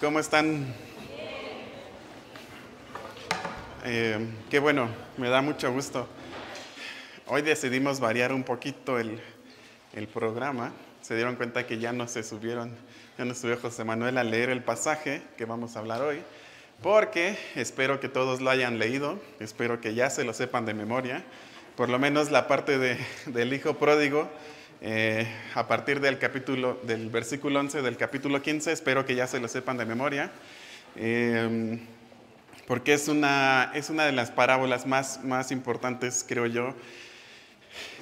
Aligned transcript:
¿Cómo 0.00 0.18
están? 0.18 0.64
Eh, 3.84 4.18
qué 4.48 4.58
bueno, 4.58 4.88
me 5.18 5.28
da 5.28 5.42
mucho 5.42 5.70
gusto. 5.70 6.08
Hoy 7.26 7.42
decidimos 7.42 8.00
variar 8.00 8.32
un 8.32 8.42
poquito 8.42 8.98
el, 8.98 9.20
el, 9.92 10.08
programa. 10.08 10.72
Se 11.02 11.14
dieron 11.16 11.36
cuenta 11.36 11.66
que 11.66 11.78
ya 11.78 11.92
no 11.92 12.08
se 12.08 12.22
subieron, 12.22 12.74
ya 13.18 13.26
no 13.26 13.34
subió 13.34 13.58
José 13.58 13.84
Manuel 13.84 14.16
a 14.16 14.24
leer 14.24 14.48
el 14.48 14.62
pasaje 14.62 15.20
que 15.36 15.44
vamos 15.44 15.76
a 15.76 15.80
hablar 15.80 16.00
hoy, 16.00 16.22
porque 16.82 17.38
espero 17.54 18.00
que 18.00 18.08
todos 18.08 18.40
lo 18.40 18.48
hayan 18.48 18.78
leído, 18.78 19.20
espero 19.38 19.82
que 19.82 19.92
ya 19.92 20.08
se 20.08 20.24
lo 20.24 20.32
sepan 20.32 20.64
de 20.64 20.72
memoria, 20.72 21.24
por 21.76 21.90
lo 21.90 21.98
menos 21.98 22.30
la 22.30 22.48
parte 22.48 22.78
de, 22.78 22.96
del 23.26 23.52
hijo 23.52 23.74
pródigo 23.74 24.30
eh, 24.82 25.26
a 25.54 25.68
partir 25.68 26.00
del 26.00 26.18
capítulo, 26.18 26.80
del 26.84 27.10
versículo 27.10 27.60
11 27.60 27.82
del 27.82 27.98
capítulo 27.98 28.40
15, 28.40 28.72
espero 28.72 29.04
que 29.04 29.14
ya 29.14 29.26
se 29.26 29.38
lo 29.38 29.46
sepan 29.46 29.76
de 29.76 29.84
memoria, 29.84 30.32
eh, 30.96 31.78
porque 32.66 32.94
es 32.94 33.06
una, 33.08 33.72
es 33.74 33.90
una 33.90 34.06
de 34.06 34.12
las 34.12 34.30
parábolas 34.30 34.86
más, 34.86 35.22
más 35.22 35.52
importantes, 35.52 36.24
creo 36.26 36.46
yo, 36.46 36.74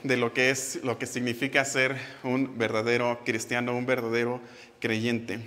de 0.05 0.17
lo 0.17 0.33
que 0.33 0.51
es, 0.51 0.79
lo 0.85 1.01
que 1.01 1.07
significa 1.07 1.65
ser 1.65 1.97
un 2.23 2.57
verdadero 2.59 3.23
cristiano, 3.25 3.77
un 3.77 3.85
verdadero 3.85 4.41
creyente. 4.79 5.41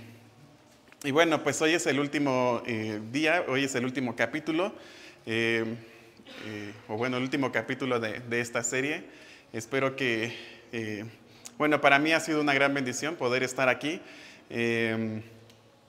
Y 1.02 1.12
bueno, 1.12 1.42
pues 1.42 1.62
hoy 1.62 1.72
es 1.72 1.86
el 1.86 1.98
último 1.98 2.62
eh, 2.66 3.00
día, 3.10 3.42
hoy 3.48 3.64
es 3.64 3.74
el 3.74 3.86
último 3.86 4.14
capítulo, 4.16 4.74
o 6.88 6.96
bueno, 6.98 7.16
el 7.16 7.22
último 7.22 7.50
capítulo 7.50 8.00
de, 8.00 8.20
de 8.20 8.40
esta 8.40 8.62
serie. 8.62 9.04
Espero 9.52 9.96
que 9.96 10.34
bueno, 11.58 11.80
para 11.80 11.98
mí 11.98 12.12
ha 12.12 12.20
sido 12.20 12.40
una 12.40 12.54
gran 12.54 12.72
bendición 12.74 13.16
poder 13.16 13.42
estar 13.42 13.68
aquí 13.68 14.00
eh, 14.50 15.22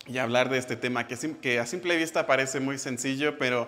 y 0.08 0.17
hablar 0.17 0.49
de 0.49 0.58
este 0.58 0.76
tema 0.76 1.08
que, 1.08 1.59
a 1.59 1.66
simple 1.66 1.95
vista 1.98 2.27
parece 2.27 2.59
muy 2.59 2.77
sencillo, 2.77 3.38
pero 3.38 3.68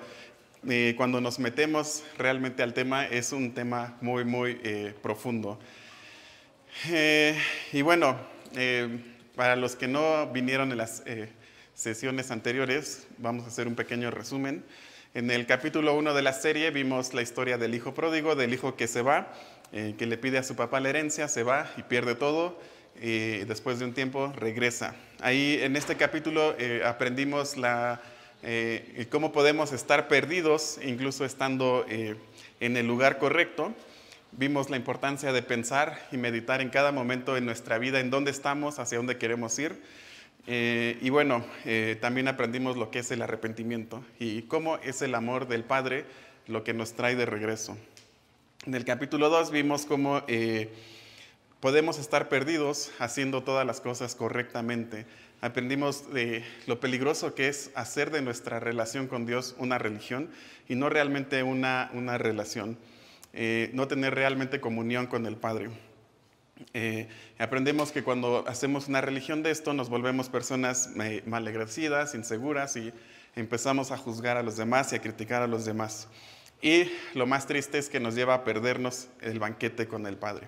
eh, 0.67 0.94
cuando 0.97 1.22
nos 1.22 1.39
metemos 1.39 2.03
realmente 2.17 2.64
al 2.64 2.73
tema 2.73 3.05
es 3.05 3.31
un 3.31 3.53
tema 3.53 3.97
muy, 4.02 4.25
muy 4.25 4.59
eh, 4.64 4.94
profundo. 5.02 5.58
y 7.72 7.81
bueno, 7.81 8.17
para 9.36 9.55
los 9.55 9.75
que 9.75 9.88
no 9.88 10.27
vinieron 10.31 10.72
en 10.72 10.77
las 10.77 11.03
sesiones 11.73 12.31
anteriores, 12.31 13.08
vamos 13.17 13.45
a 13.45 13.48
hacer 13.48 13.67
un 13.67 13.75
pequeño 13.75 14.11
resumen. 14.11 14.66
En 15.14 15.31
el 15.31 15.45
capítulo 15.45 15.95
1 15.95 16.14
de 16.14 16.22
la 16.22 16.33
serie 16.33 16.72
vimos 16.72 17.14
la 17.14 17.22
historia 17.22 17.58
del 17.58 17.73
hijo 17.73 17.94
pródigo, 17.94 18.36
del 18.36 18.53
hijo 18.53 18.75
que 18.75 18.88
se 18.88 19.02
va 19.02 19.33
eh, 19.78 19.94
que 19.98 20.06
le 20.06 20.18
pide 20.18 20.38
a 20.38 20.44
su 20.44 20.56
papá 20.56 20.80
la 20.80 20.88
herencia, 20.88 21.28
se 21.28 21.44
va 21.44 21.70
y 21.76 21.84
pierde 21.84 22.16
todo, 22.16 22.58
y 22.95 23.40
después 23.40 23.78
de 23.78 23.84
un 23.84 23.94
tiempo 23.94 24.32
regresa. 24.38 24.95
Ahí 25.20 25.59
en 25.62 25.76
este 25.76 25.98
capítulo 25.98 26.56
eh, 26.58 26.82
aprendimos 26.86 27.58
la, 27.58 28.02
eh, 28.42 29.06
cómo 29.12 29.34
podemos 29.34 29.73
estar 29.73 30.08
perdidos, 30.08 30.80
incluso 30.82 31.26
estando 31.26 31.86
en 31.90 32.78
el 32.78 32.88
lugar 32.88 33.17
correcto. 33.17 33.73
Vimos 34.32 34.70
la 34.70 34.78
importancia 34.78 35.34
de 35.34 35.42
pensar 35.42 36.08
y 36.10 36.16
meditar 36.16 36.62
en 36.62 36.70
cada 36.70 36.94
momento 36.94 37.36
en 37.36 37.44
nuestra 37.44 37.78
vida, 37.78 38.00
en 38.00 38.10
dónde 38.10 38.32
estamos, 38.32 38.80
hacia 38.80 38.98
dónde 38.98 39.17
queremos 39.17 39.60
ir. 39.60 39.82
y 40.48 41.10
bueno, 41.10 41.44
también 42.00 42.30
aprendimos 42.30 42.78
lo 42.78 42.92
que 42.92 43.00
es 43.00 43.12
el 43.12 43.22
arrepentimiento 43.22 44.06
y 44.20 44.44
cómo 44.44 44.78
es 44.78 45.02
el 45.02 45.16
amor 45.16 45.50
del 45.50 45.66
Padre 45.66 46.06
lo 46.48 46.64
que 46.64 46.73
nos 46.73 46.94
trae 46.94 47.17
de 47.17 47.26
regreso. 47.26 47.78
En 48.66 48.73
el 48.73 48.83
capítulo 48.83 49.30
2 49.30 49.52
vimos 49.52 49.85
cómo 49.85 50.23
eh, 50.27 50.73
podemos 51.59 51.99
estar 51.99 52.30
perdidos 52.30 52.91
haciendo 52.97 53.44
todas 53.44 53.63
las 53.63 53.80
cosas 53.80 54.16
correctamente. 54.16 55.05
Aprendimos 55.39 56.11
de 56.11 56.44
lo 56.66 56.80
peligroso 56.80 57.36
que 57.36 57.47
es 57.47 57.69
hacer 57.75 58.09
de 58.09 58.23
nuestra 58.23 58.59
relación 58.59 59.05
con 59.05 59.27
Dios 59.27 59.53
una 59.59 59.77
religión 59.77 60.31
y 60.67 60.73
no 60.73 60.89
realmente 60.89 61.43
una, 61.43 61.91
una 61.93 62.17
relación, 62.17 62.75
eh, 63.33 63.69
no 63.73 63.88
tener 63.88 64.15
realmente 64.15 64.59
comunión 64.59 65.05
con 65.05 65.27
el 65.27 65.36
Padre. 65.36 65.70
Eh, 66.73 67.08
aprendemos 67.37 67.92
que 67.92 68.04
cuando 68.04 68.45
hacemos 68.48 68.87
una 68.87 69.02
religión 69.02 69.43
de 69.43 69.52
esto 69.52 69.75
nos 69.75 69.89
volvemos 69.89 70.30
personas 70.30 70.89
malagradecidas, 71.27 72.15
inseguras 72.15 72.77
y 72.77 72.92
empezamos 73.36 73.92
a 73.92 73.98
juzgar 73.98 74.37
a 74.37 74.42
los 74.42 74.58
demás 74.58 74.92
y 74.92 74.95
a 74.95 75.02
criticar 75.04 75.43
a 75.43 75.48
los 75.48 75.65
demás. 75.65 76.08
Y 76.61 76.92
lo 77.14 77.26
más 77.27 77.48
triste 77.48 77.77
es 77.77 77.89
que 77.89 77.99
nos 77.99 78.16
lleva 78.16 78.33
a 78.33 78.43
perdernos 78.43 79.10
el 79.21 79.39
banquete 79.39 79.88
con 79.88 80.08
el 80.08 80.17
Padre. 80.17 80.48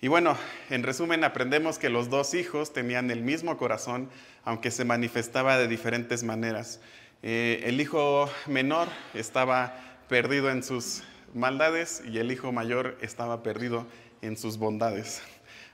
Y 0.00 0.08
bueno, 0.08 0.36
en 0.70 0.82
resumen, 0.82 1.24
aprendemos 1.24 1.78
que 1.78 1.88
los 1.88 2.10
dos 2.10 2.34
hijos 2.34 2.72
tenían 2.72 3.10
el 3.10 3.22
mismo 3.22 3.56
corazón, 3.56 4.10
aunque 4.44 4.70
se 4.70 4.84
manifestaba 4.84 5.58
de 5.58 5.68
diferentes 5.68 6.22
maneras. 6.22 6.80
Eh, 7.22 7.62
el 7.64 7.80
hijo 7.80 8.30
menor 8.46 8.88
estaba 9.14 9.74
perdido 10.08 10.50
en 10.50 10.62
sus 10.62 11.02
maldades 11.34 12.02
y 12.06 12.18
el 12.18 12.30
hijo 12.30 12.52
mayor 12.52 12.98
estaba 13.00 13.42
perdido 13.42 13.86
en 14.20 14.36
sus 14.36 14.58
bondades. 14.58 15.22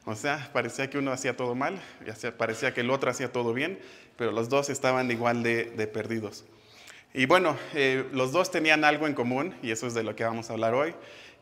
O 0.04 0.14
sea, 0.14 0.50
parecía 0.52 0.88
que 0.88 0.98
uno 0.98 1.12
hacía 1.12 1.36
todo 1.36 1.54
mal, 1.54 1.80
y 2.00 2.30
parecía 2.32 2.74
que 2.74 2.80
el 2.80 2.90
otro 2.90 3.10
hacía 3.10 3.30
todo 3.30 3.52
bien, 3.52 3.78
pero 4.16 4.32
los 4.32 4.48
dos 4.48 4.68
estaban 4.70 5.10
igual 5.10 5.42
de 5.42 5.90
perdidos. 5.92 6.44
Y 7.14 7.26
bueno, 7.26 7.58
eh, 7.74 8.06
los 8.12 8.32
dos 8.32 8.50
tenían 8.50 8.84
algo 8.84 9.06
en 9.06 9.12
común, 9.12 9.54
y 9.62 9.70
eso 9.70 9.86
es 9.86 9.92
de 9.92 10.02
lo 10.02 10.16
que 10.16 10.24
vamos 10.24 10.48
a 10.48 10.54
hablar 10.54 10.72
hoy, 10.72 10.94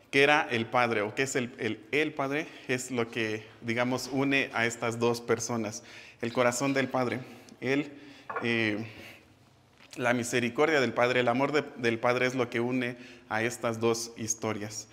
que 0.09 0.21
era 0.21 0.45
el 0.51 0.65
Padre, 0.65 1.01
o 1.01 1.15
que 1.15 1.23
es 1.23 1.37
el, 1.37 1.79
el, 1.91 2.13
Padre, 2.13 2.47
es 2.67 2.91
lo 2.91 3.09
que, 3.09 3.45
digamos, 3.61 4.09
une 4.11 4.49
a 4.53 4.65
estas 4.65 4.99
dos 4.99 5.21
personas. 5.21 5.83
El 6.21 6.33
corazón 6.33 6.73
del 6.73 6.89
Padre, 6.89 7.19
el, 7.61 7.89
eh, 8.43 8.85
la 9.95 10.13
misericordia 10.13 10.81
del 10.81 10.91
Padre, 10.91 11.21
el 11.21 11.29
amor 11.29 11.53
del 11.77 11.99
Padre 11.99 12.25
es 12.25 12.35
lo 12.35 12.49
que 12.49 12.59
une 12.59 12.97
a 13.29 13.41
estas 13.41 13.79
dos 13.79 14.11
historias. 14.17 14.89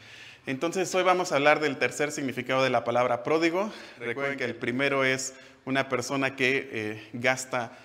Entonces, 0.46 0.94
hoy 0.94 1.02
vamos 1.02 1.32
a 1.32 1.36
hablar 1.36 1.58
del 1.58 1.76
tercer 1.78 2.12
significado 2.12 2.62
de 2.62 2.70
la 2.70 2.84
palabra 2.84 3.24
pródigo. 3.24 3.72
Recuerden 3.98 4.38
que 4.38 4.44
el 4.44 4.54
primero 4.54 5.04
es 5.04 5.34
una 5.64 5.88
persona 5.88 6.36
que 6.36 6.70
eh, 6.72 7.08
gasta 7.14 7.76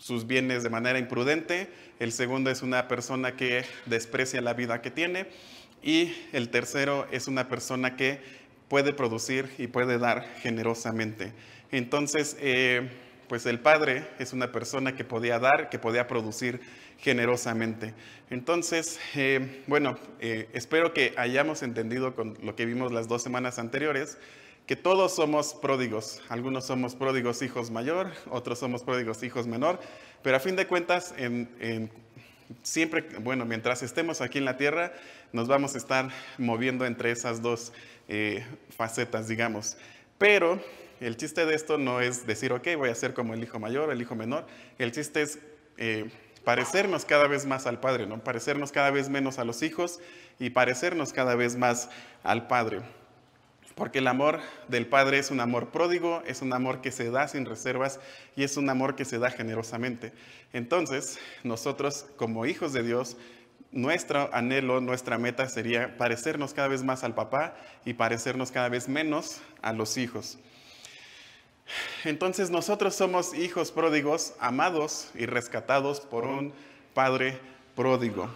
sus 0.00 0.26
bienes 0.26 0.62
de 0.62 0.70
manera 0.70 0.98
imprudente, 0.98 1.68
el 1.98 2.10
segundo 2.10 2.50
es 2.50 2.62
una 2.62 2.88
persona 2.88 3.36
que 3.36 3.64
desprecia 3.84 4.40
la 4.40 4.54
vida 4.54 4.80
que 4.80 4.90
tiene 4.90 5.26
y 5.82 6.14
el 6.32 6.48
tercero 6.48 7.06
es 7.12 7.28
una 7.28 7.48
persona 7.48 7.96
que 7.96 8.18
puede 8.68 8.94
producir 8.94 9.50
y 9.58 9.66
puede 9.66 9.98
dar 9.98 10.24
generosamente. 10.40 11.32
Entonces, 11.70 12.36
eh, 12.40 12.88
pues 13.28 13.44
el 13.44 13.60
padre 13.60 14.06
es 14.18 14.32
una 14.32 14.52
persona 14.52 14.96
que 14.96 15.04
podía 15.04 15.38
dar, 15.38 15.68
que 15.68 15.78
podía 15.78 16.08
producir 16.08 16.60
generosamente. 16.98 17.92
Entonces, 18.30 18.98
eh, 19.14 19.62
bueno, 19.66 19.98
eh, 20.18 20.48
espero 20.54 20.94
que 20.94 21.12
hayamos 21.18 21.62
entendido 21.62 22.14
con 22.14 22.38
lo 22.42 22.56
que 22.56 22.64
vimos 22.64 22.90
las 22.90 23.06
dos 23.06 23.22
semanas 23.22 23.58
anteriores, 23.58 24.18
que 24.70 24.76
todos 24.76 25.16
somos 25.16 25.52
pródigos. 25.52 26.22
Algunos 26.28 26.64
somos 26.64 26.94
pródigos 26.94 27.42
hijos 27.42 27.72
mayor, 27.72 28.12
otros 28.30 28.60
somos 28.60 28.84
pródigos 28.84 29.20
hijos 29.24 29.48
menor, 29.48 29.80
pero 30.22 30.36
a 30.36 30.38
fin 30.38 30.54
de 30.54 30.68
cuentas, 30.68 31.12
en, 31.16 31.90
siempre, 32.62 33.04
bueno, 33.18 33.44
mientras 33.44 33.82
estemos 33.82 34.20
aquí 34.20 34.38
en 34.38 34.44
la 34.44 34.56
tierra, 34.56 34.92
nos 35.32 35.48
vamos 35.48 35.74
a 35.74 35.78
estar 35.78 36.10
moviendo 36.38 36.86
entre 36.86 37.10
esas 37.10 37.42
dos 37.42 37.72
eh, 38.06 38.46
facetas, 38.68 39.26
digamos. 39.26 39.76
Pero 40.18 40.62
el 41.00 41.16
chiste 41.16 41.46
de 41.46 41.56
esto 41.56 41.76
no 41.76 42.00
es 42.00 42.24
decir, 42.24 42.52
ok, 42.52 42.68
voy 42.76 42.90
a 42.90 42.94
ser 42.94 43.12
como 43.12 43.34
el 43.34 43.42
hijo 43.42 43.58
mayor, 43.58 43.90
el 43.90 44.00
hijo 44.00 44.14
menor. 44.14 44.46
El 44.78 44.92
chiste 44.92 45.22
es 45.22 45.40
eh, 45.78 46.08
parecernos 46.44 47.04
cada 47.04 47.26
vez 47.26 47.44
más 47.44 47.66
al 47.66 47.80
Padre, 47.80 48.06
¿no? 48.06 48.22
Parecernos 48.22 48.70
cada 48.70 48.92
vez 48.92 49.08
menos 49.08 49.40
a 49.40 49.44
los 49.44 49.64
hijos 49.64 49.98
y 50.38 50.50
parecernos 50.50 51.12
cada 51.12 51.34
vez 51.34 51.56
más 51.56 51.90
al 52.22 52.46
Padre. 52.46 52.82
Porque 53.80 54.00
el 54.00 54.08
amor 54.08 54.40
del 54.68 54.86
Padre 54.86 55.18
es 55.18 55.30
un 55.30 55.40
amor 55.40 55.70
pródigo, 55.70 56.22
es 56.26 56.42
un 56.42 56.52
amor 56.52 56.82
que 56.82 56.92
se 56.92 57.10
da 57.10 57.28
sin 57.28 57.46
reservas 57.46 57.98
y 58.36 58.44
es 58.44 58.58
un 58.58 58.68
amor 58.68 58.94
que 58.94 59.06
se 59.06 59.18
da 59.18 59.30
generosamente. 59.30 60.12
Entonces, 60.52 61.18
nosotros 61.44 62.04
como 62.16 62.44
hijos 62.44 62.74
de 62.74 62.82
Dios, 62.82 63.16
nuestro 63.72 64.28
anhelo, 64.34 64.82
nuestra 64.82 65.16
meta 65.16 65.48
sería 65.48 65.96
parecernos 65.96 66.52
cada 66.52 66.68
vez 66.68 66.82
más 66.82 67.04
al 67.04 67.14
papá 67.14 67.56
y 67.86 67.94
parecernos 67.94 68.50
cada 68.50 68.68
vez 68.68 68.86
menos 68.86 69.40
a 69.62 69.72
los 69.72 69.96
hijos. 69.96 70.38
Entonces 72.04 72.50
nosotros 72.50 72.94
somos 72.94 73.32
hijos 73.32 73.72
pródigos, 73.72 74.34
amados 74.40 75.10
y 75.14 75.24
rescatados 75.24 76.00
por 76.00 76.26
un 76.26 76.52
Padre 76.92 77.38
pródigo. 77.74 78.28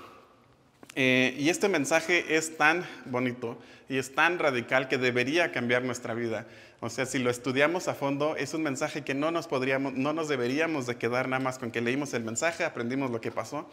Eh, 0.96 1.34
y 1.38 1.48
este 1.48 1.68
mensaje 1.68 2.36
es 2.36 2.56
tan 2.56 2.86
bonito 3.06 3.58
y 3.88 3.98
es 3.98 4.14
tan 4.14 4.38
radical 4.38 4.88
que 4.88 4.98
debería 4.98 5.50
cambiar 5.52 5.82
nuestra 5.82 6.14
vida. 6.14 6.46
O 6.80 6.90
sea, 6.90 7.06
si 7.06 7.18
lo 7.18 7.30
estudiamos 7.30 7.88
a 7.88 7.94
fondo, 7.94 8.36
es 8.36 8.54
un 8.54 8.62
mensaje 8.62 9.02
que 9.02 9.14
no 9.14 9.30
nos, 9.30 9.46
podríamos, 9.46 9.94
no 9.94 10.12
nos 10.12 10.28
deberíamos 10.28 10.86
de 10.86 10.96
quedar 10.96 11.28
nada 11.28 11.42
más 11.42 11.58
con 11.58 11.70
que 11.70 11.80
leímos 11.80 12.14
el 12.14 12.22
mensaje, 12.22 12.64
aprendimos 12.64 13.10
lo 13.10 13.20
que 13.20 13.30
pasó. 13.30 13.68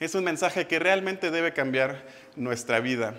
Es 0.00 0.14
un 0.14 0.24
mensaje 0.24 0.66
que 0.66 0.78
realmente 0.78 1.30
debe 1.30 1.52
cambiar 1.52 2.04
nuestra 2.34 2.80
vida. 2.80 3.14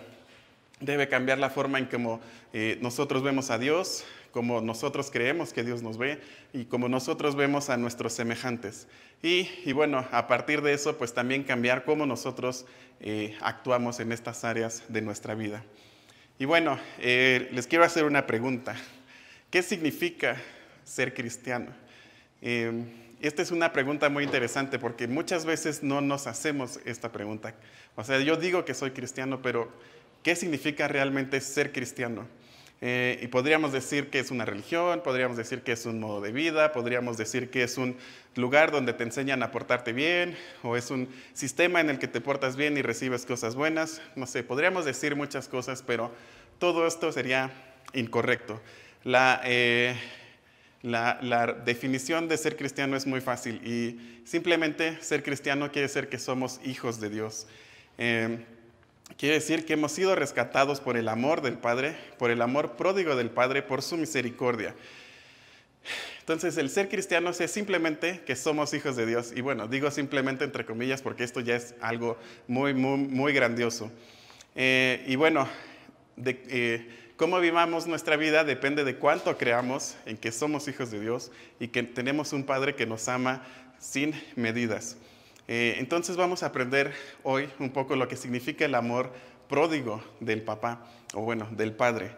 Debe 0.80 1.08
cambiar 1.08 1.40
la 1.40 1.50
forma 1.50 1.80
en 1.80 1.88
que 1.88 2.20
eh, 2.54 2.78
nosotros 2.82 3.24
vemos 3.24 3.50
a 3.50 3.58
Dios, 3.58 4.04
como 4.38 4.62
nosotros 4.62 5.10
creemos 5.10 5.52
que 5.52 5.64
Dios 5.64 5.82
nos 5.82 5.98
ve 5.98 6.22
y 6.54 6.66
como 6.66 6.88
nosotros 6.88 7.36
vemos 7.36 7.72
a 7.72 7.78
nuestros 7.78 8.14
semejantes. 8.14 8.88
Y, 9.24 9.72
bueno, 9.72 10.08
a 10.12 10.28
partir 10.28 10.62
de 10.62 10.74
eso, 10.74 10.96
pues 10.96 11.12
también 11.16 11.44
cambiar 11.44 11.86
cómo 11.86 12.06
nosotros 12.06 12.68
eh, 13.00 13.36
actuamos 13.42 14.00
en 14.00 14.12
estas 14.12 14.44
áreas 14.44 14.84
de 14.90 15.02
nuestra 15.02 15.34
vida. 15.34 15.64
Y 16.38 16.46
bueno, 16.46 16.78
eh, 17.00 17.50
les 17.52 17.66
quiero 17.66 17.84
hacer 17.84 18.04
una 18.04 18.28
pregunta. 18.28 18.76
¿Qué 19.50 19.64
significa 19.64 20.38
ser 20.84 21.16
cristiano? 21.16 21.72
Eh, 22.44 22.72
esta 23.20 23.42
es 23.42 23.50
una 23.50 23.74
pregunta 23.74 24.08
muy 24.08 24.24
interesante 24.24 24.78
porque 24.78 25.08
muchas 25.08 25.46
veces 25.46 25.82
no 25.82 26.00
nos 26.00 26.28
hacemos 26.28 26.80
esta 26.86 27.12
pregunta. 27.12 27.56
O 27.96 28.04
sea, 28.04 28.20
yo 28.20 28.36
digo 28.36 28.66
que 28.66 28.76
soy 28.76 28.92
cristiano, 28.92 29.42
pero 29.42 29.72
¿qué 30.22 30.36
significa 30.36 30.88
realmente 30.88 31.42
ser 31.42 31.72
cristiano? 31.72 32.28
Eh, 32.80 33.20
y 33.24 33.28
podríamos 33.28 33.72
decir 33.72 34.10
que 34.10 34.20
es 34.20 34.30
una 34.30 34.46
religión, 34.46 35.02
podríamos 35.04 35.36
decir 35.36 35.62
que 35.62 35.72
es 35.72 35.86
un 35.88 36.00
modo 36.00 36.22
de 36.22 36.32
vida, 36.32 36.72
podríamos 36.74 37.18
decir 37.18 37.50
que 37.50 37.64
es 37.64 37.78
un 37.78 37.98
lugar 38.36 38.72
donde 38.72 38.94
te 38.94 39.04
enseñan 39.04 39.42
a 39.42 39.52
portarte 39.52 39.94
bien, 39.94 40.38
o 40.62 40.78
es 40.78 40.92
un 40.92 41.10
sistema 41.34 41.82
en 41.82 41.90
el 41.90 41.98
que 41.98 42.08
te 42.08 42.22
portas 42.22 42.56
bien 42.56 42.78
y 42.78 42.84
recibes 42.84 43.26
cosas 43.26 43.56
buenas. 43.56 44.02
No 44.16 44.28
sé, 44.28 44.44
podríamos 44.44 44.86
decir 44.86 45.16
muchas 45.16 45.48
cosas, 45.48 45.82
pero 45.82 46.12
todo 46.60 46.86
esto 46.86 47.12
sería 47.12 47.52
incorrecto. 47.94 48.62
La, 49.04 49.42
eh, 49.44 49.96
la, 50.84 51.56
definición 51.66 52.28
de 52.28 52.38
ser 52.38 52.58
cristiano 52.58 52.96
es 52.96 53.08
muy 53.08 53.22
fácil 53.22 53.56
y 53.66 54.22
simplemente 54.26 55.02
ser 55.02 55.24
cristiano 55.24 55.72
quiere 55.72 55.88
decir 55.88 56.10
que 56.10 56.20
somos 56.20 56.60
hijos 56.64 57.00
de 57.00 57.10
Dios. 57.10 57.48
Eh, 57.98 58.38
quiere 59.16 59.36
decir 59.36 59.66
que 59.66 59.74
hemos 59.74 59.92
sido 59.92 60.16
rescatados 60.16 60.82
por 60.82 60.98
el 60.98 61.08
amor 61.08 61.42
del 61.42 61.58
Padre, 61.58 61.96
por 62.18 62.32
el 62.32 62.42
amor 62.42 62.76
pródigo 62.76 63.16
del 63.16 63.30
Padre, 63.30 63.62
por 63.62 63.82
su 63.82 63.98
misericordia. 63.98 64.76
Entonces, 66.20 66.58
el 66.58 66.70
ser 66.70 66.90
cristiano 66.90 67.30
es 67.30 67.52
simplemente 67.52 68.22
que 68.26 68.36
somos 68.36 68.74
hijos 68.74 68.98
de 68.98 69.06
Dios. 69.06 69.32
Y 69.34 69.40
bueno, 69.40 69.68
digo 69.68 69.90
simplemente 69.92 70.44
entre 70.44 70.66
comillas 70.66 71.02
porque 71.02 71.24
esto 71.24 71.40
ya 71.40 71.56
es 71.56 71.74
algo 71.80 72.18
muy, 72.48 72.74
muy, 72.74 72.98
muy 72.98 73.32
grandioso. 73.32 73.90
Eh, 74.54 75.06
y 75.08 75.16
bueno, 75.16 75.48
eh, 76.26 77.14
cómo 77.16 77.40
vivamos 77.40 77.88
nuestra 77.88 78.18
vida 78.18 78.44
depende 78.44 78.84
de 78.84 78.98
cuánto 78.98 79.38
creamos 79.38 79.96
en 80.06 80.18
que 80.18 80.34
somos 80.34 80.68
hijos 80.68 80.92
de 80.92 81.00
Dios 81.00 81.32
y 81.60 81.70
que 81.70 81.84
tenemos 81.84 82.34
un 82.34 82.44
Padre 82.44 82.76
que 82.76 82.86
nos 82.86 83.08
ama 83.08 83.48
sin 83.80 84.14
medidas. 84.36 84.98
Eh, 85.48 85.76
entonces 85.80 86.18
vamos 86.18 86.44
a 86.44 86.48
aprender 86.48 86.94
hoy 87.24 87.50
un 87.60 87.70
poco 87.70 87.96
lo 87.96 88.10
que 88.10 88.18
significa 88.18 88.66
el 88.66 88.76
amor 88.76 89.14
pródigo 89.48 90.04
del 90.20 90.42
papá, 90.42 90.86
o 91.14 91.22
bueno, 91.22 91.48
del 91.52 91.72
padre. 91.72 92.12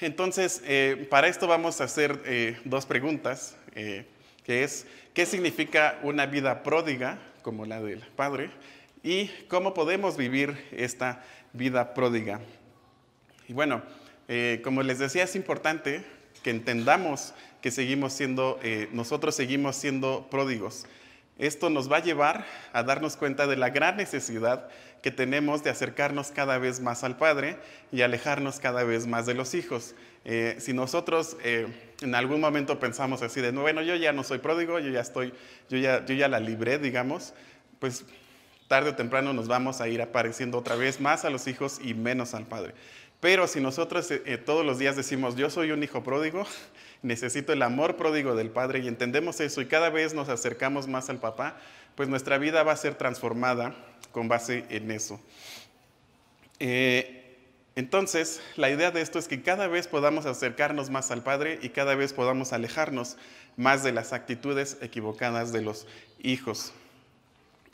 Entonces, 0.00 0.62
eh, 0.64 1.08
para 1.10 1.26
esto 1.26 1.48
vamos 1.48 1.80
a 1.80 1.84
hacer 1.84 2.22
eh, 2.24 2.56
dos 2.64 2.86
preguntas, 2.86 3.56
que 3.74 4.64
es, 4.64 4.86
¿qué 5.14 5.24
significa 5.26 5.98
una 6.02 6.26
vida 6.26 6.62
pródiga 6.62 7.18
como 7.42 7.64
la 7.64 7.80
del 7.80 8.00
padre? 8.00 8.50
Y 9.02 9.28
cómo 9.48 9.74
podemos 9.74 10.16
vivir 10.16 10.56
esta 10.72 11.24
vida 11.52 11.94
pródiga. 11.94 12.40
Y 13.48 13.54
bueno, 13.54 13.82
como 14.62 14.82
les 14.82 14.98
decía, 14.98 15.24
es 15.24 15.34
importante 15.36 16.04
que 16.42 16.50
entendamos 16.50 17.32
que 17.62 17.70
seguimos 17.70 18.12
siendo, 18.12 18.60
nosotros 18.92 19.34
seguimos 19.34 19.76
siendo 19.76 20.28
pródigos. 20.30 20.86
Esto 21.38 21.70
nos 21.70 21.90
va 21.90 21.98
a 21.98 22.02
llevar 22.02 22.46
a 22.72 22.82
darnos 22.82 23.16
cuenta 23.16 23.46
de 23.46 23.56
la 23.56 23.70
gran 23.70 23.96
necesidad 23.96 24.68
que 25.02 25.10
tenemos 25.10 25.64
de 25.64 25.70
acercarnos 25.70 26.30
cada 26.30 26.58
vez 26.58 26.80
más 26.80 27.02
al 27.04 27.16
Padre 27.16 27.56
y 27.90 28.02
alejarnos 28.02 28.60
cada 28.60 28.84
vez 28.84 29.06
más 29.06 29.26
de 29.26 29.34
los 29.34 29.54
hijos. 29.54 29.94
Eh, 30.24 30.56
si 30.60 30.72
nosotros 30.72 31.36
en 31.42 32.14
algún 32.14 32.40
momento 32.40 32.78
pensamos 32.78 33.22
así 33.22 33.40
de, 33.40 33.50
bueno, 33.50 33.82
yo 33.82 33.96
ya 33.96 34.12
no 34.12 34.22
soy 34.22 34.38
pródigo, 34.38 34.78
yo 34.78 34.90
ya 34.90 35.00
estoy, 35.00 35.32
yo 35.68 35.78
ya, 35.78 36.04
yo 36.04 36.14
ya 36.14 36.28
la 36.28 36.38
libré, 36.38 36.78
digamos, 36.78 37.34
pues 37.80 38.04
tarde 38.68 38.88
o 38.88 38.94
temprano 38.94 39.34
nos 39.34 39.48
vamos 39.48 39.82
a 39.82 39.88
ir 39.88 40.00
apareciendo 40.00 40.56
otra 40.56 40.76
vez 40.76 40.98
más 40.98 41.26
a 41.26 41.30
los 41.30 41.46
hijos 41.46 41.78
y 41.82 41.92
menos 41.92 42.32
al 42.32 42.46
Padre. 42.46 42.74
Pero 43.20 43.46
si 43.46 43.60
nosotros 43.60 44.10
eh, 44.10 44.22
eh, 44.24 44.38
todos 44.38 44.64
los 44.64 44.78
días 44.78 44.96
decimos, 44.96 45.36
yo 45.36 45.50
soy 45.50 45.72
un 45.72 45.82
hijo 45.82 46.02
pródigo, 46.02 46.46
necesito 47.02 47.52
el 47.52 47.62
amor 47.62 47.96
pródigo 47.96 48.34
del 48.34 48.50
Padre 48.50 48.80
y 48.80 48.88
entendemos 48.88 49.40
eso 49.40 49.60
y 49.60 49.66
cada 49.66 49.90
vez 49.90 50.14
nos 50.14 50.28
acercamos 50.28 50.88
más 50.88 51.10
al 51.10 51.18
papá, 51.18 51.56
pues 51.94 52.08
nuestra 52.08 52.38
vida 52.38 52.62
va 52.62 52.72
a 52.72 52.76
ser 52.76 52.94
transformada 52.94 53.74
con 54.12 54.28
base 54.28 54.64
en 54.70 54.90
eso. 54.90 55.20
Eh, 56.58 57.18
entonces, 57.74 58.40
la 58.56 58.70
idea 58.70 58.90
de 58.90 59.00
esto 59.00 59.18
es 59.18 59.28
que 59.28 59.42
cada 59.42 59.66
vez 59.66 59.88
podamos 59.88 60.26
acercarnos 60.26 60.90
más 60.90 61.10
al 61.10 61.22
Padre 61.22 61.58
y 61.62 61.70
cada 61.70 61.94
vez 61.94 62.12
podamos 62.12 62.52
alejarnos 62.52 63.16
más 63.56 63.82
de 63.82 63.92
las 63.92 64.12
actitudes 64.12 64.76
equivocadas 64.80 65.52
de 65.52 65.62
los 65.62 65.86
hijos. 66.22 66.72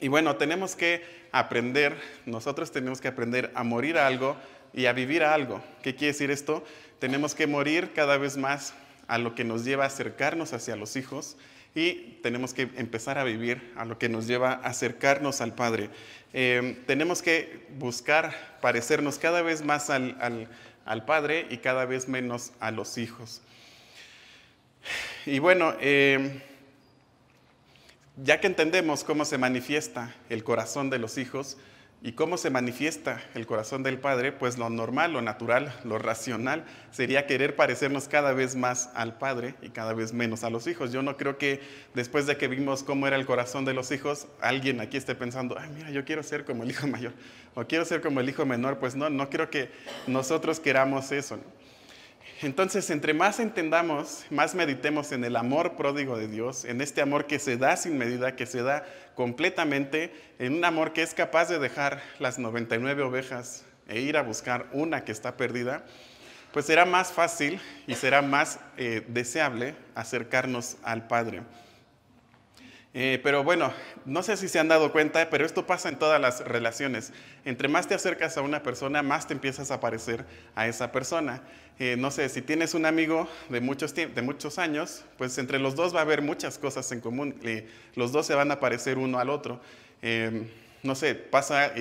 Y 0.01 0.09
bueno, 0.09 0.37
tenemos 0.37 0.77
que 0.77 1.03
aprender, 1.33 1.97
nosotros 2.25 2.71
tenemos 2.71 3.01
que 3.01 3.09
aprender 3.09 3.51
a 3.55 3.65
morir 3.65 3.99
a 3.99 4.07
algo 4.07 4.37
y 4.73 4.87
a 4.87 4.93
vivir 4.93 5.25
a 5.25 5.35
algo. 5.35 5.63
¿Qué 5.83 5.97
quiere 5.97 6.13
decir 6.13 6.31
esto? 6.31 6.65
Tenemos 7.01 7.35
que 7.35 7.49
morir 7.49 7.93
cada 7.93 8.17
vez 8.17 8.37
más 8.37 8.75
a 9.08 9.19
lo 9.19 9.34
que 9.34 9.43
nos 9.43 9.64
lleva 9.64 9.84
a 9.84 9.88
acercarnos 9.88 10.52
hacia 10.52 10.76
los 10.76 10.94
hijos 10.94 11.37
y 11.75 12.19
tenemos 12.22 12.55
que 12.55 12.69
empezar 12.76 13.19
a 13.19 13.25
vivir 13.25 13.72
a 13.76 13.84
lo 13.84 13.99
que 13.99 14.08
nos 14.08 14.26
lleva 14.26 14.52
a 14.52 14.69
acercarnos 14.69 15.40
al 15.40 15.55
Padre. 15.55 15.90
Em, 16.32 16.76
tenemos 16.87 17.22
que 17.22 17.66
buscar 17.78 18.58
parecernos 18.60 19.19
cada 19.19 19.43
vez 19.43 19.64
más 19.64 19.90
al, 19.90 20.49
Padre 21.06 21.46
y 21.50 21.58
cada 21.58 21.84
vez 21.84 22.08
menos 22.08 22.52
a 22.60 22.70
los 22.70 22.96
hijos. 22.99 23.43
Y 25.26 25.38
bueno, 25.38 25.75
em, 25.81 26.40
ya 28.16 28.40
que 28.40 28.46
entendemos 28.46 29.05
cómo 29.05 29.25
se 29.25 29.38
manifiesta 29.38 30.14
el 30.31 30.43
corazón 30.43 30.90
de 30.90 30.99
los 30.99 31.19
hijos, 31.19 31.58
¿Y 32.00 32.12
cómo 32.12 32.37
se 32.37 32.49
manifiesta 32.49 33.21
el 33.35 33.45
corazón 33.45 33.83
del 33.83 33.99
Padre? 33.99 34.31
Pues 34.31 34.56
lo 34.56 34.71
normal, 34.71 35.12
lo 35.12 35.21
natural, 35.21 35.75
lo 35.83 35.99
racional 35.99 36.65
sería 36.93 37.27
querer 37.27 37.56
parecernos 37.56 38.06
cada 38.06 38.33
vez 38.33 38.55
más 38.55 38.91
al 38.95 39.19
Padre 39.19 39.56
y 39.62 39.71
cada 39.71 39.95
vez 39.95 40.12
menos 40.12 40.45
a 40.45 40.50
los 40.50 40.69
hijos. 40.69 40.93
Yo 40.93 41.03
no 41.03 41.17
creo 41.17 41.39
que 41.39 41.61
después 41.95 42.27
de 42.27 42.37
que 42.37 42.47
vimos 42.47 42.85
cómo 42.85 43.09
era 43.09 43.17
el 43.17 43.27
corazón 43.27 43.65
de 43.65 43.75
los 43.75 43.91
hijos, 43.91 44.29
alguien 44.41 44.81
aquí 44.81 44.97
esté 44.97 45.17
pensando, 45.17 45.59
ay, 45.59 45.71
mira, 45.75 45.91
yo 45.91 46.05
quiero 46.05 46.23
ser 46.23 46.45
como 46.45 46.62
el 46.62 46.71
hijo 46.71 46.87
mayor 46.87 47.15
o 47.56 47.65
quiero 47.65 47.85
ser 47.85 48.01
como 48.01 48.21
el 48.21 48.29
hijo 48.29 48.47
menor. 48.47 48.79
Pues 48.79 48.94
no, 48.94 49.11
no 49.11 49.29
creo 49.29 49.51
que 49.51 49.69
nosotros 50.06 50.61
queramos 50.61 51.11
eso. 51.11 51.41
Entonces, 52.40 52.88
entre 52.90 53.14
más 53.14 53.40
entendamos, 53.40 54.25
más 54.31 54.55
meditemos 54.55 55.11
en 55.11 55.25
el 55.25 55.35
amor 55.35 55.75
pródigo 55.75 56.17
de 56.17 56.29
Dios, 56.29 56.64
en 56.64 56.81
este 56.81 57.00
amor 57.00 57.26
que 57.26 57.40
se 57.40 57.56
da 57.56 57.76
sin 57.76 57.99
medida, 57.99 58.37
que 58.37 58.46
se 58.46 58.62
da 58.62 58.86
completamente, 59.17 60.13
en 60.39 60.55
un 60.55 60.65
amor 60.65 60.93
que 60.93 61.03
es 61.03 61.15
capaz 61.15 61.48
de 61.48 61.58
dejar 61.58 62.01
las 62.20 62.39
99 62.39 63.03
ovejas 63.03 63.65
e 63.89 64.01
ir 64.01 64.17
a 64.17 64.22
buscar 64.22 64.67
una 64.72 65.05
que 65.05 65.10
está 65.10 65.36
perdida, 65.36 65.84
pues 66.53 66.67
será 66.67 66.84
más 66.84 67.10
fácil 67.10 67.60
y 67.89 67.96
será 67.96 68.22
más 68.22 68.60
eh, 68.77 69.05
deseable 69.08 69.74
acercarnos 69.96 70.77
al 70.84 71.08
Padre. 71.08 71.43
Eh, 72.95 73.21
pero 73.23 73.45
bueno, 73.45 73.73
no 74.07 74.23
sé 74.23 74.37
si 74.37 74.49
se 74.49 74.59
han 74.59 74.69
dado 74.69 74.93
cuenta, 74.93 75.29
pero 75.29 75.45
esto 75.45 75.67
pasa 75.67 75.89
en 75.89 75.99
todas 75.99 76.21
las 76.21 76.41
relaciones. 76.41 77.13
Entre 77.45 77.69
más 77.69 77.87
te 77.87 77.95
acercas 77.95 78.37
a 78.37 78.43
una 78.43 78.63
persona, 78.63 79.03
más 79.03 79.27
te 79.27 79.35
empiezas 79.35 79.71
a 79.71 79.81
parecer 79.81 80.25
a 80.55 80.67
esa 80.67 80.91
persona. 80.91 81.43
Eh, 81.79 81.97
no 81.99 82.11
sé, 82.11 82.29
si 82.29 82.43
tienes 82.43 82.75
un 82.75 82.87
amigo 82.87 83.29
de 83.51 83.61
muchos, 83.61 83.95
de 83.95 84.23
muchos 84.23 84.59
años, 84.59 85.05
pues 85.19 85.37
entre 85.39 85.59
los 85.59 85.77
dos 85.77 85.95
va 85.95 86.01
a 86.01 86.03
haber 86.03 86.23
muchas 86.23 86.59
cosas 86.59 86.91
en 86.93 87.01
común. 87.01 87.35
los 87.95 88.13
dos 88.13 88.27
se 88.27 88.35
van 88.35 88.51
a 88.51 88.59
parecer 88.59 88.99
uno 88.99 89.19
al 89.19 89.31
otro. 89.31 89.61
Eh, 90.03 90.51
no 90.83 90.95
sé, 90.95 91.15
pasa, 91.15 91.73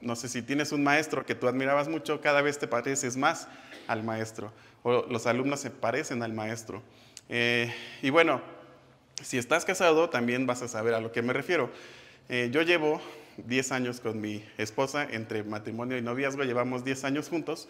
no 0.00 0.14
sé, 0.14 0.28
si 0.28 0.42
tienes 0.42 0.72
un 0.72 0.84
maestro 0.84 1.26
que 1.26 1.34
tú 1.34 1.48
admirabas 1.48 1.88
mucho, 1.88 2.20
cada 2.20 2.40
vez 2.40 2.58
te 2.58 2.68
pareces 2.68 3.16
más 3.16 3.48
al 3.88 4.04
maestro. 4.04 4.52
O 4.82 5.06
los 5.10 5.26
alumnos 5.26 5.60
se 5.60 5.70
parecen 5.70 6.22
al 6.22 6.32
maestro. 6.32 6.82
y 7.28 8.10
bueno, 8.10 8.40
si 9.22 9.38
estás 9.38 9.64
casado, 9.64 10.10
también 10.10 10.46
vas 10.46 10.62
a 10.62 10.68
saber 10.68 10.94
a 10.94 11.00
lo 11.00 11.12
que 11.12 11.22
me 11.22 11.32
refiero. 11.32 11.70
Eh, 12.28 12.48
yo 12.52 12.62
llevo 12.62 13.00
10 13.38 13.72
años 13.72 14.00
con 14.00 14.20
mi 14.20 14.44
esposa, 14.58 15.06
entre 15.10 15.42
matrimonio 15.42 15.98
y 15.98 16.02
noviazgo, 16.02 16.44
llevamos 16.44 16.84
10 16.84 17.04
años 17.04 17.28
juntos, 17.28 17.68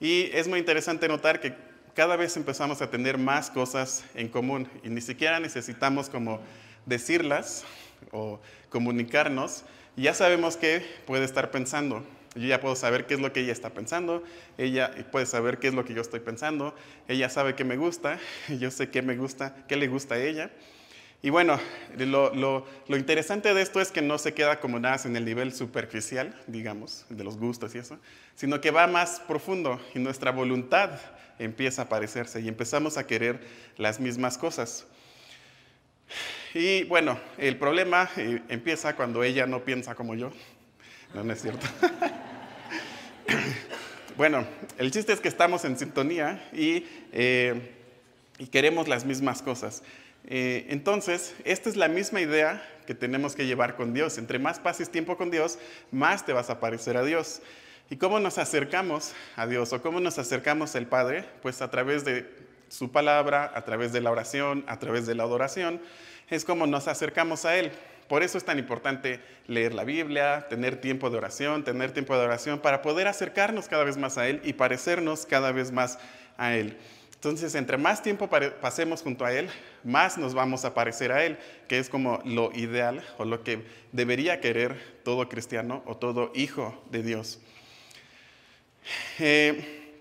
y 0.00 0.30
es 0.32 0.48
muy 0.48 0.58
interesante 0.58 1.08
notar 1.08 1.40
que 1.40 1.54
cada 1.94 2.16
vez 2.16 2.36
empezamos 2.36 2.80
a 2.82 2.90
tener 2.90 3.18
más 3.18 3.50
cosas 3.50 4.04
en 4.14 4.28
común 4.28 4.68
y 4.82 4.88
ni 4.88 5.00
siquiera 5.00 5.40
necesitamos 5.40 6.08
como 6.08 6.40
decirlas 6.86 7.64
o 8.12 8.40
comunicarnos, 8.70 9.64
ya 9.96 10.14
sabemos 10.14 10.56
qué 10.56 10.84
puede 11.06 11.24
estar 11.24 11.50
pensando. 11.50 12.04
Yo 12.36 12.46
ya 12.46 12.60
puedo 12.60 12.76
saber 12.76 13.06
qué 13.06 13.14
es 13.14 13.20
lo 13.20 13.32
que 13.32 13.40
ella 13.40 13.52
está 13.52 13.70
pensando, 13.70 14.22
ella 14.56 14.92
puede 15.10 15.26
saber 15.26 15.58
qué 15.58 15.66
es 15.66 15.74
lo 15.74 15.84
que 15.84 15.94
yo 15.94 16.00
estoy 16.00 16.20
pensando, 16.20 16.76
ella 17.08 17.28
sabe 17.28 17.56
qué 17.56 17.64
me 17.64 17.76
gusta, 17.76 18.20
yo 18.48 18.70
sé 18.70 18.88
qué 18.88 19.02
me 19.02 19.16
gusta, 19.16 19.64
qué 19.66 19.76
le 19.76 19.88
gusta 19.88 20.14
a 20.14 20.18
ella. 20.22 20.50
Y 21.22 21.28
bueno, 21.28 21.60
lo, 21.98 22.64
interesante 22.88 23.52
de 23.52 23.60
esto 23.60 23.80
es 23.80 23.90
que 23.92 24.00
no 24.00 24.16
se 24.16 24.32
queda 24.32 24.58
como 24.58 24.78
nada 24.78 25.00
en 25.04 25.16
el 25.16 25.26
nivel 25.26 25.52
superficial, 25.52 26.34
digamos, 26.46 27.04
de 27.10 27.24
los 27.24 27.36
gustos 27.36 27.74
y 27.74 27.78
eso, 27.78 27.98
sino 28.34 28.62
que 28.62 28.70
va 28.70 28.86
más 28.86 29.20
profundo 29.20 29.78
y 29.94 29.98
nuestra 29.98 30.30
voluntad 30.30 30.98
empieza 31.38 31.82
a 31.82 31.88
parecerse 31.90 32.40
y 32.40 32.48
empezamos 32.48 32.96
a 32.96 33.06
querer 33.06 33.40
las 33.76 34.00
mismas 34.00 34.38
cosas. 34.38 34.86
Y 36.54 36.84
bueno, 36.84 37.20
el 37.36 37.56
problema 37.56 38.08
eh, 38.16 38.40
empieza 38.48 38.96
cuando 38.96 39.22
ella 39.22 39.46
no 39.46 39.62
piensa 39.62 39.94
como 39.94 40.14
yo. 40.14 40.32
No, 41.12 41.30
es 41.30 41.42
cierto. 41.42 41.66
bueno, 44.16 44.46
el 44.78 44.90
chiste 44.90 45.12
es 45.12 45.20
que 45.20 45.28
estamos 45.28 45.66
en 45.66 45.78
sintonía 45.78 46.48
y, 46.52 46.86
eh, 47.12 47.74
y 48.38 48.46
queremos 48.46 48.88
las 48.88 49.04
mismas 49.04 49.42
cosas. 49.42 49.82
Eh, 50.26 50.66
entonces, 50.68 51.34
esta 51.44 51.68
es 51.68 51.76
la 51.76 51.88
misma 51.88 52.20
idea 52.20 52.62
que 52.86 52.94
tenemos 52.94 53.34
que 53.34 53.46
llevar 53.46 53.76
con 53.76 53.94
Dios. 53.94 54.18
Entre 54.18 54.38
más 54.38 54.60
pases 54.60 54.90
tiempo 54.90 55.16
con 55.16 55.30
Dios, 55.30 55.58
más 55.90 56.24
te 56.26 56.32
vas 56.32 56.50
a 56.50 56.60
parecer 56.60 56.96
a 56.96 57.04
Dios. 57.04 57.42
¿Y 57.88 57.96
cómo 57.96 58.20
nos 58.20 58.38
acercamos 58.38 59.12
a 59.36 59.46
Dios 59.46 59.72
o 59.72 59.82
cómo 59.82 60.00
nos 60.00 60.18
acercamos 60.18 60.76
al 60.76 60.86
Padre? 60.86 61.24
Pues 61.42 61.60
a 61.62 61.70
través 61.70 62.04
de 62.04 62.28
su 62.68 62.92
palabra, 62.92 63.50
a 63.54 63.64
través 63.64 63.92
de 63.92 64.00
la 64.00 64.10
oración, 64.12 64.64
a 64.68 64.78
través 64.78 65.06
de 65.06 65.16
la 65.16 65.24
adoración, 65.24 65.80
es 66.28 66.44
como 66.44 66.66
nos 66.66 66.86
acercamos 66.86 67.44
a 67.44 67.56
Él. 67.56 67.72
Por 68.08 68.22
eso 68.22 68.38
es 68.38 68.44
tan 68.44 68.58
importante 68.58 69.20
leer 69.46 69.74
la 69.74 69.84
Biblia, 69.84 70.46
tener 70.48 70.80
tiempo 70.80 71.10
de 71.10 71.18
oración, 71.18 71.64
tener 71.64 71.92
tiempo 71.92 72.16
de 72.16 72.24
oración 72.24 72.60
para 72.60 72.82
poder 72.82 73.08
acercarnos 73.08 73.68
cada 73.68 73.84
vez 73.84 73.96
más 73.96 74.18
a 74.18 74.28
Él 74.28 74.40
y 74.44 74.52
parecernos 74.52 75.26
cada 75.26 75.52
vez 75.52 75.70
más 75.72 75.98
a 76.36 76.54
Él. 76.54 76.76
Entonces, 77.20 77.54
entre 77.54 77.76
más 77.76 78.02
tiempo 78.02 78.30
pasemos 78.62 79.02
junto 79.02 79.26
a 79.26 79.32
Él, 79.34 79.50
más 79.84 80.16
nos 80.16 80.32
vamos 80.32 80.64
a 80.64 80.72
parecer 80.72 81.12
a 81.12 81.22
Él, 81.22 81.36
que 81.68 81.78
es 81.78 81.90
como 81.90 82.18
lo 82.24 82.50
ideal 82.54 83.04
o 83.18 83.26
lo 83.26 83.44
que 83.44 83.62
debería 83.92 84.40
querer 84.40 84.80
todo 85.04 85.28
cristiano 85.28 85.82
o 85.84 85.98
todo 85.98 86.32
hijo 86.34 86.82
de 86.90 87.02
Dios. 87.02 87.38
Eh, 89.18 89.92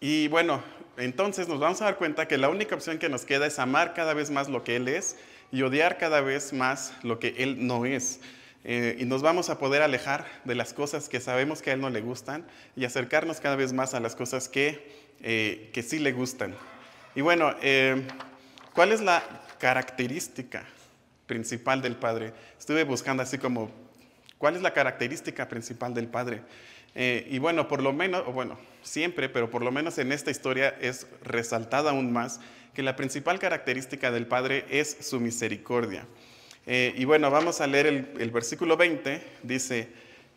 y 0.00 0.28
bueno, 0.28 0.62
entonces 0.96 1.48
nos 1.48 1.60
vamos 1.60 1.82
a 1.82 1.84
dar 1.84 1.98
cuenta 1.98 2.26
que 2.26 2.38
la 2.38 2.48
única 2.48 2.74
opción 2.74 2.98
que 2.98 3.10
nos 3.10 3.26
queda 3.26 3.46
es 3.46 3.58
amar 3.58 3.92
cada 3.92 4.14
vez 4.14 4.30
más 4.30 4.48
lo 4.48 4.64
que 4.64 4.76
Él 4.76 4.88
es 4.88 5.18
y 5.52 5.60
odiar 5.60 5.98
cada 5.98 6.22
vez 6.22 6.54
más 6.54 6.94
lo 7.02 7.18
que 7.18 7.34
Él 7.36 7.66
no 7.66 7.84
es. 7.84 8.20
Eh, 8.64 8.96
y 8.98 9.04
nos 9.04 9.20
vamos 9.20 9.50
a 9.50 9.58
poder 9.58 9.82
alejar 9.82 10.26
de 10.44 10.54
las 10.54 10.72
cosas 10.72 11.10
que 11.10 11.20
sabemos 11.20 11.60
que 11.60 11.68
a 11.68 11.74
Él 11.74 11.82
no 11.82 11.90
le 11.90 12.00
gustan 12.00 12.46
y 12.74 12.86
acercarnos 12.86 13.38
cada 13.38 13.56
vez 13.56 13.74
más 13.74 13.92
a 13.92 14.00
las 14.00 14.16
cosas 14.16 14.48
que 14.48 15.05
eh, 15.22 15.70
que 15.72 15.82
sí 15.82 15.98
le 15.98 16.12
gustan. 16.12 16.54
Y 17.14 17.20
bueno, 17.20 17.54
eh, 17.62 18.06
¿cuál 18.74 18.92
es 18.92 19.00
la 19.00 19.22
característica 19.58 20.64
principal 21.26 21.82
del 21.82 21.96
Padre? 21.96 22.32
Estuve 22.58 22.84
buscando 22.84 23.22
así 23.22 23.38
como, 23.38 23.70
¿cuál 24.38 24.56
es 24.56 24.62
la 24.62 24.72
característica 24.72 25.48
principal 25.48 25.94
del 25.94 26.08
Padre? 26.08 26.42
Eh, 26.94 27.26
y 27.30 27.38
bueno, 27.38 27.68
por 27.68 27.82
lo 27.82 27.92
menos, 27.92 28.22
o 28.26 28.32
bueno, 28.32 28.58
siempre, 28.82 29.28
pero 29.28 29.50
por 29.50 29.62
lo 29.62 29.70
menos 29.70 29.98
en 29.98 30.12
esta 30.12 30.30
historia 30.30 30.76
es 30.80 31.06
resaltada 31.22 31.90
aún 31.90 32.12
más 32.12 32.40
que 32.74 32.82
la 32.82 32.96
principal 32.96 33.38
característica 33.38 34.10
del 34.10 34.26
Padre 34.26 34.66
es 34.70 34.96
su 35.00 35.20
misericordia. 35.20 36.06
y 36.66 37.04
bueno, 37.04 37.30
vamos 37.30 37.60
a 37.60 37.66
leer 37.66 37.86
el, 37.86 38.08
el 38.18 38.30
versículo 38.30 38.76
20, 38.76 39.22
dice, 39.44 39.88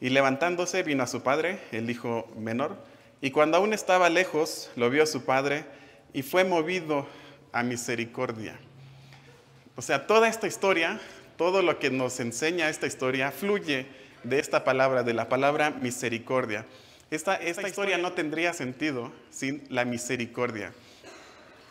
y 0.02 0.10
levantándose 0.10 0.84
vino 0.84 1.04
a 1.04 1.08
su 1.08 1.22
padre, 1.22 1.60
el 1.72 1.90
hijo 1.90 2.32
menor, 2.38 2.78
y 3.22 3.32
cuando 3.32 3.58
aún 3.58 3.74
estaba 3.74 4.10
lejos, 4.10 4.72
lo 4.76 4.90
vio 4.90 5.06
su 5.06 5.26
padre 5.26 5.66
y 6.14 6.22
fue 6.22 6.44
movido 6.44 7.08
a 7.52 7.64
misericordia. 7.64 8.58
O 9.76 9.82
sea, 9.82 10.08
toda 10.08 10.28
esta 10.28 10.48
historia, 10.48 11.00
todo 11.38 11.62
lo 11.62 11.80
que 11.80 11.90
nos 11.90 12.20
enseña 12.20 12.70
esta 12.70 12.88
historia, 12.88 13.32
fluye 13.32 13.88
de 14.24 14.40
esta 14.40 14.64
palabra, 14.64 15.04
de 15.04 15.14
la 15.14 15.30
palabra 15.30 15.72
misericordia. 15.72 16.66
Esta, 17.12 17.36
esta 17.36 17.68
historia 17.68 17.98
no 17.98 18.14
tendría 18.14 18.54
sentido 18.54 19.12
sin 19.32 19.64
la 19.70 19.84
misericordia. 19.84 20.72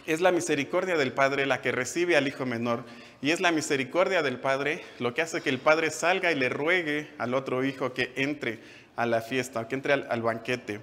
Es 0.07 0.21
la 0.21 0.33
misericordia 0.33 0.97
del 0.97 1.13
Padre 1.13 1.47
la 1.47 1.61
que 1.61 1.71
recibe 1.71 2.17
al 2.17 2.27
Hijo 2.29 2.47
menor 2.47 2.85
y 3.21 3.31
es 3.31 3.41
la 3.41 3.53
misericordia 3.53 4.23
del 4.23 4.41
Padre 4.41 4.83
lo 4.99 5.13
que 5.13 5.23
hace 5.23 5.43
que 5.43 5.51
el 5.51 5.59
Padre 5.59 5.91
salga 5.91 6.33
y 6.33 6.35
le 6.35 6.49
ruegue 6.49 7.11
al 7.19 7.35
otro 7.35 7.65
Hijo 7.65 7.93
que 7.93 8.13
entre 8.17 8.59
a 8.97 9.07
la 9.07 9.21
fiesta, 9.21 9.69
que 9.69 9.75
entre 9.75 9.93
al 9.93 10.23
banquete. 10.23 10.81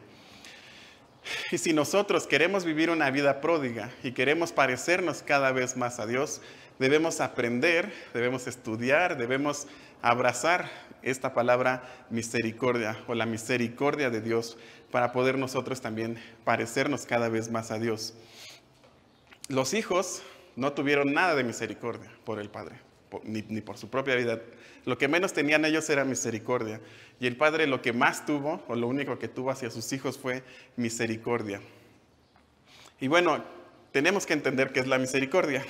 Y 1.52 1.58
si 1.58 1.74
nosotros 1.74 2.28
queremos 2.28 2.66
vivir 2.66 2.90
una 2.90 3.10
vida 3.12 3.42
pródiga 3.42 3.92
y 4.04 4.12
queremos 4.12 4.52
parecernos 4.52 5.22
cada 5.24 5.52
vez 5.52 5.78
más 5.78 6.00
a 6.00 6.06
Dios, 6.06 6.42
debemos 6.80 7.22
aprender, 7.22 7.94
debemos 8.14 8.48
estudiar, 8.48 9.18
debemos 9.18 9.68
abrazar 10.02 10.70
esta 11.02 11.34
palabra 11.34 11.84
misericordia 12.10 12.98
o 13.08 13.14
la 13.14 13.26
misericordia 13.26 14.10
de 14.10 14.22
Dios 14.22 14.58
para 14.92 15.12
poder 15.12 15.38
nosotros 15.38 15.82
también 15.82 16.18
parecernos 16.44 17.06
cada 17.06 17.30
vez 17.30 17.50
más 17.52 17.72
a 17.72 17.80
Dios. 17.80 18.14
Los 19.48 19.74
hijos 19.74 20.24
no 20.56 20.74
tuvieron 20.74 21.14
nada 21.14 21.36
de 21.36 21.44
misericordia 21.44 22.10
por 22.24 22.40
el 22.40 22.50
Padre, 22.50 22.80
ni, 23.24 23.44
ni 23.44 23.62
por 23.62 23.78
su 23.78 23.90
propia 23.90 24.16
vida. 24.16 24.42
Lo 24.86 24.98
que 24.98 25.08
menos 25.08 25.34
tenían 25.34 25.66
ellos 25.66 25.90
era 25.90 26.06
misericordia. 26.06 26.80
Y 27.20 27.28
el 27.28 27.38
padre 27.38 27.68
lo 27.68 27.82
que 27.82 27.92
más 27.92 28.26
tuvo, 28.26 28.64
o 28.68 28.76
lo 28.76 28.88
único 28.88 29.18
que 29.18 29.28
tuvo 29.28 29.50
hacia 29.52 29.72
sus 29.72 29.92
hijos 29.94 30.18
fue 30.18 30.44
misericordia. 30.76 31.60
Y 33.00 33.08
bueno, 33.08 33.44
tenemos 33.92 34.26
que 34.26 34.34
entender 34.34 34.72
qué 34.72 34.82
es 34.82 34.88
la 34.88 35.00
misericordia. 35.00 35.66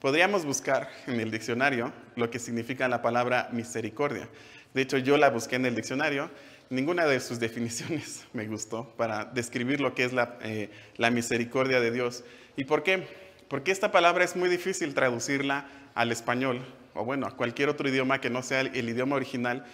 Podríamos 0.00 0.44
buscar 0.44 0.90
en 1.06 1.20
el 1.20 1.30
diccionario 1.30 1.92
lo 2.16 2.30
que 2.30 2.38
significa 2.38 2.88
la 2.88 3.02
palabra 3.02 3.48
misericordia. 3.52 4.28
De 4.74 4.82
hecho, 4.82 4.98
yo 4.98 5.16
la 5.16 5.30
busqué 5.30 5.56
en 5.56 5.66
el 5.66 5.74
diccionario. 5.74 6.30
Ninguna 6.70 7.06
de 7.06 7.20
sus 7.20 7.40
definiciones 7.40 8.24
me 8.32 8.46
gustó 8.46 8.92
para 8.96 9.24
describir 9.24 9.80
lo 9.80 9.94
que 9.94 10.04
es 10.04 10.12
la, 10.12 10.38
eh, 10.42 10.70
la 10.96 11.10
misericordia 11.10 11.80
de 11.80 11.90
Dios. 11.90 12.24
¿Y 12.56 12.64
por 12.64 12.82
qué? 12.82 13.06
Porque 13.48 13.70
esta 13.70 13.92
palabra 13.92 14.24
es 14.24 14.36
muy 14.36 14.48
difícil 14.48 14.94
traducirla 14.94 15.66
al 15.94 16.10
español, 16.10 16.64
o 16.94 17.04
bueno, 17.04 17.26
a 17.26 17.36
cualquier 17.36 17.68
otro 17.68 17.88
idioma 17.88 18.20
que 18.20 18.30
no 18.30 18.42
sea 18.42 18.60
el 18.60 18.88
idioma 18.88 19.16
original, 19.16 19.64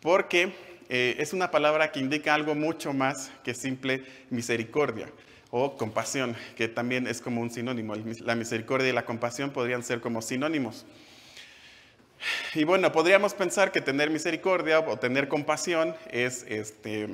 porque 0.00 0.52
eh, 0.88 1.16
es 1.18 1.34
una 1.34 1.50
palabra 1.50 1.92
que 1.92 2.00
indica 2.00 2.34
algo 2.34 2.54
mucho 2.54 2.94
más 2.94 3.30
que 3.44 3.54
simple 3.54 4.04
misericordia 4.30 5.08
o 5.50 5.76
compasión, 5.76 6.34
que 6.56 6.68
también 6.68 7.06
es 7.06 7.20
como 7.20 7.42
un 7.42 7.50
sinónimo. 7.50 7.94
La 8.20 8.34
misericordia 8.34 8.88
y 8.88 8.92
la 8.92 9.04
compasión 9.04 9.50
podrían 9.50 9.82
ser 9.82 10.00
como 10.00 10.22
sinónimos. 10.22 10.86
Y 12.54 12.64
bueno, 12.64 12.90
podríamos 12.90 13.34
pensar 13.34 13.70
que 13.70 13.80
tener 13.80 14.10
misericordia 14.10 14.80
o 14.80 14.98
tener 14.98 15.28
compasión 15.28 15.94
es, 16.10 16.44
este, 16.48 17.08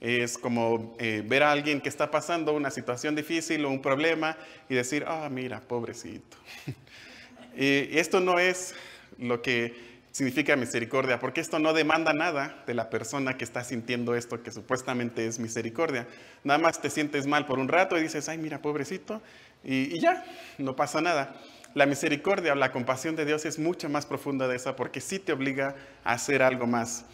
es 0.00 0.36
como 0.36 0.96
eh, 0.98 1.22
ver 1.24 1.44
a 1.44 1.52
alguien 1.52 1.80
que 1.80 1.88
está 1.88 2.10
pasando 2.10 2.52
una 2.52 2.70
situación 2.70 3.14
difícil 3.14 3.64
o 3.64 3.70
un 3.70 3.80
problema 3.80 4.36
y 4.68 4.74
decir, 4.74 5.04
ah, 5.06 5.28
mira, 5.30 5.60
pobrecito. 5.60 6.36
y 7.56 7.98
esto 7.98 8.20
no 8.20 8.38
es 8.38 8.74
lo 9.22 9.42
que 9.42 9.92
significa 10.12 10.56
misericordia, 10.56 11.18
porque 11.18 11.40
esto 11.40 11.58
no 11.58 11.72
demanda 11.72 12.12
nada 12.12 12.62
de 12.66 12.74
la 12.74 12.90
persona 12.90 13.38
que 13.38 13.44
está 13.44 13.64
sintiendo 13.64 14.14
esto 14.14 14.42
que 14.42 14.50
supuestamente 14.50 15.26
es 15.26 15.38
misericordia. 15.38 16.06
Nada 16.44 16.58
más 16.58 16.80
te 16.82 16.90
sientes 16.90 17.26
mal 17.26 17.46
por 17.46 17.58
un 17.58 17.68
rato 17.68 17.98
y 17.98 18.02
dices, 18.02 18.28
ay, 18.28 18.36
mira, 18.36 18.60
pobrecito, 18.60 19.22
y, 19.64 19.98
ya, 20.00 20.24
no 20.58 20.76
pasa 20.76 21.00
nada. 21.00 21.34
La 21.74 21.86
misericordia 21.86 22.52
o 22.52 22.56
la 22.56 22.72
compasión 22.72 23.16
de 23.16 23.24
Dios 23.24 23.46
es 23.46 23.58
mucho 23.58 23.88
más 23.88 24.04
profunda 24.04 24.46
de 24.48 24.56
esa 24.56 24.76
porque 24.76 25.00
sí 25.00 25.18
te 25.18 25.32
obliga 25.32 25.76
a 26.04 26.12
hacer 26.12 26.42
algo 26.42 26.66
más. 26.66 27.06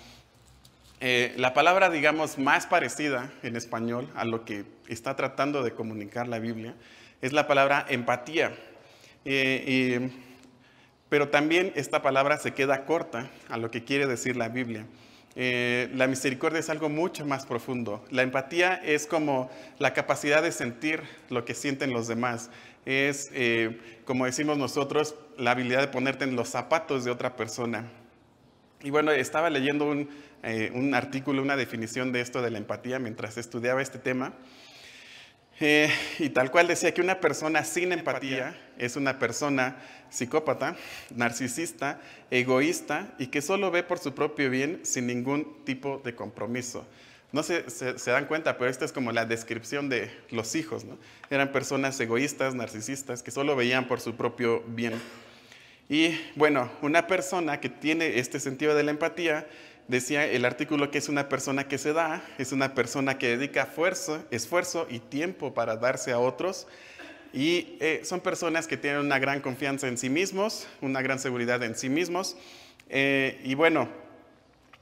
Eh, 1.00 1.32
la 1.36 1.54
palabra, 1.54 1.90
digamos, 1.90 2.38
más 2.38 2.66
parecida 2.66 3.30
en 3.44 3.54
español 3.54 4.10
a 4.16 4.24
lo 4.24 4.44
que 4.44 4.64
está 4.88 5.14
tratando 5.14 5.62
de 5.62 5.72
comunicar 5.72 6.26
la 6.26 6.40
Biblia 6.40 6.74
es 7.22 7.32
la 7.32 7.46
palabra 7.46 7.86
empatía. 7.88 8.52
Eh, 9.24 10.10
y 10.10 10.27
pero 11.08 11.28
también 11.28 11.72
esta 11.74 12.02
palabra 12.02 12.38
se 12.38 12.52
queda 12.52 12.84
corta 12.84 13.30
a 13.48 13.56
lo 13.56 13.70
que 13.70 13.84
quiere 13.84 14.06
decir 14.06 14.36
la 14.36 14.48
Biblia. 14.48 14.86
Eh, 15.40 15.88
la 15.94 16.08
misericordia 16.08 16.58
es 16.58 16.68
algo 16.68 16.88
mucho 16.88 17.24
más 17.24 17.46
profundo. 17.46 18.04
La 18.10 18.22
empatía 18.22 18.74
es 18.74 19.06
como 19.06 19.50
la 19.78 19.94
capacidad 19.94 20.42
de 20.42 20.50
sentir 20.50 21.02
lo 21.30 21.44
que 21.44 21.54
sienten 21.54 21.92
los 21.92 22.08
demás. 22.08 22.50
Es, 22.84 23.30
eh, 23.32 23.78
como 24.04 24.24
decimos 24.24 24.58
nosotros, 24.58 25.14
la 25.36 25.52
habilidad 25.52 25.80
de 25.80 25.88
ponerte 25.88 26.24
en 26.24 26.34
los 26.34 26.48
zapatos 26.48 27.04
de 27.04 27.10
otra 27.10 27.36
persona. 27.36 27.88
Y 28.82 28.90
bueno, 28.90 29.12
estaba 29.12 29.48
leyendo 29.48 29.86
un, 29.86 30.08
eh, 30.42 30.70
un 30.74 30.94
artículo, 30.94 31.42
una 31.42 31.56
definición 31.56 32.12
de 32.12 32.20
esto 32.20 32.42
de 32.42 32.50
la 32.50 32.58
empatía 32.58 32.98
mientras 32.98 33.38
estudiaba 33.38 33.80
este 33.80 33.98
tema. 33.98 34.34
Eh, 35.60 35.90
y 36.20 36.28
tal 36.28 36.50
cual 36.50 36.68
decía 36.68 36.94
que 36.94 37.00
una 37.00 37.18
persona 37.18 37.64
sin 37.64 37.92
empatía 37.92 38.56
es 38.78 38.94
una 38.94 39.18
persona 39.18 39.76
psicópata, 40.08 40.76
narcisista, 41.14 42.00
egoísta 42.30 43.14
y 43.18 43.26
que 43.26 43.42
solo 43.42 43.70
ve 43.70 43.82
por 43.82 43.98
su 43.98 44.14
propio 44.14 44.50
bien 44.50 44.80
sin 44.84 45.06
ningún 45.06 45.64
tipo 45.64 46.00
de 46.04 46.14
compromiso. 46.14 46.86
No 47.32 47.42
se, 47.42 47.68
se, 47.68 48.10
dan 48.10 48.24
cuenta, 48.24 48.56
pero 48.56 48.70
esta 48.70 48.84
es 48.84 48.92
como 48.92 49.12
la 49.12 49.26
descripción 49.26 49.88
de 49.88 50.10
los 50.30 50.54
hijos. 50.54 50.84
¿no? 50.84 50.96
Eran 51.28 51.52
personas 51.52 51.98
egoístas, 52.00 52.54
narcisistas, 52.54 53.22
que 53.22 53.30
solo 53.30 53.54
veían 53.54 53.86
por 53.86 54.00
su 54.00 54.14
propio 54.14 54.62
bien. 54.68 54.94
Y 55.90 56.18
bueno, 56.36 56.70
una 56.80 57.06
persona 57.06 57.60
que 57.60 57.68
tiene 57.68 58.18
este 58.18 58.40
sentido 58.40 58.74
de 58.74 58.82
la 58.82 58.92
empatía, 58.92 59.46
decía 59.88 60.26
el 60.26 60.44
artículo 60.44 60.90
que 60.90 60.98
es 60.98 61.08
una 61.08 61.28
persona 61.28 61.66
que 61.66 61.78
se 61.78 61.92
da, 61.92 62.22
es 62.38 62.52
una 62.52 62.74
persona 62.74 63.18
que 63.18 63.36
dedica 63.36 63.62
esfuerzo, 63.62 64.22
esfuerzo 64.30 64.86
y 64.88 65.00
tiempo 65.00 65.54
para 65.54 65.76
darse 65.76 66.12
a 66.12 66.18
otros. 66.18 66.66
Y 67.32 67.76
eh, 67.80 68.02
son 68.04 68.20
personas 68.20 68.66
que 68.66 68.76
tienen 68.76 69.00
una 69.00 69.18
gran 69.18 69.40
confianza 69.40 69.88
en 69.88 69.98
sí 69.98 70.08
mismos, 70.08 70.66
una 70.80 71.02
gran 71.02 71.18
seguridad 71.18 71.62
en 71.62 71.74
sí 71.74 71.88
mismos. 71.88 72.36
Eh, 72.88 73.40
y 73.44 73.54
bueno, 73.54 73.88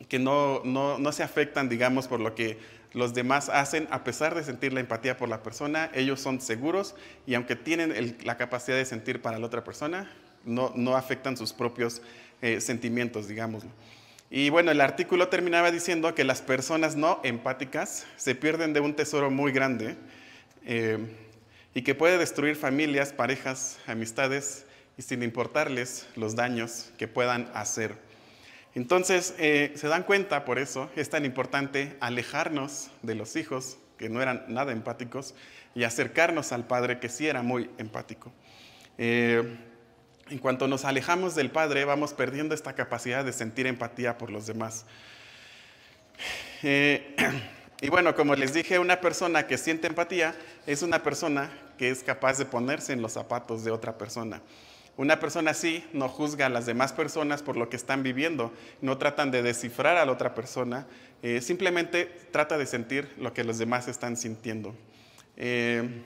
que 0.08 0.18
no, 0.18 0.60
no, 0.64 0.98
no 0.98 1.12
se 1.12 1.22
afectan, 1.22 1.68
digamos, 1.68 2.06
por 2.06 2.20
lo 2.20 2.34
que 2.34 2.58
los 2.92 3.14
demás 3.14 3.48
hacen, 3.48 3.88
a 3.90 4.04
pesar 4.04 4.34
de 4.34 4.44
sentir 4.44 4.72
la 4.72 4.80
empatía 4.80 5.16
por 5.16 5.28
la 5.28 5.42
persona, 5.42 5.90
ellos 5.92 6.20
son 6.20 6.40
seguros 6.40 6.94
y 7.26 7.34
aunque 7.34 7.56
tienen 7.56 8.16
la 8.24 8.36
capacidad 8.36 8.76
de 8.76 8.84
sentir 8.84 9.20
para 9.20 9.38
la 9.38 9.46
otra 9.46 9.64
persona, 9.64 10.10
no, 10.44 10.72
no 10.76 10.96
afectan 10.96 11.36
sus 11.36 11.52
propios 11.52 12.00
eh, 12.40 12.60
sentimientos, 12.60 13.28
digamos. 13.28 13.64
Y 14.30 14.50
bueno, 14.50 14.72
el 14.72 14.80
artículo 14.80 15.28
terminaba 15.28 15.70
diciendo 15.70 16.14
que 16.14 16.24
las 16.24 16.42
personas 16.42 16.96
no 16.96 17.20
empáticas 17.22 18.06
se 18.16 18.34
pierden 18.34 18.72
de 18.72 18.80
un 18.80 18.94
tesoro 18.94 19.30
muy 19.30 19.52
grande 19.52 19.96
eh, 20.64 20.98
y 21.74 21.82
que 21.82 21.94
puede 21.94 22.18
destruir 22.18 22.56
familias, 22.56 23.12
parejas, 23.12 23.78
amistades 23.86 24.66
y 24.98 25.02
sin 25.02 25.22
importarles 25.22 26.08
los 26.16 26.34
daños 26.34 26.90
que 26.98 27.06
puedan 27.06 27.48
hacer. 27.54 27.94
Entonces, 28.74 29.34
eh, 29.38 29.72
se 29.76 29.88
dan 29.88 30.02
cuenta, 30.02 30.44
por 30.44 30.58
eso 30.58 30.90
es 30.96 31.08
tan 31.08 31.24
importante 31.24 31.96
alejarnos 32.00 32.90
de 33.02 33.14
los 33.14 33.36
hijos 33.36 33.78
que 33.96 34.08
no 34.08 34.20
eran 34.20 34.44
nada 34.48 34.72
empáticos 34.72 35.34
y 35.74 35.84
acercarnos 35.84 36.52
al 36.52 36.66
Padre 36.66 36.98
que 36.98 37.08
sí 37.08 37.26
era 37.26 37.42
muy 37.42 37.70
empático. 37.78 38.32
Eh, 38.98 39.56
en 40.28 40.38
cuanto 40.38 40.66
nos 40.66 40.84
alejamos 40.84 41.34
del 41.34 41.50
Padre, 41.50 41.84
vamos 41.84 42.12
perdiendo 42.12 42.54
esta 42.54 42.74
capacidad 42.74 43.24
de 43.24 43.32
sentir 43.32 43.66
empatía 43.66 44.18
por 44.18 44.30
los 44.30 44.46
demás. 44.46 44.84
Eh, 46.62 47.14
y 47.80 47.88
bueno, 47.88 48.14
como 48.14 48.34
les 48.34 48.52
dije, 48.52 48.78
una 48.78 49.00
persona 49.00 49.46
que 49.46 49.56
siente 49.56 49.86
empatía 49.86 50.34
es 50.66 50.82
una 50.82 51.02
persona 51.02 51.50
que 51.78 51.90
es 51.90 52.02
capaz 52.02 52.38
de 52.38 52.44
ponerse 52.44 52.92
en 52.92 53.02
los 53.02 53.12
zapatos 53.12 53.64
de 53.64 53.70
otra 53.70 53.98
persona. 53.98 54.42
Una 54.96 55.20
persona 55.20 55.50
así 55.50 55.84
no 55.92 56.08
juzga 56.08 56.46
a 56.46 56.48
las 56.48 56.64
demás 56.64 56.92
personas 56.92 57.42
por 57.42 57.56
lo 57.56 57.68
que 57.68 57.76
están 57.76 58.02
viviendo, 58.02 58.52
no 58.80 58.96
tratan 58.96 59.30
de 59.30 59.42
descifrar 59.42 59.98
a 59.98 60.06
la 60.06 60.12
otra 60.12 60.34
persona, 60.34 60.86
eh, 61.22 61.42
simplemente 61.42 62.06
trata 62.30 62.56
de 62.56 62.66
sentir 62.66 63.12
lo 63.18 63.34
que 63.34 63.44
los 63.44 63.58
demás 63.58 63.88
están 63.88 64.16
sintiendo. 64.16 64.74
Eh, 65.36 66.02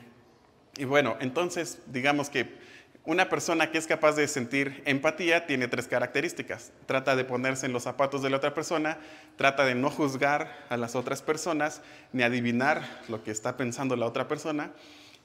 y 0.77 0.85
bueno, 0.85 1.17
entonces 1.21 1.79
digamos 1.87 2.31
que 2.31 2.59
una 3.05 3.29
persona 3.29 3.71
que 3.71 3.79
es 3.79 3.87
capaz 3.87 4.13
de 4.13 4.29
sentir 4.29 4.83
empatía 4.85 5.47
tiene 5.47 5.69
tres 5.69 5.89
características. 5.89 6.73
Trata 6.87 7.17
de 7.17 7.25
ponerse 7.25 7.67
en 7.67 7.73
los 7.73 7.85
zapatos 7.85 8.23
de 8.23 8.31
la 8.31 8.37
otra 8.37 8.53
persona, 8.53 8.99
trata 9.37 9.65
de 9.65 9.75
no 9.75 9.91
juzgar 9.91 10.67
a 10.69 10.77
las 10.77 10.95
otras 10.95 11.23
personas, 11.23 11.81
ni 12.13 12.23
adivinar 12.23 12.83
lo 13.09 13.25
que 13.25 13.31
está 13.31 13.57
pensando 13.57 13.97
la 13.97 14.07
otra 14.07 14.29
persona 14.29 14.73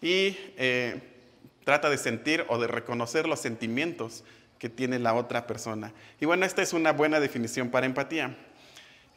y 0.01 0.37
eh, 0.57 1.01
trata 1.65 1.89
de 1.89 1.97
sentir 1.97 2.45
o 2.47 2.59
de 2.59 2.67
reconocer 2.67 3.27
los 3.27 3.39
sentimientos 3.39 4.23
que 4.57 4.69
tiene 4.69 4.97
la 4.99 5.13
otra 5.13 5.45
persona. 5.45 5.91
Y 6.21 6.25
bueno, 6.25 6.45
esta 6.45 6.61
es 6.61 6.71
una 6.71 6.93
buena 6.93 7.19
definición 7.19 7.69
para 7.69 7.85
empatía. 7.85 8.37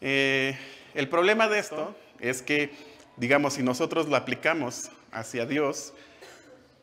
Eh, 0.00 0.58
el 0.94 1.08
problema 1.08 1.48
de 1.48 1.60
esto 1.60 1.96
es 2.18 2.42
que, 2.42 2.72
digamos, 3.16 3.54
si 3.54 3.62
nosotros 3.62 4.08
lo 4.08 4.16
aplicamos 4.16 4.90
hacia 5.12 5.46
Dios, 5.46 5.94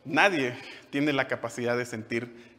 nadie 0.06 0.56
tiene 0.90 1.14
la 1.14 1.28
capacidad 1.28 1.78
de 1.78 1.86
sentir 1.86 2.56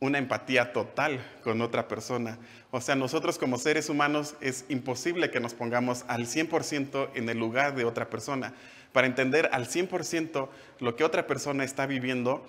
una 0.00 0.18
empatía 0.18 0.72
total 0.72 1.20
con 1.42 1.60
otra 1.60 1.88
persona. 1.88 2.38
O 2.70 2.80
sea, 2.80 2.94
nosotros 2.94 3.38
como 3.38 3.58
seres 3.58 3.88
humanos 3.88 4.36
es 4.40 4.64
imposible 4.68 5.30
que 5.30 5.40
nos 5.40 5.54
pongamos 5.54 6.04
al 6.06 6.26
100% 6.26 7.10
en 7.14 7.28
el 7.28 7.38
lugar 7.38 7.74
de 7.74 7.84
otra 7.84 8.08
persona. 8.08 8.54
Para 8.92 9.06
entender 9.06 9.50
al 9.52 9.66
100% 9.66 10.48
lo 10.80 10.96
que 10.96 11.04
otra 11.04 11.26
persona 11.26 11.64
está 11.64 11.86
viviendo, 11.86 12.46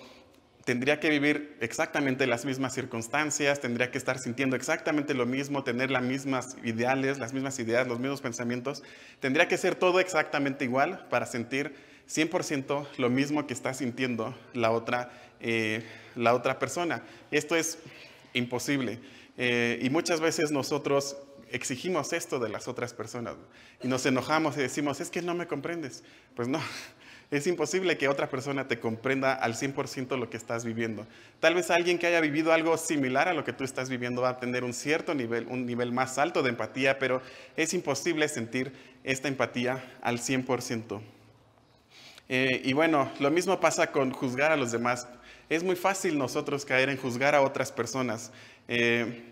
tendría 0.64 1.00
que 1.00 1.10
vivir 1.10 1.58
exactamente 1.62 2.28
las 2.28 2.46
mismas 2.46 2.74
circunstancias, 2.74 3.60
tendría 3.60 3.90
que 3.90 3.98
estar 3.98 4.20
sintiendo 4.20 4.56
exactamente 4.56 5.16
lo 5.16 5.26
mismo, 5.26 5.64
tener 5.64 5.90
las 5.90 6.04
mismas 6.04 6.56
ideales, 6.64 7.18
las 7.18 7.34
mismas 7.34 7.58
ideas, 7.58 7.88
los 7.88 8.00
mismos 8.00 8.22
pensamientos. 8.22 8.84
Tendría 9.20 9.48
que 9.48 9.58
ser 9.58 9.74
todo 9.74 10.00
exactamente 10.00 10.66
igual 10.66 11.08
para 11.10 11.26
sentir 11.26 11.74
100% 12.10 12.88
lo 12.98 13.10
mismo 13.10 13.46
que 13.46 13.54
está 13.54 13.74
sintiendo 13.74 14.36
la 14.54 14.72
otra, 14.72 15.12
eh, 15.40 15.84
la 16.16 16.34
otra 16.34 16.58
persona. 16.58 17.04
Esto 17.32 17.56
es 17.56 17.78
imposible. 18.34 19.00
Eh, 19.38 19.80
y 19.82 19.90
muchas 19.90 20.20
veces 20.20 20.52
nosotros 20.52 21.16
exigimos 21.52 22.14
esto 22.14 22.40
de 22.40 22.50
las 22.50 22.68
otras 22.68 22.94
personas 22.94 23.36
y 23.82 23.88
nos 23.88 24.06
enojamos 24.06 24.58
y 24.58 24.62
decimos, 24.62 25.00
es 25.00 25.10
que 25.10 25.22
no 25.22 25.36
me 25.36 25.48
comprendes. 25.48 26.04
Pues 26.36 26.48
no, 26.48 26.60
es 27.32 27.46
imposible 27.48 27.98
que 27.98 28.08
otra 28.08 28.30
persona 28.30 28.68
te 28.68 28.80
comprenda 28.80 29.34
al 29.34 29.56
100% 29.56 30.18
lo 30.18 30.30
que 30.30 30.38
estás 30.38 30.66
viviendo. 30.66 31.06
Tal 31.40 31.56
vez 31.56 31.70
alguien 31.70 32.00
que 32.00 32.08
haya 32.08 32.22
vivido 32.22 32.54
algo 32.54 32.76
similar 32.78 33.28
a 33.28 33.34
lo 33.34 33.44
que 33.44 33.54
tú 33.54 33.64
estás 33.64 33.88
viviendo 33.90 34.24
va 34.24 34.30
a 34.30 34.40
tener 34.40 34.64
un 34.64 34.74
cierto 34.74 35.14
nivel, 35.14 35.48
un 35.48 35.66
nivel 35.66 35.92
más 35.92 36.18
alto 36.18 36.42
de 36.42 36.50
empatía, 36.50 36.98
pero 36.98 37.22
es 37.56 37.74
imposible 37.74 38.28
sentir 38.28 38.74
esta 39.04 39.28
empatía 39.28 39.84
al 40.02 40.20
100%. 40.20 41.02
Eh, 42.30 42.62
y 42.64 42.74
bueno, 42.74 43.12
lo 43.20 43.32
mismo 43.32 43.60
pasa 43.60 43.92
con 43.92 44.12
juzgar 44.12 44.52
a 44.52 44.56
los 44.56 44.72
demás. 44.72 45.08
Es 45.50 45.64
muy 45.64 45.76
fácil 45.76 46.18
nosotros 46.18 46.64
caer 46.64 46.90
en 46.90 46.98
juzgar 46.98 47.34
a 47.34 47.42
otras 47.42 47.72
personas. 47.72 48.32
Eh, 48.68 49.24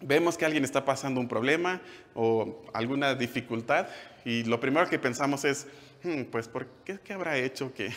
vemos 0.00 0.36
que 0.36 0.44
alguien 0.44 0.64
está 0.64 0.84
pasando 0.84 1.20
un 1.20 1.28
problema 1.28 1.80
o 2.12 2.62
alguna 2.72 3.14
dificultad 3.14 3.86
y 4.24 4.42
lo 4.42 4.58
primero 4.58 4.88
que 4.88 4.98
pensamos 4.98 5.44
es, 5.44 5.68
hmm, 6.02 6.22
pues, 6.24 6.48
¿por 6.48 6.66
qué, 6.84 6.98
qué 7.04 7.12
habrá 7.12 7.38
hecho 7.38 7.72
que, 7.72 7.90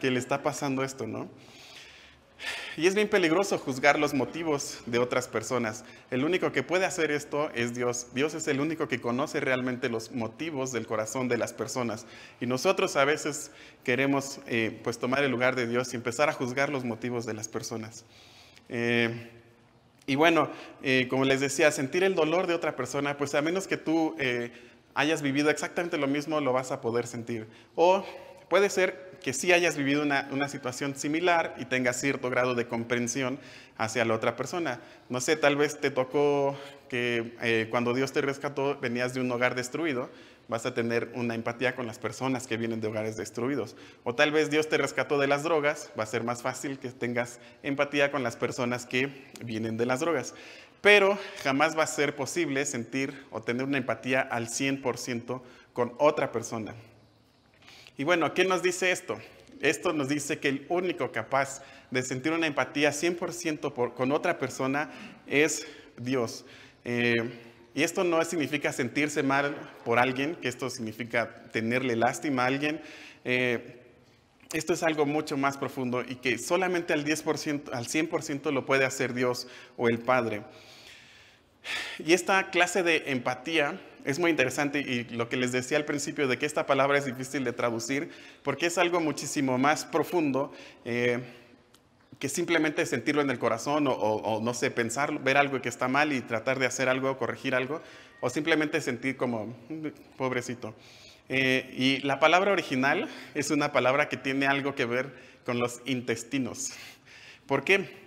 que, 0.00 0.10
le 0.12 0.20
está 0.20 0.42
pasando 0.42 0.84
esto, 0.84 1.06
no? 1.06 1.28
Y 2.78 2.86
es 2.86 2.94
bien 2.94 3.08
peligroso 3.08 3.56
juzgar 3.56 3.98
los 3.98 4.12
motivos 4.12 4.80
de 4.84 4.98
otras 4.98 5.28
personas. 5.28 5.82
El 6.10 6.24
único 6.24 6.52
que 6.52 6.62
puede 6.62 6.84
hacer 6.84 7.10
esto 7.10 7.48
es 7.54 7.74
Dios. 7.74 8.08
Dios 8.12 8.34
es 8.34 8.46
el 8.48 8.60
único 8.60 8.86
que 8.86 9.00
conoce 9.00 9.40
realmente 9.40 9.88
los 9.88 10.12
motivos 10.12 10.72
del 10.72 10.86
corazón 10.86 11.26
de 11.26 11.38
las 11.38 11.54
personas. 11.54 12.04
Y 12.38 12.44
nosotros 12.44 12.96
a 12.96 13.06
veces 13.06 13.50
queremos 13.82 14.40
eh, 14.46 14.78
pues 14.84 14.98
tomar 14.98 15.24
el 15.24 15.30
lugar 15.30 15.56
de 15.56 15.66
Dios 15.66 15.94
y 15.94 15.96
empezar 15.96 16.28
a 16.28 16.34
juzgar 16.34 16.68
los 16.68 16.84
motivos 16.84 17.24
de 17.24 17.32
las 17.32 17.48
personas. 17.48 18.04
Eh, 18.68 19.30
y 20.06 20.14
bueno, 20.16 20.50
eh, 20.82 21.06
como 21.08 21.24
les 21.24 21.40
decía, 21.40 21.70
sentir 21.72 22.04
el 22.04 22.14
dolor 22.14 22.46
de 22.46 22.52
otra 22.52 22.76
persona, 22.76 23.16
pues 23.16 23.34
a 23.34 23.40
menos 23.40 23.66
que 23.66 23.78
tú 23.78 24.14
hayas 24.94 25.22
vivido 25.22 25.48
exactamente 25.48 25.96
lo 25.96 26.08
mismo, 26.08 26.42
lo 26.42 26.52
vas 26.52 26.72
a 26.72 26.82
poder 26.82 27.06
sentir. 27.06 27.46
O 27.74 28.04
puede 28.50 28.68
ser 28.68 29.05
que 29.26 29.32
sí 29.32 29.52
hayas 29.52 29.76
vivido 29.76 30.04
una, 30.04 30.48
situación 30.48 30.94
similar 30.94 31.56
y 31.58 31.64
tengas 31.64 32.00
cierto 32.00 32.30
grado 32.30 32.54
de 32.54 32.68
comprensión 32.68 33.40
hacia 33.76 34.04
la 34.04 34.14
otra 34.14 34.36
persona. 34.36 34.78
No 35.08 35.20
sé, 35.20 35.34
tal 35.34 35.56
vez 35.56 35.80
te 35.80 35.90
tocó 35.90 36.56
que 36.88 37.34
eh, 37.42 37.66
cuando 37.68 37.92
Dios 37.92 38.12
te 38.12 38.20
rescató 38.20 38.78
venías 38.78 39.14
de 39.14 39.20
un 39.20 39.32
hogar 39.32 39.56
destruido 39.56 40.10
vas 40.46 40.64
a 40.64 40.74
tener 40.74 41.10
una 41.16 41.34
empatía 41.34 41.74
con 41.74 41.88
las 41.88 41.98
personas 41.98 42.46
que 42.46 42.56
vienen 42.56 42.80
de 42.80 42.86
hogares 42.86 43.16
destruidos. 43.16 43.74
O 44.04 44.14
tal 44.14 44.30
vez 44.30 44.48
Dios 44.48 44.68
te 44.68 44.78
rescató 44.78 45.18
de 45.18 45.26
las 45.26 45.42
drogas, 45.42 45.90
va 45.98 46.04
a 46.04 46.06
ser 46.06 46.22
más 46.22 46.42
fácil 46.42 46.78
que 46.78 46.92
tengas 46.92 47.40
empatía 47.64 48.12
con 48.12 48.22
las 48.22 48.36
personas 48.36 48.86
que 48.86 49.10
vienen 49.44 49.76
de 49.76 49.86
las 49.86 49.98
drogas. 49.98 50.34
Pero 50.82 51.18
jamás 51.42 51.76
va 51.76 51.82
a 51.82 51.88
ser 51.88 52.14
posible 52.14 52.64
sentir 52.64 53.26
o 53.32 53.42
tener 53.42 53.64
una 53.64 53.78
empatía 53.78 54.20
al 54.20 54.46
100% 54.46 55.42
con 55.72 55.94
otra 55.98 56.30
persona. 56.30 56.76
Y 57.98 58.04
bueno, 58.04 58.34
¿qué 58.34 58.44
nos 58.44 58.62
dice 58.62 58.92
esto? 58.92 59.18
Esto 59.60 59.92
nos 59.94 60.08
dice 60.08 60.38
que 60.38 60.48
el 60.48 60.66
único 60.68 61.12
capaz 61.12 61.62
de 61.90 62.02
sentir 62.02 62.32
una 62.32 62.46
empatía 62.46 62.90
100% 62.90 63.94
con 63.94 64.12
otra 64.12 64.38
persona 64.38 64.90
es 65.26 65.66
Dios. 65.96 66.44
Eh, 66.84 67.14
y 67.74 67.82
esto 67.82 68.04
no 68.04 68.22
significa 68.24 68.72
sentirse 68.72 69.22
mal 69.22 69.54
por 69.84 69.98
alguien, 69.98 70.36
que 70.36 70.48
esto 70.48 70.68
significa 70.68 71.42
tenerle 71.52 71.96
lástima 71.96 72.44
a 72.44 72.46
alguien. 72.46 72.82
Eh, 73.24 73.80
esto 74.52 74.74
es 74.74 74.82
algo 74.82 75.06
mucho 75.06 75.38
más 75.38 75.56
profundo 75.56 76.02
y 76.06 76.16
que 76.16 76.38
solamente 76.38 76.92
al 76.92 77.04
10%, 77.04 77.72
al 77.72 77.86
100% 77.86 78.52
lo 78.52 78.66
puede 78.66 78.84
hacer 78.84 79.14
Dios 79.14 79.48
o 79.76 79.88
el 79.88 79.98
Padre. 79.98 80.42
Y 81.98 82.12
esta 82.12 82.50
clase 82.50 82.82
de 82.82 83.04
empatía 83.06 83.80
es 84.06 84.20
muy 84.20 84.30
interesante 84.30 84.80
y 84.80 85.04
lo 85.14 85.28
que 85.28 85.36
les 85.36 85.50
decía 85.50 85.76
al 85.76 85.84
principio 85.84 86.28
de 86.28 86.38
que 86.38 86.46
esta 86.46 86.64
palabra 86.64 86.96
es 86.96 87.04
difícil 87.04 87.42
de 87.42 87.52
traducir 87.52 88.08
porque 88.44 88.66
es 88.66 88.78
algo 88.78 89.00
muchísimo 89.00 89.58
más 89.58 89.84
profundo. 89.84 90.52
Eh, 90.84 91.20
que 92.20 92.30
simplemente 92.30 92.86
sentirlo 92.86 93.20
en 93.20 93.28
el 93.28 93.38
corazón 93.38 93.86
o, 93.88 94.40
no 94.42 94.54
sé, 94.54 94.70
pensar, 94.70 95.22
ver 95.22 95.36
algo 95.36 95.60
que 95.60 95.68
está 95.68 95.86
mal 95.86 96.14
y 96.14 96.22
tratar 96.22 96.58
de 96.58 96.64
hacer 96.64 96.88
algo, 96.88 97.18
corregir 97.18 97.54
algo, 97.54 97.82
o 98.20 98.30
simplemente 98.30 98.80
sentir 98.80 99.18
como, 99.18 99.54
mm, 99.68 99.88
pobrecito. 100.16 100.74
Eh, 101.28 101.74
y 101.76 101.98
la 102.06 102.18
palabra 102.18 102.52
original 102.52 103.06
es 103.34 103.50
una 103.50 103.70
palabra 103.70 104.08
que 104.08 104.16
tiene 104.16 104.46
algo 104.46 104.74
que 104.74 104.86
ver 104.86 105.12
con 105.44 105.58
los 105.58 105.82
intestinos. 105.84 106.70
¿Por 107.46 107.64
qué? 107.64 108.05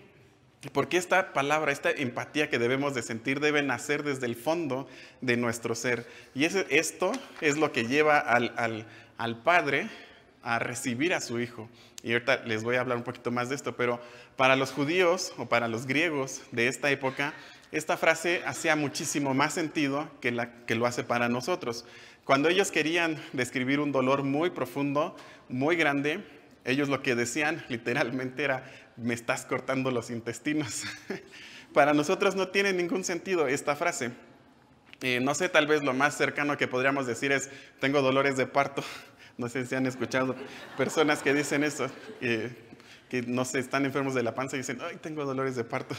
Porque 0.73 0.97
esta 0.97 1.31
palabra, 1.31 1.71
esta 1.71 1.89
empatía 1.89 2.49
que 2.49 2.59
debemos 2.59 2.93
de 2.93 3.01
sentir 3.01 3.39
debe 3.39 3.61
nacer 3.63 4.03
desde 4.03 4.25
el 4.25 4.35
fondo 4.35 4.89
de 5.21 5.37
nuestro 5.37 5.73
ser. 5.73 6.05
Y 6.35 6.43
esto 6.43 7.13
es 7.39 7.57
lo 7.57 7.71
que 7.71 7.87
lleva 7.87 8.19
al, 8.19 9.37
Padre 9.43 9.87
a 10.43 10.59
recibir 10.59 11.13
a 11.13 11.21
su 11.21 11.39
Hijo. 11.39 11.69
Y 12.03 12.11
ahorita 12.11 12.43
les 12.45 12.63
voy 12.63 12.75
a 12.75 12.81
hablar 12.81 12.97
un 12.97 13.03
poquito 13.03 13.31
más 13.31 13.47
de 13.47 13.55
esto, 13.55 13.77
pero 13.77 14.01
para 14.35 14.57
los 14.57 14.71
judíos 14.71 15.33
o 15.37 15.45
para 15.45 15.69
los 15.69 15.85
griegos 15.85 16.41
de 16.51 16.67
esta 16.67 16.91
época, 16.91 17.33
esta 17.71 17.95
frase 17.95 18.41
hacía 18.45 18.75
muchísimo 18.75 19.33
más 19.33 19.53
sentido 19.53 20.09
que, 20.19 20.31
la, 20.31 20.65
que 20.65 20.75
lo 20.75 20.85
hace 20.85 21.03
para 21.05 21.29
nosotros. 21.29 21.85
Cuando 22.25 22.49
ellos 22.49 22.69
querían 22.69 23.17
describir 23.31 23.79
un 23.79 23.93
dolor 23.93 24.23
muy 24.23 24.49
profundo, 24.49 25.15
muy 25.47 25.77
grande, 25.77 26.23
ellos 26.65 26.89
lo 26.89 27.01
que 27.01 27.15
decían 27.15 27.63
literalmente 27.69 28.43
era, 28.43 28.63
me 29.01 29.13
estás 29.13 29.45
cortando 29.45 29.91
los 29.91 30.09
intestinos. 30.09 30.83
para 31.73 31.93
nosotros 31.93 32.35
no 32.35 32.49
tiene 32.49 32.73
ningún 32.73 33.03
sentido 33.03 33.47
esta 33.47 33.75
frase. 33.75 34.11
Eh, 35.01 35.19
no 35.21 35.33
sé, 35.33 35.47
tal 35.49 35.67
vez 35.67 35.83
lo 35.83 35.93
más 35.93 36.17
cercano 36.17 36.57
que 36.57 36.67
podríamos 36.67 37.07
decir 37.07 37.31
es, 37.31 37.49
tengo 37.79 38.01
dolores 38.01 38.37
de 38.37 38.45
parto. 38.45 38.83
No 39.37 39.47
sé 39.47 39.65
si 39.65 39.73
han 39.73 39.85
escuchado 39.85 40.35
personas 40.75 41.23
que 41.23 41.33
dicen 41.33 41.63
eso, 41.63 41.89
que 42.19 43.21
no 43.25 43.45
sé, 43.45 43.59
están 43.59 43.85
enfermos 43.85 44.13
de 44.13 44.21
la 44.21 44.35
panza 44.35 44.57
y 44.57 44.59
dicen, 44.59 44.79
ay, 44.81 44.97
tengo 44.97 45.23
dolores 45.23 45.55
de 45.55 45.63
parto. 45.63 45.95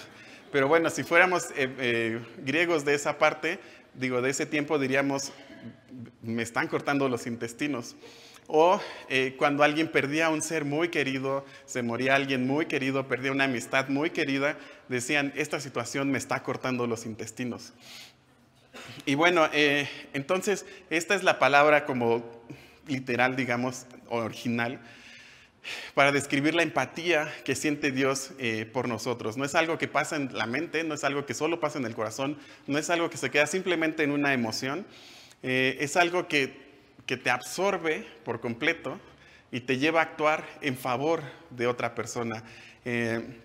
Pero 0.53 0.69
bueno, 0.69 0.91
si 0.91 1.05
fuéramos 1.05 1.45
eh, 1.57 1.75
eh, 1.79 2.21
griegos 2.39 2.85
de 2.85 2.95
esa 2.95 3.19
parte, 3.19 3.59
digo, 3.95 4.21
de 4.21 4.31
ese 4.31 4.47
tiempo 4.47 4.79
diríamos, 4.79 5.33
me 6.23 6.43
están 6.43 6.69
cortando 6.69 7.09
los 7.09 7.27
intestinos. 7.27 7.97
O 8.53 8.81
eh, 9.09 9.35
cuando 9.39 9.63
alguien 9.63 9.89
perdía 9.89 10.27
a 10.27 10.31
un 10.31 10.43
ser 10.43 10.65
muy 10.65 10.89
querido, 10.89 11.45
se 11.67 11.83
moría 11.83 12.17
alguien 12.17 12.47
muy 12.47 12.67
querido, 12.67 13.07
perdía 13.07 13.33
una 13.33 13.45
amistad 13.45 13.89
muy 13.89 14.11
querida, 14.11 14.57
decían, 14.89 15.33
esta 15.37 15.61
situación 15.61 16.11
me 16.11 16.19
está 16.19 16.43
cortando 16.43 16.87
los 16.87 17.07
intestinos. 17.07 17.73
Y 19.07 19.15
bueno, 19.15 19.49
entonces 20.13 20.65
esta 20.91 21.15
es 21.15 21.23
la 21.23 21.39
palabra 21.39 21.85
como 21.85 22.25
literal, 22.87 23.37
digamos, 23.37 23.87
original 24.09 24.81
para 25.95 26.13
describir 26.13 26.55
la 26.55 26.63
empatía 26.63 27.33
que 27.45 27.55
siente 27.55 27.91
Dios 27.91 28.33
eh, 28.39 28.69
por 28.71 28.89
nosotros. 28.89 29.37
No 29.37 29.45
es 29.45 29.55
algo 29.55 29.79
que 29.79 29.89
pasa 29.89 30.17
en 30.17 30.37
la 30.37 30.47
mente, 30.47 30.85
no 30.85 30.95
es 30.95 31.05
algo 31.05 31.27
que 31.27 31.35
solo 31.35 31.61
pasa 31.61 31.79
en 31.79 31.85
el 31.85 31.95
corazón, 31.95 32.39
no 32.67 32.79
es 32.79 32.91
algo 32.91 33.11
que 33.11 33.17
se 33.17 33.31
queda 33.31 33.47
simplemente 33.47 34.03
en 34.03 34.11
una 34.11 34.33
emoción, 34.33 34.87
eh, 35.43 35.77
es 35.81 35.97
algo 35.97 36.29
que, 36.29 36.70
te 37.17 37.31
absorbe 37.31 38.07
por 38.25 38.41
completo 38.41 38.99
y 39.53 39.61
te 39.61 39.79
lleva 39.79 40.01
a 40.01 40.05
actuar 40.05 40.45
en 40.61 40.77
favor 40.77 41.23
de 41.51 41.67
otra 41.67 41.95
persona. 41.95 42.45
Eh, 42.85 43.41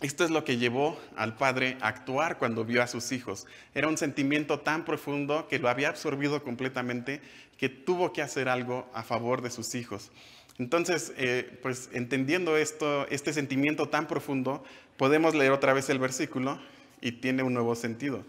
esto 0.00 0.24
es 0.24 0.30
lo 0.30 0.44
que 0.44 0.58
llevó 0.58 0.98
al 1.16 1.36
padre 1.36 1.76
a 1.80 1.88
actuar 1.88 2.38
cuando 2.38 2.64
vio 2.64 2.82
a 2.82 2.86
sus 2.86 3.10
hijos. 3.10 3.46
Era 3.74 3.88
un 3.88 3.98
sentimiento 3.98 4.60
tan 4.60 4.84
profundo 4.84 5.48
que 5.48 5.58
lo 5.58 5.68
había 5.68 5.88
absorbido 5.88 6.42
completamente 6.44 7.20
que 7.56 7.68
tuvo 7.68 8.12
que 8.12 8.22
hacer 8.22 8.48
algo 8.48 8.88
a 8.94 9.02
favor 9.02 9.42
de 9.42 9.50
sus 9.50 9.74
hijos. 9.74 10.12
Entonces, 10.58 11.12
eh, 11.16 11.58
pues 11.62 11.90
entendiendo 11.92 12.56
esto, 12.56 13.08
este 13.08 13.32
sentimiento 13.32 13.88
tan 13.88 14.06
profundo, 14.06 14.62
podemos 14.96 15.34
leer 15.34 15.50
otra 15.50 15.72
vez 15.72 15.88
el 15.88 15.98
versículo 15.98 16.60
y 17.00 17.12
tiene 17.12 17.42
un 17.42 17.54
nuevo 17.54 17.74
sentido. 17.74 18.24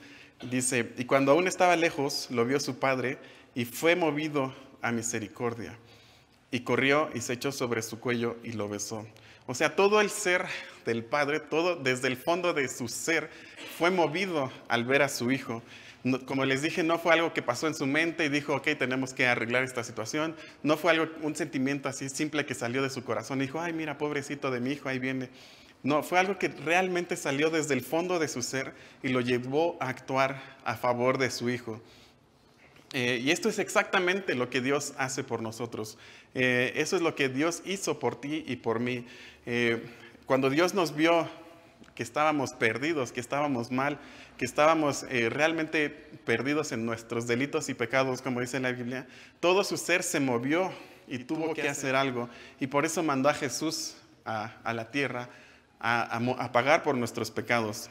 Dice, 0.50 0.94
y 0.98 1.06
cuando 1.06 1.34
aún 1.34 1.48
estaba 1.48 1.76
lejos, 1.76 2.30
lo 2.32 2.46
vio 2.46 2.60
su 2.60 2.80
padre 2.80 3.18
y 3.56 3.66
fue 3.66 3.96
movido 3.96 4.54
a 4.82 4.92
misericordia. 4.92 5.78
Y 6.52 6.62
corrió 6.62 7.10
y 7.14 7.22
se 7.22 7.34
echó 7.34 7.52
sobre 7.52 7.82
su 7.82 8.00
cuello 8.00 8.38
y 8.44 8.54
lo 8.54 8.68
besó. 8.70 9.06
O 9.46 9.54
sea, 9.54 9.76
todo 9.76 10.02
el 10.02 10.10
ser 10.10 10.46
del 10.86 11.04
padre, 11.04 11.40
todo 11.40 11.76
desde 11.76 12.08
el 12.08 12.18
fondo 12.18 12.54
de 12.54 12.68
su 12.68 12.88
ser, 12.88 13.30
fue 13.78 13.92
movido 13.92 14.52
al 14.68 14.86
ver 14.86 15.02
a 15.02 15.10
su 15.10 15.32
hijo 15.32 15.62
como 16.26 16.46
les 16.46 16.62
dije, 16.62 16.82
no 16.82 16.98
fue 16.98 17.14
algo 17.14 17.34
que 17.34 17.42
pasó 17.42 17.68
en 17.68 17.76
su 17.76 17.86
mente 17.86 18.26
y 18.26 18.30
dijo, 18.30 18.56
ok, 18.56 18.70
tenemos 18.78 19.14
que 19.14 19.28
arreglar 19.28 19.64
esta 19.64 19.84
situación. 19.84 20.36
No 20.64 20.78
fue 20.78 20.92
algo, 20.92 21.10
un 21.22 21.36
sentimiento 21.36 21.90
así 21.90 22.08
simple 22.08 22.46
que 22.46 22.56
salió 22.56 22.82
de 22.82 22.90
su 22.90 23.04
corazón 23.04 23.40
y 23.40 23.46
dijo, 23.46 23.60
ay, 23.60 23.74
mira, 23.74 23.98
pobrecito 23.98 24.50
de 24.50 24.62
mi 24.62 24.72
hijo, 24.72 24.88
ahí 24.88 25.00
viene. 25.00 25.30
No, 25.84 26.02
fue 26.04 26.20
algo 26.20 26.38
que 26.38 26.48
realmente 26.48 27.18
salió 27.18 27.50
desde 27.50 27.74
el 27.74 27.82
fondo 27.82 28.18
de 28.18 28.28
su 28.28 28.42
ser 28.42 28.74
y 29.04 29.10
lo 29.10 29.20
llevó 29.20 29.78
a 29.82 29.90
actuar 29.90 30.42
a 30.64 30.76
favor 30.76 31.18
de 31.18 31.32
su 31.32 31.50
hijo. 31.50 31.82
Eh, 32.94 33.22
y 33.24 33.32
esto 33.32 33.50
es 33.50 33.60
exactamente 33.60 34.34
lo 34.36 34.50
que 34.50 34.62
Dios 34.62 34.94
hace 34.98 35.24
por 35.24 35.42
nosotros. 35.42 35.98
Eh, 36.34 36.74
eso 36.76 36.96
es 36.96 37.02
lo 37.02 37.16
que 37.16 37.30
Dios 37.30 37.62
hizo 37.66 38.00
por 38.00 38.20
ti 38.20 38.44
y 38.48 38.56
por 38.56 38.80
mí. 38.80 39.06
Eh, 39.46 39.84
cuando 40.26 40.50
Dios 40.50 40.74
nos 40.74 40.96
vio 40.96 41.28
que 41.94 42.04
estábamos 42.04 42.54
perdidos, 42.54 43.12
que 43.12 43.20
estábamos 43.20 43.72
mal, 43.72 44.00
que 44.38 44.46
estábamos 44.46 45.04
realmente 45.10 45.90
perdidos 45.90 46.72
en 46.72 46.86
nuestros 46.86 47.28
delitos 47.28 47.68
y 47.68 47.74
pecados, 47.74 48.22
como 48.22 48.40
dice 48.40 48.60
la 48.62 48.72
Biblia, 48.72 49.06
todo 49.42 49.66
su 49.66 49.76
ser 49.76 50.02
se 50.02 50.22
movió 50.22 50.72
y, 51.10 51.20
tuvo, 51.20 51.54
que 51.54 51.68
hacer 51.68 51.96
algo. 51.96 52.30
Y 52.60 52.68
por 52.68 52.86
eso 52.86 53.04
mandó 53.04 53.28
a 53.28 53.34
Jesús 53.34 53.98
a, 54.24 54.74
la 54.74 54.92
tierra 54.92 55.30
a, 55.80 56.50
pagar 56.54 56.84
por 56.84 56.96
nuestros 56.96 57.32
pecados. 57.32 57.90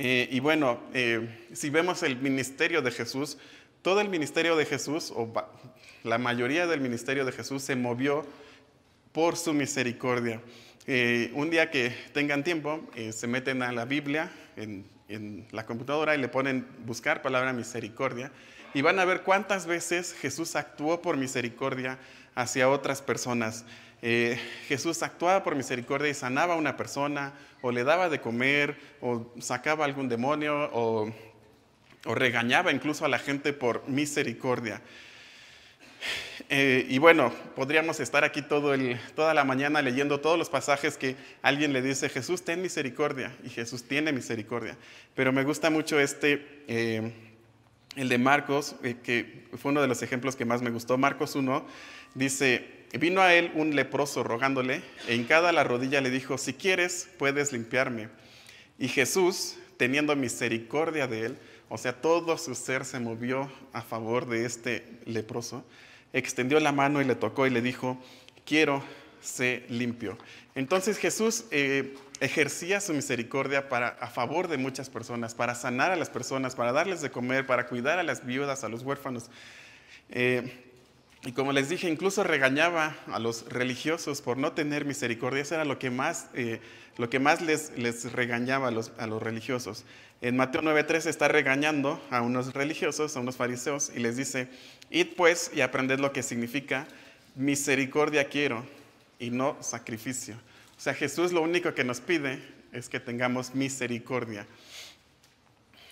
Eh, 0.00 0.28
y 0.30 0.38
bueno, 0.38 0.78
eh, 0.94 1.28
si 1.52 1.70
vemos 1.70 2.04
el 2.04 2.18
ministerio 2.18 2.82
de 2.82 2.92
Jesús, 2.92 3.36
todo 3.82 4.00
el 4.00 4.08
ministerio 4.08 4.54
de 4.54 4.64
Jesús, 4.64 5.12
o 5.12 5.28
la 6.04 6.18
mayoría 6.18 6.68
del 6.68 6.80
ministerio 6.80 7.24
de 7.24 7.32
Jesús, 7.32 7.64
se 7.64 7.74
movió 7.74 8.24
por 9.10 9.36
su 9.36 9.52
misericordia. 9.52 10.40
un 11.34 11.50
día 11.50 11.72
que 11.72 11.92
tengan 12.12 12.44
tiempo, 12.44 12.80
se 13.10 13.26
meten 13.26 13.62
a 13.62 13.72
la 13.72 13.86
Biblia 13.86 14.30
en 14.56 15.46
la 15.50 15.66
computadora 15.66 16.14
y 16.14 16.18
le 16.18 16.28
ponen 16.28 16.64
buscar 16.86 17.20
palabra 17.20 17.52
misericordia 17.52 18.30
y 18.74 18.82
van 18.82 19.00
a 19.00 19.04
ver 19.04 19.22
cuántas 19.22 19.66
veces 19.66 20.14
Jesús 20.14 20.54
actuó 20.54 21.02
por 21.02 21.16
misericordia 21.16 21.98
hacia 22.36 22.68
otras 22.68 23.02
personas. 23.02 23.64
Eh, 24.02 24.38
Jesús 24.68 25.02
actuaba 25.02 25.42
por 25.42 25.56
misericordia 25.56 26.08
y 26.08 26.14
sanaba 26.14 26.54
a 26.54 26.56
una 26.56 26.76
persona, 26.76 27.32
o 27.62 27.72
le 27.72 27.84
daba 27.84 28.08
de 28.08 28.20
comer, 28.20 28.78
o 29.00 29.32
sacaba 29.40 29.84
algún 29.84 30.08
demonio, 30.08 30.70
o, 30.72 31.12
o 32.04 32.14
regañaba 32.14 32.72
incluso 32.72 33.04
a 33.04 33.08
la 33.08 33.18
gente 33.18 33.52
por 33.52 33.88
misericordia. 33.88 34.82
Eh, 36.50 36.86
y 36.88 36.98
bueno, 36.98 37.32
podríamos 37.56 38.00
estar 38.00 38.24
aquí 38.24 38.42
todo 38.42 38.72
el, 38.72 38.98
toda 39.14 39.34
la 39.34 39.44
mañana 39.44 39.82
leyendo 39.82 40.20
todos 40.20 40.38
los 40.38 40.48
pasajes 40.48 40.96
que 40.96 41.16
alguien 41.42 41.72
le 41.72 41.82
dice, 41.82 42.08
Jesús, 42.08 42.42
ten 42.42 42.62
misericordia, 42.62 43.36
y 43.44 43.50
Jesús 43.50 43.84
tiene 43.84 44.12
misericordia. 44.12 44.76
Pero 45.14 45.32
me 45.32 45.44
gusta 45.44 45.68
mucho 45.70 46.00
este, 46.00 46.64
eh, 46.68 47.12
el 47.96 48.08
de 48.08 48.18
Marcos, 48.18 48.76
eh, 48.82 48.96
que 49.02 49.48
fue 49.58 49.72
uno 49.72 49.82
de 49.82 49.88
los 49.88 50.02
ejemplos 50.02 50.36
que 50.36 50.44
más 50.44 50.62
me 50.62 50.70
gustó. 50.70 50.96
Marcos 50.96 51.34
1 51.34 51.66
dice, 52.14 52.77
vino 52.92 53.20
a 53.20 53.34
él 53.34 53.50
un 53.54 53.74
leproso 53.76 54.22
rogándole, 54.22 54.82
e 55.06 55.14
hincada 55.14 55.52
la 55.52 55.64
rodilla 55.64 56.00
le 56.00 56.10
dijo, 56.10 56.38
si 56.38 56.54
quieres, 56.54 57.08
puedes 57.18 57.52
limpiarme. 57.52 58.08
Y 58.78 58.88
Jesús, 58.88 59.56
teniendo 59.76 60.14
misericordia 60.16 61.06
de 61.06 61.26
él, 61.26 61.38
o 61.68 61.76
sea, 61.76 62.00
todo 62.00 62.38
su 62.38 62.54
ser 62.54 62.84
se 62.84 63.00
movió 63.00 63.50
a 63.72 63.82
favor 63.82 64.26
de 64.26 64.46
este 64.46 64.86
leproso 65.04 65.64
extendió 66.12 66.60
la 66.60 66.72
mano 66.72 67.00
y 67.00 67.04
le 67.04 67.14
tocó 67.14 67.46
y 67.46 67.50
le 67.50 67.60
dijo, 67.60 67.98
quiero 68.44 68.82
ser 69.20 69.70
limpio. 69.70 70.16
Entonces 70.54 70.98
Jesús 70.98 71.44
eh, 71.50 71.94
ejercía 72.20 72.80
su 72.80 72.94
misericordia 72.94 73.68
para, 73.68 73.88
a 73.88 74.08
favor 74.08 74.48
de 74.48 74.56
muchas 74.56 74.90
personas, 74.90 75.34
para 75.34 75.54
sanar 75.54 75.90
a 75.90 75.96
las 75.96 76.10
personas, 76.10 76.54
para 76.54 76.72
darles 76.72 77.00
de 77.00 77.10
comer, 77.10 77.46
para 77.46 77.66
cuidar 77.66 77.98
a 77.98 78.02
las 78.02 78.24
viudas, 78.24 78.64
a 78.64 78.68
los 78.68 78.82
huérfanos. 78.82 79.30
Eh, 80.10 80.64
y 81.24 81.32
como 81.32 81.52
les 81.52 81.68
dije, 81.68 81.88
incluso 81.88 82.22
regañaba 82.22 82.96
a 83.08 83.18
los 83.18 83.48
religiosos 83.48 84.22
por 84.22 84.36
no 84.36 84.52
tener 84.52 84.84
misericordia. 84.84 85.42
Eso 85.42 85.56
era 85.56 85.64
lo 85.64 85.78
que 85.78 85.90
más, 85.90 86.28
eh, 86.34 86.60
lo 86.96 87.10
que 87.10 87.18
más 87.18 87.40
les, 87.42 87.76
les 87.76 88.12
regañaba 88.12 88.68
a 88.68 88.70
los, 88.70 88.92
a 88.98 89.06
los 89.06 89.20
religiosos. 89.20 89.84
En 90.20 90.36
Mateo 90.36 90.62
9.3 90.62 91.06
está 91.06 91.28
regañando 91.28 92.00
a 92.10 92.22
unos 92.22 92.54
religiosos, 92.54 93.16
a 93.16 93.20
unos 93.20 93.36
fariseos, 93.36 93.90
y 93.94 93.98
les 93.98 94.16
dice, 94.16 94.48
id 94.90 95.08
pues 95.16 95.50
y 95.54 95.60
aprended 95.60 95.98
lo 95.98 96.12
que 96.12 96.22
significa 96.22 96.86
misericordia 97.34 98.28
quiero 98.28 98.64
y 99.18 99.30
no 99.30 99.56
sacrificio. 99.60 100.36
O 100.76 100.80
sea, 100.80 100.94
Jesús 100.94 101.32
lo 101.32 101.42
único 101.42 101.74
que 101.74 101.84
nos 101.84 102.00
pide 102.00 102.40
es 102.72 102.88
que 102.88 103.00
tengamos 103.00 103.54
misericordia. 103.54 104.46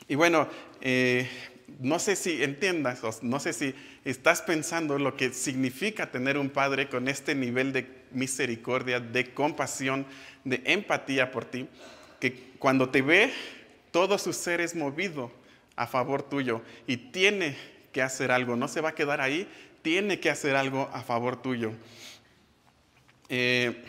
Y 0.08 0.14
bueno, 0.14 0.48
eh, 0.80 1.28
no 1.81 1.98
sé 1.98 2.16
si 2.16 2.42
entiendas, 2.42 3.02
no 3.22 3.40
sé 3.40 3.52
si 3.52 3.74
estás 4.05 4.42
pensando 4.42 4.98
lo 4.98 5.16
que 5.16 5.33
significa 5.33 6.11
tener 6.11 6.38
un 6.38 6.50
padre 6.50 6.88
con 6.88 7.09
este 7.09 7.35
nivel 7.35 7.72
de 7.72 7.87
misericordia, 8.12 9.00
de 9.00 9.33
compasión, 9.35 10.07
de 10.44 10.62
empatía 10.64 11.31
por 11.31 11.44
ti, 11.44 11.68
que 12.20 12.52
cuando 12.59 12.88
te 12.88 13.02
ve, 13.02 13.33
todo 13.90 14.18
su 14.18 14.33
ser 14.33 14.61
es 14.61 14.74
movido 14.74 15.33
a 15.74 15.87
favor 15.87 16.22
tuyo 16.22 16.62
y 16.87 16.96
tiene 16.96 17.57
que 17.92 18.02
hacer 18.02 18.31
algo, 18.31 18.57
no 18.57 18.68
se 18.68 18.81
va 18.81 18.90
a 18.90 18.94
quedar 18.94 19.20
ahí, 19.20 19.48
tiene 19.83 20.20
que 20.20 20.31
hacer 20.31 20.57
algo 20.57 20.88
a 20.92 21.02
favor 21.02 21.40
tuyo. 21.42 21.72
Eh, 23.29 23.83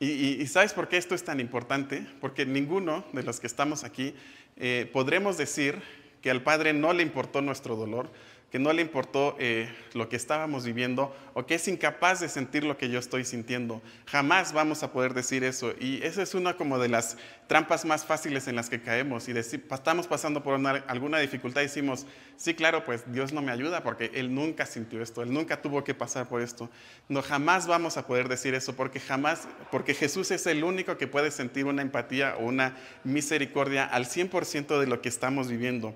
Y, 0.00 0.46
¿sabes 0.46 0.72
por 0.74 0.88
qué 0.88 0.96
esto 0.96 1.16
es 1.16 1.24
tan 1.24 1.40
importante? 1.40 2.06
Porque 2.20 2.46
ninguno 2.46 3.04
de 3.12 3.24
los 3.24 3.40
que 3.40 3.48
estamos 3.48 3.82
aquí 3.82 4.14
eh, 4.56 4.88
podremos 4.92 5.36
decir 5.36 5.82
que 6.20 6.30
al 6.30 6.42
Padre 6.42 6.72
no 6.72 6.92
le 6.92 7.02
importó 7.02 7.40
nuestro 7.40 7.76
dolor, 7.76 8.10
que 8.50 8.58
no 8.58 8.72
le 8.72 8.80
importó 8.80 9.36
eh, 9.38 9.70
lo 9.92 10.08
que 10.08 10.16
estábamos 10.16 10.64
viviendo 10.64 11.14
o 11.34 11.44
que 11.44 11.56
es 11.56 11.68
incapaz 11.68 12.20
de 12.20 12.30
sentir 12.30 12.64
lo 12.64 12.78
que 12.78 12.88
yo 12.88 12.98
estoy 12.98 13.24
sintiendo. 13.24 13.82
Jamás 14.06 14.54
vamos 14.54 14.82
a 14.82 14.90
poder 14.90 15.12
decir 15.12 15.44
eso. 15.44 15.74
Y 15.78 16.02
esa 16.02 16.22
es 16.22 16.34
una 16.34 16.56
como 16.56 16.78
de 16.78 16.88
las 16.88 17.18
trampas 17.46 17.84
más 17.84 18.06
fáciles 18.06 18.48
en 18.48 18.56
las 18.56 18.70
que 18.70 18.80
caemos. 18.80 19.28
Y 19.28 19.34
decir, 19.34 19.66
estamos 19.70 20.06
pasando 20.06 20.42
por 20.42 20.58
alguna 20.86 21.18
dificultad 21.18 21.60
y 21.60 21.64
decimos, 21.64 22.06
sí, 22.36 22.54
claro, 22.54 22.86
pues 22.86 23.04
Dios 23.12 23.34
no 23.34 23.42
me 23.42 23.52
ayuda 23.52 23.82
porque 23.82 24.10
Él 24.14 24.34
nunca 24.34 24.64
sintió 24.64 25.02
esto, 25.02 25.22
Él 25.22 25.32
nunca 25.32 25.60
tuvo 25.60 25.84
que 25.84 25.94
pasar 25.94 26.26
por 26.26 26.40
esto. 26.40 26.70
No, 27.08 27.20
jamás 27.20 27.66
vamos 27.66 27.98
a 27.98 28.06
poder 28.06 28.28
decir 28.28 28.54
eso 28.54 28.74
porque 28.74 28.98
jamás, 28.98 29.46
porque 29.70 29.92
Jesús 29.92 30.30
es 30.30 30.46
el 30.46 30.64
único 30.64 30.96
que 30.96 31.06
puede 31.06 31.30
sentir 31.30 31.66
una 31.66 31.82
empatía 31.82 32.36
o 32.38 32.46
una 32.46 32.74
misericordia 33.04 33.84
al 33.84 34.06
100% 34.06 34.80
de 34.80 34.86
lo 34.86 35.02
que 35.02 35.10
estamos 35.10 35.48
viviendo. 35.48 35.94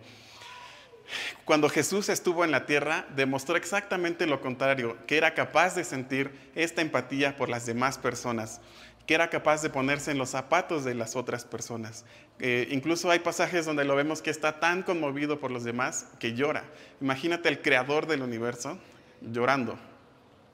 Cuando 1.44 1.68
Jesús 1.68 2.08
estuvo 2.08 2.44
en 2.44 2.50
la 2.50 2.66
tierra, 2.66 3.06
demostró 3.14 3.56
exactamente 3.56 4.26
lo 4.26 4.40
contrario, 4.40 4.96
que 5.06 5.16
era 5.16 5.34
capaz 5.34 5.74
de 5.74 5.84
sentir 5.84 6.30
esta 6.54 6.82
empatía 6.82 7.36
por 7.36 7.48
las 7.48 7.66
demás 7.66 7.98
personas, 7.98 8.60
que 9.06 9.14
era 9.14 9.30
capaz 9.30 9.62
de 9.62 9.70
ponerse 9.70 10.10
en 10.10 10.18
los 10.18 10.30
zapatos 10.30 10.84
de 10.84 10.94
las 10.94 11.16
otras 11.16 11.44
personas. 11.44 12.04
Eh, 12.38 12.68
incluso 12.70 13.10
hay 13.10 13.18
pasajes 13.18 13.66
donde 13.66 13.84
lo 13.84 13.96
vemos 13.96 14.22
que 14.22 14.30
está 14.30 14.60
tan 14.60 14.82
conmovido 14.82 15.38
por 15.38 15.50
los 15.50 15.64
demás 15.64 16.06
que 16.18 16.34
llora. 16.34 16.64
Imagínate 17.00 17.48
el 17.48 17.60
creador 17.60 18.06
del 18.06 18.22
universo 18.22 18.78
llorando. 19.20 19.78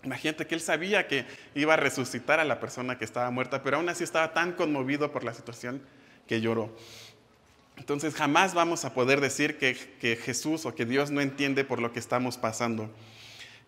Imagínate 0.04 0.46
que 0.46 0.54
él 0.54 0.60
sabía 0.60 1.08
que 1.08 1.26
iba 1.54 1.74
a 1.74 1.76
resucitar 1.76 2.40
a 2.40 2.44
la 2.44 2.60
persona 2.60 2.98
que 2.98 3.04
estaba 3.04 3.30
muerta, 3.30 3.62
pero 3.62 3.78
aún 3.78 3.88
así 3.88 4.04
estaba 4.04 4.32
tan 4.32 4.52
conmovido 4.52 5.12
por 5.12 5.24
la 5.24 5.34
situación 5.34 5.82
que 6.26 6.40
lloró. 6.40 6.74
Entonces 7.78 8.14
jamás 8.14 8.54
vamos 8.54 8.84
a 8.84 8.92
poder 8.92 9.20
decir 9.20 9.56
que, 9.56 10.16
Jesús 10.16 10.66
o 10.66 10.74
que 10.74 10.84
Dios 10.84 11.10
no 11.10 11.20
entiende 11.20 11.64
por 11.64 11.80
lo 11.80 11.92
que 11.92 12.00
estamos 12.00 12.36
pasando. 12.36 12.90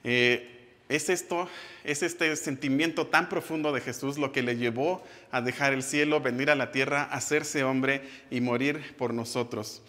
Eh, 0.04 0.56
es 0.88 1.08
esto, 1.08 1.48
es 1.84 2.02
este 2.02 2.34
sentimiento 2.34 3.06
tan 3.06 3.28
profundo 3.28 3.72
de 3.72 3.80
Jesús 3.80 4.18
lo 4.18 4.32
que 4.32 4.42
le 4.42 4.56
llevó 4.56 5.04
a 5.30 5.40
dejar 5.40 5.72
el 5.72 5.84
cielo, 5.84 6.20
venir 6.20 6.50
a 6.50 6.56
la 6.56 6.72
tierra, 6.72 7.04
hacerse 7.04 7.62
hombre 7.62 8.02
y 8.30 8.40
morir 8.40 8.96
por 8.98 9.14
nosotros. 9.14 9.82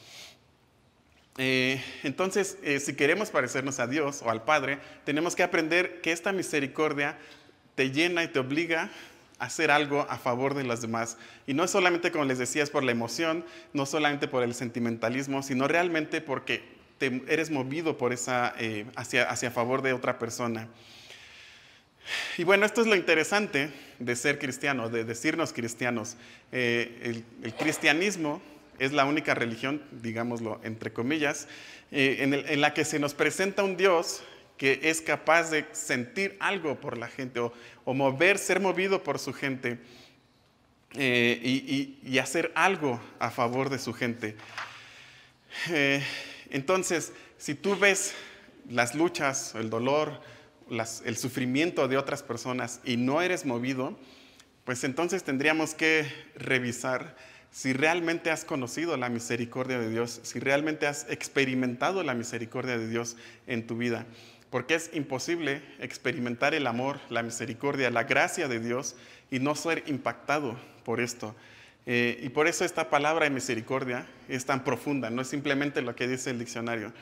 Eh, 1.37 1.81
entonces, 2.03 2.57
eh, 2.61 2.79
si 2.79 2.93
queremos 2.93 3.31
parecernos 3.31 3.79
a 3.79 3.87
Dios 3.87 4.21
o 4.21 4.29
al 4.29 4.43
Padre, 4.43 4.77
tenemos 5.03 5.35
que 5.35 5.41
aprender 5.41 6.01
que 6.01 6.11
esta 6.11 6.31
misericordia 6.31 7.17
te 7.73 7.89
llena 7.89 8.23
y 8.23 8.27
te 8.27 8.37
obliga 8.37 8.91
hacer 9.41 9.71
algo 9.71 10.05
a 10.09 10.17
favor 10.17 10.53
de 10.53 10.63
los 10.63 10.81
demás. 10.81 11.17
Y 11.47 11.53
no 11.53 11.67
solamente, 11.67 12.11
como 12.11 12.25
les 12.25 12.37
decía, 12.37 12.63
es 12.63 12.69
por 12.69 12.83
la 12.83 12.91
emoción, 12.91 13.43
no 13.73 13.85
solamente 13.85 14.27
por 14.27 14.43
el 14.43 14.53
sentimentalismo, 14.53 15.41
sino 15.43 15.67
realmente 15.67 16.21
porque 16.21 16.63
eres 16.99 17.49
movido 17.49 17.97
por 17.97 18.13
esa, 18.13 18.53
eh, 18.59 18.85
hacia, 18.95 19.23
hacia 19.23 19.49
favor 19.49 19.81
de 19.81 19.93
otra 19.93 20.19
persona. 20.19 20.67
Y 22.37 22.43
bueno, 22.43 22.65
esto 22.65 22.81
es 22.81 22.87
lo 22.87 22.95
interesante 22.95 23.69
de 23.99 24.15
ser 24.15 24.39
cristiano, 24.39 24.89
de 24.89 25.03
decirnos 25.03 25.53
cristianos. 25.53 26.17
Eh, 26.51 27.23
el, 27.41 27.53
cristianismo 27.53 28.41
es 28.79 28.91
la 28.91 29.05
única 29.05 29.33
religión, 29.33 29.81
digámoslo 29.91 30.59
entre 30.63 30.91
comillas, 30.91 31.47
eh, 31.91 32.43
en, 32.47 32.61
la 32.61 32.73
que 32.73 32.85
se 32.85 32.99
nos 32.99 33.13
presenta 33.13 33.63
un 33.63 33.77
Dios 33.77 34.23
que 34.61 34.79
es 34.83 35.01
capaz 35.01 35.49
de 35.49 35.65
sentir 35.71 36.37
algo 36.39 36.79
por 36.79 36.95
la 36.95 37.07
gente 37.07 37.39
o, 37.39 37.93
mover, 37.95 38.37
ser 38.37 38.59
movido 38.59 39.01
por 39.01 39.17
su 39.17 39.33
gente 39.33 39.79
eh, 40.93 41.97
y, 42.03 42.19
hacer 42.19 42.51
algo 42.53 43.01
a 43.17 43.31
favor 43.31 43.71
de 43.71 43.79
su 43.79 43.91
gente. 43.91 44.35
Eh, 45.71 46.03
entonces, 46.51 47.11
si 47.39 47.55
tú 47.55 47.75
ves 47.75 48.13
las 48.69 48.93
luchas, 48.93 49.55
el 49.55 49.71
dolor, 49.71 50.21
el 51.05 51.17
sufrimiento 51.17 51.87
de 51.87 51.97
otras 51.97 52.21
personas 52.21 52.81
y 52.83 52.97
no 52.97 53.23
eres 53.23 53.47
movido, 53.47 53.97
pues 54.63 54.83
entonces 54.83 55.23
tendríamos 55.23 55.73
que 55.73 56.05
revisar 56.35 57.15
si 57.49 57.73
realmente 57.73 58.29
has 58.29 58.45
conocido 58.45 58.95
la 58.95 59.09
misericordia 59.09 59.79
de 59.79 59.89
Dios, 59.89 60.19
si 60.21 60.39
realmente 60.39 60.85
has 60.85 61.07
experimentado 61.09 62.03
la 62.03 62.13
misericordia 62.13 62.77
de 62.77 62.87
Dios 62.87 63.17
en 63.47 63.65
tu 63.65 63.75
vida 63.75 64.05
porque 64.51 64.75
es 64.75 64.91
imposible 64.93 65.63
experimentar 65.79 66.53
el 66.53 66.67
amor, 66.67 66.99
la 67.09 67.23
misericordia, 67.23 67.89
la 67.89 68.03
gracia 68.03 68.47
de 68.47 68.59
Dios 68.59 68.95
y 69.31 69.39
no 69.39 69.55
ser 69.55 69.83
impactado 69.87 70.59
por 70.83 70.99
esto. 70.99 71.35
Eh, 71.87 72.19
y 72.21 72.29
por 72.29 72.47
eso 72.47 72.63
esta 72.63 72.89
palabra 72.89 73.23
de 73.23 73.31
misericordia 73.31 74.05
es 74.29 74.45
tan 74.45 74.63
profunda, 74.63 75.09
no 75.09 75.21
es 75.21 75.29
simplemente 75.29 75.81
lo 75.81 75.95
que 75.95 76.07
dice 76.07 76.29
el 76.29 76.37
diccionario. 76.37 76.93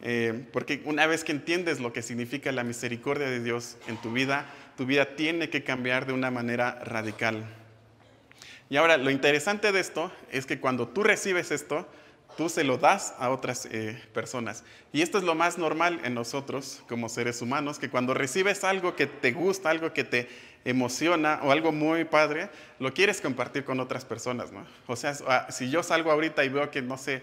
Eh, 0.00 0.46
porque 0.52 0.80
una 0.84 1.06
vez 1.06 1.22
que 1.22 1.32
entiendes 1.32 1.80
lo 1.80 1.92
que 1.92 2.02
significa 2.02 2.50
la 2.52 2.64
misericordia 2.64 3.28
de 3.28 3.42
Dios 3.42 3.76
en 3.88 3.96
tu 3.98 4.12
vida, 4.12 4.46
tu 4.76 4.86
vida 4.86 5.16
tiene 5.16 5.50
que 5.50 5.64
cambiar 5.64 6.06
de 6.06 6.12
una 6.12 6.30
manera 6.30 6.82
radical. 6.84 7.44
Y 8.70 8.76
ahora, 8.76 8.96
lo 8.96 9.10
interesante 9.10 9.70
de 9.70 9.80
esto 9.80 10.10
es 10.30 10.46
que 10.46 10.58
cuando 10.58 10.88
tú 10.88 11.02
recibes 11.02 11.50
esto, 11.50 11.86
tú 12.36 12.48
se 12.48 12.64
lo 12.64 12.78
das 12.78 13.14
a 13.18 13.30
otras 13.30 13.66
eh, 13.70 14.00
personas. 14.12 14.64
Y 14.92 15.02
esto 15.02 15.18
es 15.18 15.24
lo 15.24 15.34
más 15.34 15.58
normal 15.58 16.00
en 16.04 16.14
nosotros 16.14 16.82
como 16.88 17.08
seres 17.08 17.42
humanos, 17.42 17.78
que 17.78 17.90
cuando 17.90 18.14
recibes 18.14 18.64
algo 18.64 18.96
que 18.96 19.06
te 19.06 19.32
gusta, 19.32 19.70
algo 19.70 19.92
que 19.92 20.04
te 20.04 20.28
emociona 20.64 21.40
o 21.42 21.52
algo 21.52 21.72
muy 21.72 22.04
padre, 22.04 22.48
lo 22.78 22.94
quieres 22.94 23.20
compartir 23.20 23.64
con 23.64 23.80
otras 23.80 24.04
personas, 24.04 24.52
¿no? 24.52 24.66
O 24.86 24.96
sea, 24.96 25.14
ah, 25.26 25.46
si 25.50 25.70
yo 25.70 25.82
salgo 25.82 26.10
ahorita 26.10 26.44
y 26.44 26.48
veo 26.48 26.70
que, 26.70 26.82
no 26.82 26.96
sé, 26.98 27.22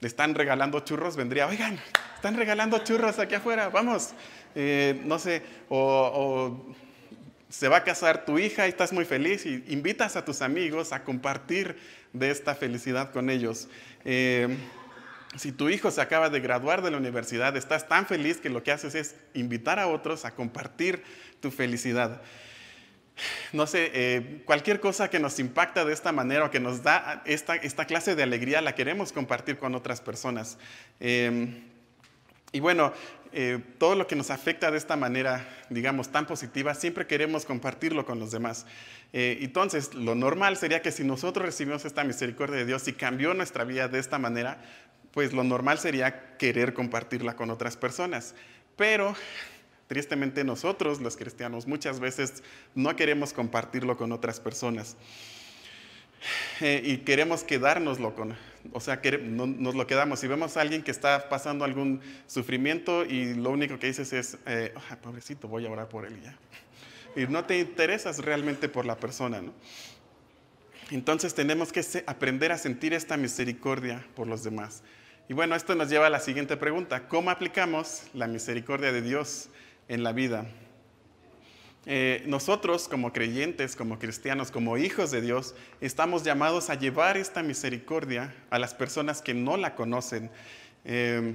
le 0.00 0.08
están 0.08 0.34
regalando 0.34 0.80
churros, 0.80 1.16
vendría, 1.16 1.46
oigan, 1.46 1.78
están 2.14 2.36
regalando 2.36 2.78
churros 2.78 3.18
aquí 3.18 3.34
afuera, 3.34 3.68
vamos, 3.68 4.10
eh, 4.54 5.00
no 5.04 5.18
sé, 5.18 5.42
o 5.68 6.74
se 7.50 7.68
va 7.68 7.78
a 7.78 7.84
casar 7.84 8.24
tu 8.24 8.38
hija 8.38 8.66
y 8.66 8.70
estás 8.70 8.92
muy 8.92 9.04
feliz 9.04 9.44
y 9.44 9.64
invitas 9.68 10.14
a 10.16 10.24
tus 10.24 10.40
amigos 10.40 10.92
a 10.92 11.02
compartir 11.02 11.76
de 12.12 12.30
esta 12.30 12.54
felicidad 12.54 13.10
con 13.12 13.28
ellos. 13.28 13.68
Eh, 14.04 14.56
si 15.36 15.52
tu 15.52 15.68
hijo 15.68 15.90
se 15.90 16.00
acaba 16.00 16.28
de 16.28 16.40
graduar 16.40 16.82
de 16.82 16.90
la 16.90 16.96
universidad, 16.96 17.56
estás 17.56 17.86
tan 17.88 18.06
feliz 18.06 18.38
que 18.38 18.48
lo 18.48 18.62
que 18.62 18.72
haces 18.72 18.94
es 18.94 19.14
invitar 19.34 19.78
a 19.78 19.86
otros 19.86 20.24
a 20.24 20.34
compartir 20.34 21.02
tu 21.40 21.50
felicidad. 21.50 22.20
No 23.52 23.66
sé, 23.66 23.90
eh, 23.94 24.42
cualquier 24.44 24.80
cosa 24.80 25.10
que 25.10 25.18
nos 25.18 25.38
impacta 25.38 25.84
de 25.84 25.92
esta 25.92 26.10
manera 26.10 26.46
o 26.46 26.50
que 26.50 26.60
nos 26.60 26.82
da 26.82 27.22
esta, 27.26 27.54
esta 27.54 27.84
clase 27.84 28.14
de 28.14 28.22
alegría 28.22 28.60
la 28.60 28.74
queremos 28.74 29.12
compartir 29.12 29.58
con 29.58 29.74
otras 29.74 30.00
personas. 30.00 30.58
Eh, 31.00 31.62
y 32.52 32.60
bueno, 32.60 32.92
eh, 33.32 33.60
todo 33.78 33.94
lo 33.94 34.08
que 34.08 34.16
nos 34.16 34.30
afecta 34.30 34.72
de 34.72 34.78
esta 34.78 34.96
manera, 34.96 35.46
digamos, 35.68 36.10
tan 36.10 36.26
positiva, 36.26 36.74
siempre 36.74 37.06
queremos 37.06 37.44
compartirlo 37.44 38.04
con 38.04 38.18
los 38.18 38.32
demás. 38.32 38.66
Eh, 39.12 39.38
entonces, 39.42 39.94
lo 39.94 40.14
normal 40.14 40.56
sería 40.56 40.82
que 40.82 40.92
si 40.92 41.04
nosotros 41.04 41.44
recibimos 41.44 41.84
esta 41.84 42.04
misericordia 42.04 42.56
de 42.56 42.64
Dios 42.64 42.86
y 42.88 42.92
cambió 42.92 43.34
nuestra 43.34 43.64
vida 43.64 43.88
de 43.88 43.98
esta 43.98 44.18
manera, 44.18 44.62
pues 45.12 45.32
lo 45.32 45.42
normal 45.42 45.78
sería 45.78 46.36
querer 46.36 46.74
compartirla 46.74 47.34
con 47.34 47.50
otras 47.50 47.76
personas. 47.76 48.34
Pero, 48.76 49.14
tristemente, 49.88 50.44
nosotros, 50.44 51.00
los 51.00 51.16
cristianos, 51.16 51.66
muchas 51.66 51.98
veces 51.98 52.42
no 52.74 52.94
queremos 52.94 53.32
compartirlo 53.32 53.96
con 53.96 54.12
otras 54.12 54.38
personas. 54.38 54.96
Eh, 56.60 56.82
y 56.84 56.98
queremos 56.98 57.42
quedárnoslo 57.44 58.14
con, 58.14 58.36
o 58.72 58.80
sea, 58.80 59.00
que 59.00 59.18
nos 59.18 59.74
lo 59.74 59.86
quedamos. 59.86 60.20
Si 60.20 60.26
vemos 60.28 60.56
a 60.56 60.60
alguien 60.60 60.82
que 60.82 60.90
está 60.90 61.28
pasando 61.28 61.64
algún 61.64 62.00
sufrimiento 62.26 63.04
y 63.04 63.34
lo 63.34 63.50
único 63.50 63.78
que 63.78 63.86
dices 63.86 64.12
es, 64.12 64.38
eh, 64.46 64.74
pobrecito, 65.02 65.48
voy 65.48 65.66
a 65.66 65.70
orar 65.70 65.88
por 65.88 66.06
él 66.06 66.18
y 66.20 66.24
ya. 66.24 66.36
Y 67.16 67.26
no 67.26 67.44
te 67.44 67.58
interesas 67.58 68.18
realmente 68.18 68.68
por 68.68 68.86
la 68.86 68.96
persona, 68.96 69.40
¿no? 69.42 69.52
Entonces 70.90 71.34
tenemos 71.34 71.72
que 71.72 71.84
aprender 72.06 72.50
a 72.50 72.58
sentir 72.58 72.94
esta 72.94 73.16
misericordia 73.16 74.04
por 74.14 74.26
los 74.26 74.42
demás. 74.42 74.82
Y 75.28 75.34
bueno, 75.34 75.54
esto 75.54 75.76
nos 75.76 75.88
lleva 75.88 76.08
a 76.08 76.10
la 76.10 76.18
siguiente 76.18 76.56
pregunta. 76.56 77.06
¿Cómo 77.06 77.30
aplicamos 77.30 78.02
la 78.14 78.26
misericordia 78.26 78.90
de 78.90 79.00
Dios 79.00 79.48
en 79.86 80.02
la 80.02 80.12
vida? 80.12 80.46
Eh, 81.86 82.24
nosotros 82.26 82.88
como 82.88 83.12
creyentes, 83.12 83.76
como 83.76 84.00
cristianos, 84.00 84.50
como 84.50 84.76
hijos 84.76 85.12
de 85.12 85.20
Dios, 85.20 85.54
estamos 85.80 86.24
llamados 86.24 86.68
a 86.68 86.74
llevar 86.74 87.16
esta 87.16 87.44
misericordia 87.44 88.34
a 88.50 88.58
las 88.58 88.74
personas 88.74 89.22
que 89.22 89.32
no 89.32 89.56
la 89.56 89.76
conocen. 89.76 90.30
Eh, 90.84 91.34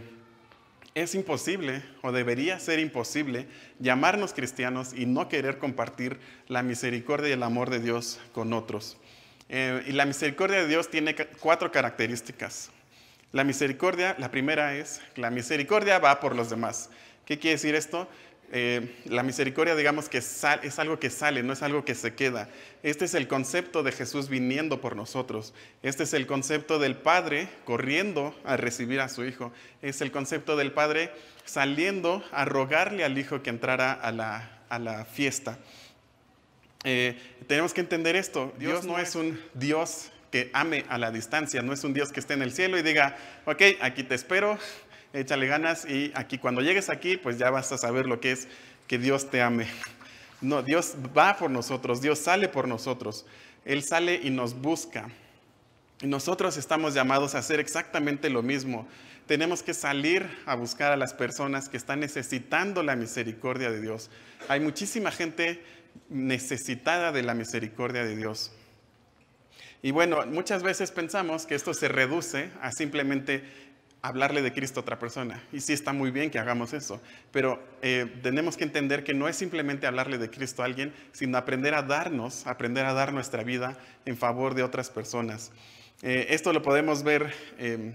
es 0.95 1.13
imposible, 1.13 1.83
o 2.01 2.13
debería 2.13 2.57
ser 2.57 2.79
imposible, 2.79 3.47
llamarnos 3.79 4.33
cristianos 4.33 4.93
y 4.93 5.05
no 5.05 5.27
querer 5.27 5.59
compartir 5.59 6.19
la 6.47 6.63
misericordia 6.63 7.29
y 7.29 7.33
el 7.33 7.43
amor 7.43 7.69
de 7.69 7.81
Dios 7.81 8.19
con 8.31 8.53
otros. 8.53 8.97
Eh, 9.49 9.83
y 9.87 9.91
la 9.91 10.05
misericordia 10.05 10.61
de 10.61 10.67
Dios 10.67 10.89
tiene 10.89 11.13
cuatro 11.41 11.69
características. 11.69 12.71
La 13.33 13.43
misericordia, 13.43 14.15
la 14.17 14.31
primera 14.31 14.75
es, 14.75 15.01
la 15.17 15.29
misericordia 15.29 15.99
va 15.99 16.21
por 16.21 16.33
los 16.33 16.49
demás. 16.49 16.89
¿Qué 17.25 17.39
quiere 17.39 17.55
decir 17.55 17.75
esto? 17.75 18.07
Eh, 18.51 18.95
la 19.05 19.23
misericordia, 19.23 19.75
digamos 19.75 20.07
que 20.07 20.19
es 20.19 20.79
algo 20.79 20.99
que 20.99 21.09
sale, 21.09 21.43
no 21.43 21.53
es 21.53 21.61
algo 21.61 21.83
que 21.83 21.95
se 21.95 22.13
queda. 22.13 22.49
Este 22.83 23.05
es 23.05 23.13
el 23.13 23.27
concepto 23.27 23.83
de 23.83 23.91
Jesús 23.91 24.29
viniendo 24.29 24.81
por 24.81 24.95
nosotros. 24.95 25.53
Este 25.81 26.03
es 26.03 26.13
el 26.13 26.27
concepto 26.27 26.79
del 26.79 26.95
Padre 26.95 27.49
corriendo 27.65 28.35
a 28.43 28.57
recibir 28.57 29.01
a 29.01 29.09
su 29.09 29.25
Hijo. 29.25 29.51
Es 29.81 30.01
el 30.01 30.11
concepto 30.11 30.55
del 30.55 30.71
Padre 30.71 31.11
saliendo 31.45 32.23
a 32.31 32.45
rogarle 32.45 33.03
al 33.03 33.17
Hijo 33.17 33.41
que 33.41 33.49
entrara 33.49 33.91
a 33.93 34.11
la, 34.11 35.05
fiesta. 35.05 35.57
Eh, 36.83 37.17
tenemos 37.47 37.73
que 37.73 37.81
entender 37.81 38.15
esto. 38.15 38.53
Dios 38.59 38.85
no 38.85 38.99
es 38.99 39.15
un 39.15 39.41
Dios 39.53 40.11
que 40.35 40.49
ame 40.51 40.83
a 40.89 40.97
la 40.97 41.11
distancia, 41.11 41.61
no 41.61 41.71
es 41.71 41.85
un 41.85 41.93
Dios 41.93 42.11
que 42.11 42.19
esté 42.19 42.33
en 42.33 42.41
el 42.41 42.51
cielo 42.51 42.77
y 42.77 42.81
diga, 42.81 43.17
ok, 43.45 43.61
aquí 43.79 44.03
te 44.03 44.15
espero, 44.15 44.59
échale 45.15 45.47
ganas 45.47 45.85
y 45.85 46.11
aquí 46.15 46.37
cuando 46.37 46.61
llegues 46.61 46.89
aquí, 46.89 47.17
pues 47.17 47.37
ya 47.37 47.49
vas 47.49 47.71
a 47.71 47.77
saber 47.77 48.05
lo 48.05 48.19
que 48.19 48.31
es 48.31 48.47
que 48.87 48.97
Dios 48.97 49.29
te 49.29 49.41
ame. 49.41 49.67
No, 50.41 50.61
Dios 50.61 50.95
va 51.17 51.37
por 51.37 51.49
nosotros, 51.49 52.01
Dios 52.01 52.19
sale 52.19 52.47
por 52.47 52.67
nosotros. 52.67 53.25
Él 53.63 53.83
sale 53.83 54.19
y 54.21 54.29
nos 54.29 54.53
busca. 54.53 55.09
Y 56.01 56.07
nosotros 56.07 56.57
estamos 56.57 56.93
llamados 56.93 57.35
a 57.35 57.39
hacer 57.39 57.59
exactamente 57.59 58.29
lo 58.29 58.43
mismo. 58.43 58.87
Tenemos 59.27 59.63
que 59.63 59.73
salir 59.73 60.29
a 60.45 60.55
buscar 60.55 60.91
a 60.91 60.97
las 60.97 61.13
personas 61.13 61.67
que 61.67 61.77
están 61.77 61.99
necesitando 61.99 62.83
la 62.83 62.95
misericordia 62.95 63.71
de 63.71 63.81
Dios. 63.81 64.11
Hay 64.49 64.59
muchísima 64.59 65.09
gente 65.11 65.63
necesitada 66.09 67.11
de 67.11 67.23
la 67.23 67.33
misericordia 67.33 68.03
de 68.03 68.15
Dios. 68.15 68.51
Y 69.81 69.91
bueno, 69.91 70.25
muchas 70.27 70.63
veces 70.63 70.91
pensamos 70.91 71.45
que 71.45 71.55
esto 71.55 71.73
se 71.73 71.87
reduce 71.87 72.49
a 72.61 72.71
simplemente 72.71 73.43
hablarle 74.07 74.41
de 74.41 74.53
Cristo 74.53 74.79
a 74.79 74.83
otra 74.83 74.99
persona. 74.99 75.41
Y 75.51 75.61
sí 75.61 75.73
está 75.73 75.91
muy 75.91 76.11
bien 76.11 76.29
que 76.29 76.37
hagamos 76.37 76.73
eso, 76.73 77.01
pero 77.31 77.61
eh, 77.81 78.05
tenemos 78.21 78.55
que 78.55 78.63
entender 78.63 79.03
que 79.03 79.13
no 79.13 79.27
es 79.27 79.35
simplemente 79.35 79.87
hablarle 79.87 80.17
de 80.17 80.29
Cristo 80.29 80.61
a 80.61 80.65
alguien, 80.65 80.93
sino 81.11 81.37
aprender 81.37 81.73
a 81.73 81.81
darnos, 81.81 82.45
aprender 82.45 82.85
a 82.85 82.93
dar 82.93 83.13
nuestra 83.13 83.43
vida 83.43 83.77
en 84.05 84.15
favor 84.15 84.53
de 84.53 84.63
otras 84.63 84.89
personas. 84.89 85.51
Eh, 86.03 86.27
esto 86.29 86.53
lo 86.53 86.61
podemos 86.61 87.03
ver 87.03 87.33
em, 87.57 87.93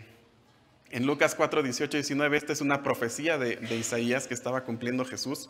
en 0.91 1.07
Lucas 1.07 1.35
4, 1.37 1.63
18 1.63 1.97
y 1.97 2.01
19. 2.01 2.37
Esta 2.37 2.53
es 2.53 2.61
una 2.61 2.83
profecía 2.83 3.39
de, 3.39 3.59
Isaías 3.77 4.27
que 4.27 4.35
estaba 4.35 4.65
cumpliendo 4.65 5.05
Jesús. 5.05 5.49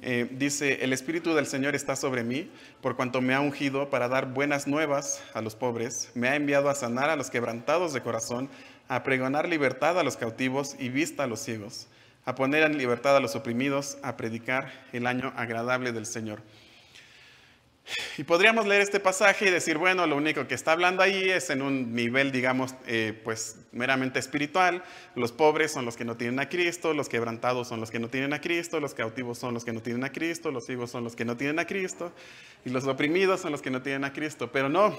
Eh, 0.00 0.26
dice, 0.32 0.82
el 0.82 0.92
Espíritu 0.92 1.32
del 1.32 1.46
Señor 1.46 1.76
está 1.76 1.94
sobre 1.94 2.24
mí, 2.24 2.50
por 2.80 2.96
cuanto 2.96 3.20
me 3.20 3.34
ha 3.34 3.40
ungido 3.40 3.88
para 3.88 4.08
dar 4.08 4.32
buenas 4.32 4.66
nuevas 4.66 5.22
a 5.32 5.42
los 5.42 5.54
pobres, 5.54 6.10
me 6.14 6.28
ha 6.28 6.34
enviado 6.34 6.68
a 6.68 6.74
sanar 6.74 7.08
a 7.08 7.14
los 7.14 7.30
quebrantados 7.30 7.92
de 7.92 8.00
corazón, 8.00 8.50
a 8.94 9.02
pregonar 9.04 9.48
libertad 9.48 9.98
a 9.98 10.02
los 10.02 10.18
cautivos 10.18 10.76
y 10.78 10.90
vista 10.90 11.24
a 11.24 11.26
los 11.26 11.40
ciegos, 11.40 11.88
a 12.26 12.34
poner 12.34 12.62
en 12.64 12.76
libertad 12.76 13.16
a 13.16 13.20
los 13.20 13.34
oprimidos, 13.34 13.96
a 14.02 14.18
predicar 14.18 14.70
el 14.92 15.06
año 15.06 15.32
agradable 15.34 15.92
del 15.92 16.04
Señor. 16.04 16.42
Y 18.18 18.24
podríamos 18.24 18.66
leer 18.66 18.82
este 18.82 19.00
pasaje 19.00 19.48
y 19.48 19.50
decir, 19.50 19.78
bueno, 19.78 20.06
lo 20.06 20.14
único 20.14 20.46
que 20.46 20.54
está 20.54 20.72
hablando 20.72 21.02
ahí 21.02 21.30
es 21.30 21.48
en 21.48 21.62
un 21.62 21.94
nivel, 21.94 22.32
digamos, 22.32 22.74
eh, 22.86 23.18
pues 23.24 23.56
meramente 23.72 24.18
espiritual. 24.18 24.84
Los 25.14 25.32
pobres 25.32 25.72
son 25.72 25.86
los 25.86 25.96
que 25.96 26.04
no 26.04 26.18
tienen 26.18 26.38
a 26.38 26.50
Cristo, 26.50 26.92
los 26.92 27.08
quebrantados 27.08 27.68
son 27.68 27.80
los 27.80 27.90
que 27.90 27.98
no 27.98 28.08
tienen 28.08 28.34
a 28.34 28.42
Cristo, 28.42 28.78
los 28.78 28.92
cautivos 28.92 29.38
son 29.38 29.54
los 29.54 29.64
que 29.64 29.72
no 29.72 29.80
tienen 29.80 30.04
a 30.04 30.12
Cristo, 30.12 30.50
los 30.50 30.66
ciegos 30.66 30.90
son 30.90 31.02
los 31.02 31.16
que 31.16 31.24
no 31.24 31.38
tienen 31.38 31.58
a 31.58 31.66
Cristo, 31.66 32.12
y 32.66 32.70
los 32.70 32.86
oprimidos 32.86 33.40
son 33.40 33.52
los 33.52 33.62
que 33.62 33.70
no 33.70 33.80
tienen 33.80 34.04
a 34.04 34.12
Cristo. 34.12 34.52
Pero 34.52 34.68
no, 34.68 34.94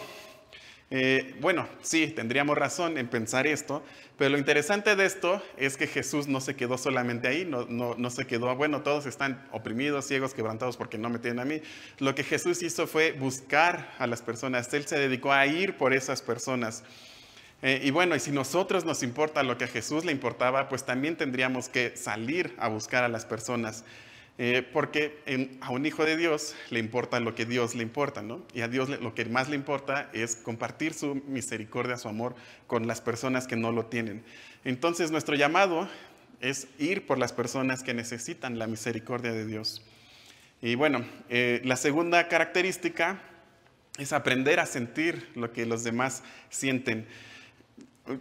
eh, 0.96 1.34
bueno, 1.42 1.68
sí, 1.82 2.06
tendríamos 2.06 2.56
razón 2.56 3.00
en 3.00 3.08
pensar 3.08 3.48
esto, 3.48 3.84
pero 4.16 4.30
lo 4.30 4.38
interesante 4.38 4.96
de 4.96 5.08
esto 5.08 5.42
es 5.58 5.76
que 5.76 5.88
Jesús 5.88 6.28
no 6.28 6.40
se 6.40 6.56
quedó 6.56 6.78
solamente 6.78 7.28
ahí, 7.28 7.46
no, 7.50 8.10
se 8.12 8.28
quedó, 8.28 8.56
bueno, 8.56 8.84
todos 8.84 9.08
están 9.08 9.44
oprimidos, 9.52 10.06
ciegos, 10.06 10.36
quebrantados 10.36 10.78
porque 10.78 11.00
no 11.00 11.10
me 11.10 11.18
tienen 11.18 11.40
a 11.40 11.46
mí. 11.46 11.64
Lo 11.98 12.14
que 12.14 12.24
Jesús 12.24 12.62
hizo 12.62 12.86
fue 12.86 13.14
buscar 13.14 13.90
a 13.98 14.06
las 14.06 14.22
personas, 14.22 14.72
Él 14.76 14.86
se 14.86 15.00
dedicó 15.00 15.34
a 15.34 15.48
ir 15.48 15.78
por 15.78 15.94
esas 15.94 16.22
personas. 16.22 16.84
Eh, 17.64 17.82
y 17.82 17.90
bueno, 17.90 18.16
y 18.16 18.20
si 18.20 18.30
nosotros 18.30 18.86
nos 18.86 19.02
importa 19.02 19.42
lo 19.42 19.58
que 19.58 19.64
a 19.64 19.70
Jesús 19.70 20.06
le 20.06 20.12
importaba, 20.12 20.70
pues 20.70 20.86
también 20.86 21.18
tendríamos 21.18 21.70
que 21.70 21.98
salir 21.98 22.54
a 22.60 22.68
buscar 22.68 23.04
a 23.04 23.08
las 23.08 23.26
personas. 23.26 23.84
Eh, 24.40 24.68
porque 24.74 25.58
a 25.62 25.70
un 25.70 25.86
hijo 25.86 26.06
de 26.06 26.18
Dios 26.18 26.56
le 26.72 26.80
importa 26.80 27.20
lo 27.20 27.36
que 27.36 27.46
Dios 27.46 27.76
le 27.76 27.84
importa, 27.84 28.24
¿no? 28.24 28.42
Y 28.54 28.62
a 28.62 28.68
Dios 28.68 28.90
lo 28.90 29.14
que 29.14 29.26
más 29.26 29.48
le 29.48 29.56
importa 29.56 30.10
es 30.12 30.36
compartir 30.36 30.96
su 30.96 31.16
misericordia, 31.28 31.98
su 31.98 32.08
amor 32.08 32.36
con 32.66 32.88
las 32.88 33.00
personas 33.00 33.46
que 33.46 33.56
no 33.56 33.72
lo 33.72 33.86
tienen. 33.86 34.24
Entonces 34.64 35.12
nuestro 35.12 35.36
llamado 35.36 35.88
es 36.42 36.68
ir 36.80 37.06
por 37.06 37.20
las 37.20 37.32
personas 37.32 37.84
que 37.84 37.94
necesitan 37.94 38.58
la 38.58 38.66
misericordia 38.66 39.34
de 39.34 39.46
Dios. 39.46 39.84
Y 40.64 40.76
bueno, 40.76 41.06
eh, 41.30 41.62
la 41.64 41.76
segunda 41.76 42.28
característica 42.28 43.22
es 44.00 44.14
aprender 44.14 44.60
a 44.60 44.66
sentir 44.66 45.30
lo 45.36 45.52
que 45.54 45.66
los 45.68 45.84
demás 45.84 46.24
sienten. 46.50 47.06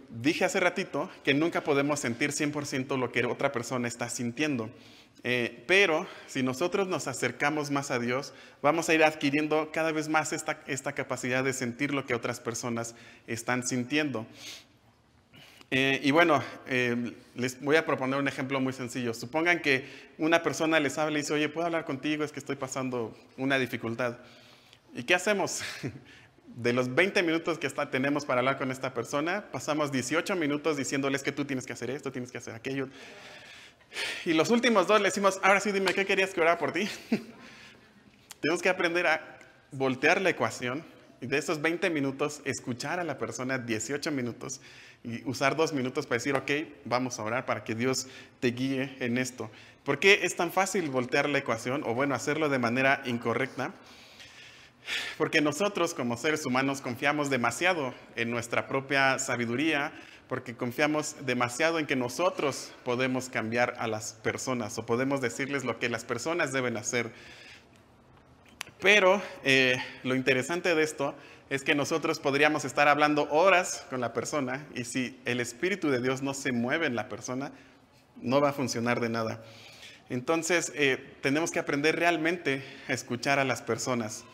Dije 0.09 0.45
hace 0.45 0.59
ratito 0.59 1.09
que 1.23 1.33
nunca 1.33 1.63
podemos 1.63 1.99
sentir 1.99 2.31
100% 2.31 2.97
lo 2.97 3.11
que 3.11 3.25
otra 3.25 3.51
persona 3.51 3.87
está 3.87 4.09
sintiendo. 4.09 4.69
Eh, 5.25 5.63
pero 5.67 6.05
si 6.27 6.43
nosotros 6.43 6.87
nos 6.87 7.07
acercamos 7.07 7.71
más 7.71 7.91
a 7.91 7.99
Dios, 7.99 8.33
vamos 8.61 8.89
a 8.89 8.93
ir 8.93 9.03
adquiriendo 9.03 9.71
cada 9.71 9.93
vez 9.93 10.09
más 10.09 10.33
esta, 10.33 10.93
capacidad 10.93 11.43
de 11.43 11.53
sentir 11.53 11.93
lo 11.93 12.05
que 12.05 12.13
otras 12.13 12.41
personas 12.41 12.93
están 13.25 13.65
sintiendo. 13.65 14.25
Eh, 15.71 16.01
y 16.03 16.11
bueno, 16.11 16.43
eh, 16.67 17.13
les 17.35 17.59
voy 17.61 17.77
a 17.77 17.85
proponer 17.85 18.19
un 18.19 18.27
ejemplo 18.27 18.59
muy 18.59 18.73
sencillo. 18.73 19.13
Supongan 19.13 19.61
que 19.61 19.85
una 20.17 20.43
persona 20.43 20.79
les 20.79 20.97
habla 20.97 21.17
y 21.17 21.21
dice, 21.21 21.33
oye, 21.33 21.49
¿puedo 21.49 21.65
hablar 21.65 21.85
contigo? 21.85 22.23
Es 22.23 22.31
que 22.31 22.39
estoy 22.39 22.57
pasando 22.57 23.17
una 23.37 23.57
dificultad. 23.57 24.17
¿Y 24.93 25.03
qué 25.03 25.15
hacemos? 25.15 25.61
De 26.55 26.71
los 26.71 26.93
20 26.93 27.23
minutos 27.23 27.57
que 27.57 27.67
tenemos 27.69 28.25
para 28.25 28.39
hablar 28.39 28.59
con 28.59 28.69
esta 28.69 28.93
persona, 28.93 29.45
pasamos 29.51 29.91
18 29.91 30.35
minutos 30.35 30.77
diciéndoles 30.77 31.23
que 31.23 31.31
tú 31.31 31.45
tienes 31.45 31.65
que 31.65 31.73
hacer 31.73 31.89
esto, 31.89 32.11
tienes 32.11 32.31
que 32.31 32.37
hacer 32.37 32.53
aquello. 32.53 32.89
Y 34.25 34.33
los 34.33 34.49
últimos 34.49 34.87
dos 34.87 34.99
le 34.99 35.09
decimos, 35.09 35.39
ahora 35.43 35.59
sí 35.59 35.71
dime, 35.71 35.93
¿qué 35.93 36.05
querías 36.05 36.33
que 36.33 36.41
orara 36.41 36.57
por 36.57 36.71
ti? 36.71 36.87
Tenemos 38.41 38.61
que 38.61 38.69
aprender 38.69 39.07
a 39.07 39.39
voltear 39.71 40.21
la 40.21 40.29
ecuación 40.29 40.83
y 41.21 41.27
de 41.27 41.37
esos 41.37 41.61
20 41.61 41.89
minutos 41.89 42.41
escuchar 42.43 42.99
a 42.99 43.03
la 43.03 43.17
persona 43.17 43.57
18 43.57 44.11
minutos 44.11 44.59
y 45.03 45.23
usar 45.27 45.55
dos 45.55 45.73
minutos 45.73 46.05
para 46.05 46.17
decir, 46.17 46.35
ok, 46.35 46.51
vamos 46.85 47.19
a 47.19 47.23
orar 47.23 47.45
para 47.45 47.63
que 47.63 47.75
Dios 47.75 48.07
te 48.39 48.49
guíe 48.49 48.95
en 48.99 49.17
esto. 49.17 49.49
¿Por 49.83 49.99
qué 49.99 50.21
es 50.23 50.35
tan 50.35 50.51
fácil 50.51 50.89
voltear 50.89 51.29
la 51.29 51.37
ecuación 51.37 51.83
o 51.85 51.93
bueno, 51.93 52.15
hacerlo 52.15 52.49
de 52.49 52.59
manera 52.59 53.01
incorrecta? 53.05 53.73
Porque 55.17 55.41
nosotros 55.41 55.93
como 55.93 56.17
seres 56.17 56.45
humanos 56.45 56.81
confiamos 56.81 57.29
demasiado 57.29 57.93
en 58.15 58.31
nuestra 58.31 58.67
propia 58.67 59.19
sabiduría, 59.19 59.93
porque 60.27 60.55
confiamos 60.55 61.15
demasiado 61.25 61.79
en 61.79 61.85
que 61.85 61.95
nosotros 61.95 62.71
podemos 62.83 63.29
cambiar 63.29 63.75
a 63.77 63.87
las 63.87 64.13
personas 64.13 64.77
o 64.77 64.85
podemos 64.85 65.21
decirles 65.21 65.63
lo 65.63 65.79
que 65.79 65.89
las 65.89 66.05
personas 66.05 66.53
deben 66.53 66.77
hacer. 66.77 67.11
Pero 68.79 69.21
eh, 69.43 69.77
lo 70.03 70.15
interesante 70.15 70.75
de 70.75 70.83
esto 70.83 71.15
es 71.49 71.63
que 71.63 71.75
nosotros 71.75 72.19
podríamos 72.19 72.65
estar 72.65 72.87
hablando 72.87 73.29
horas 73.29 73.85
con 73.89 74.01
la 74.01 74.13
persona 74.13 74.65
y 74.73 74.85
si 74.85 75.19
el 75.25 75.39
Espíritu 75.39 75.89
de 75.89 76.01
Dios 76.01 76.21
no 76.21 76.33
se 76.33 76.51
mueve 76.51 76.87
en 76.87 76.95
la 76.95 77.09
persona, 77.09 77.51
no 78.21 78.41
va 78.41 78.49
a 78.49 78.53
funcionar 78.53 78.99
de 78.99 79.09
nada. 79.09 79.43
Entonces, 80.09 80.71
eh, 80.75 81.15
tenemos 81.21 81.51
que 81.51 81.59
aprender 81.59 81.95
realmente 81.95 82.63
a 82.87 82.93
escuchar 82.93 83.39
a 83.39 83.45
las 83.45 83.61
personas. 83.61 84.25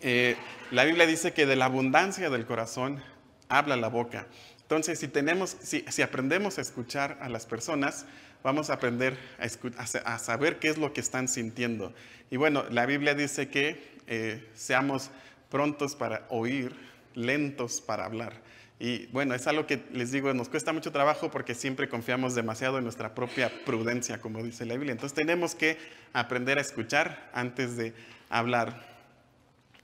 Eh, 0.00 0.36
la 0.70 0.84
Biblia 0.84 1.06
dice 1.06 1.32
que 1.32 1.46
de 1.46 1.56
la 1.56 1.66
abundancia 1.66 2.30
del 2.30 2.46
corazón 2.46 3.02
habla 3.48 3.76
la 3.76 3.88
boca. 3.88 4.26
Entonces, 4.72 5.00
si, 5.00 5.08
tenemos, 5.08 5.54
si, 5.60 6.00
aprendemos 6.00 6.56
a 6.56 6.62
escuchar 6.62 7.18
a 7.20 7.28
las 7.28 7.44
personas, 7.44 8.06
vamos 8.42 8.70
a 8.70 8.72
aprender 8.72 9.18
a, 9.38 10.18
saber 10.18 10.60
qué 10.60 10.70
es 10.70 10.78
lo 10.78 10.94
que 10.94 11.02
están 11.02 11.28
sintiendo. 11.28 11.92
Y 12.30 12.38
bueno, 12.38 12.64
la 12.70 12.86
Biblia 12.86 13.14
dice 13.14 13.50
que 13.50 14.00
eh, 14.06 14.48
seamos 14.54 15.10
prontos 15.50 15.94
para 15.94 16.24
oír, 16.30 16.74
lentos 17.14 17.82
para 17.82 18.06
hablar. 18.06 18.40
Y 18.80 19.08
bueno, 19.08 19.34
es 19.34 19.46
algo 19.46 19.66
que 19.66 19.82
les 19.92 20.10
digo, 20.10 20.32
nos 20.32 20.48
cuesta 20.48 20.72
mucho 20.72 20.90
trabajo 20.90 21.30
porque 21.30 21.54
siempre 21.54 21.90
confiamos 21.90 22.34
demasiado 22.34 22.78
en 22.78 22.84
nuestra 22.84 23.14
propia 23.14 23.52
prudencia, 23.66 24.22
como 24.22 24.42
dice 24.42 24.64
la 24.64 24.72
Biblia. 24.72 24.92
Entonces 24.92 25.14
tenemos 25.14 25.54
que 25.54 25.76
aprender 26.14 26.56
a 26.56 26.62
escuchar 26.62 27.28
antes 27.34 27.76
de 27.76 27.92
hablar. 28.30 28.91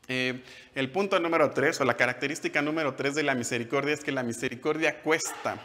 Eh, 0.09 0.43
el 0.75 0.91
punto 0.91 1.21
número 1.21 1.51
tres, 1.51 1.81
o 1.81 1.85
la 1.85 1.97
característica 1.97 2.63
número 2.63 2.95
tres 2.95 3.15
de 3.15 3.23
la 3.23 3.35
misericordia 3.35 3.93
es 3.93 4.03
que 4.03 4.11
la 4.11 4.23
misericordia 4.23 5.01
cuesta. 5.03 5.59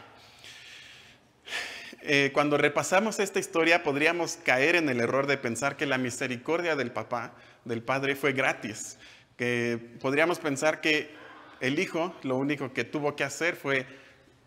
Eh, 2.02 2.32
cuando 2.34 2.58
repasamos 2.58 3.20
esta 3.20 3.40
historia 3.40 3.82
podríamos 3.82 4.36
caer 4.36 4.76
en 4.76 4.90
el 4.90 5.00
error 5.00 5.26
de 5.26 5.38
pensar 5.38 5.78
que 5.78 5.86
la 5.86 5.98
misericordia 5.98 6.76
del 6.76 6.92
papá, 6.92 7.34
del 7.64 7.82
padre, 7.82 8.18
fue 8.18 8.34
gratis. 8.34 8.98
Que 9.38 9.80
podríamos 10.02 10.40
pensar 10.40 10.82
que 10.82 11.16
el 11.62 11.80
hijo 11.80 12.14
lo 12.24 12.36
único 12.36 12.74
que 12.74 12.84
tuvo 12.84 13.16
que 13.16 13.24
hacer 13.24 13.56
fue 13.56 13.86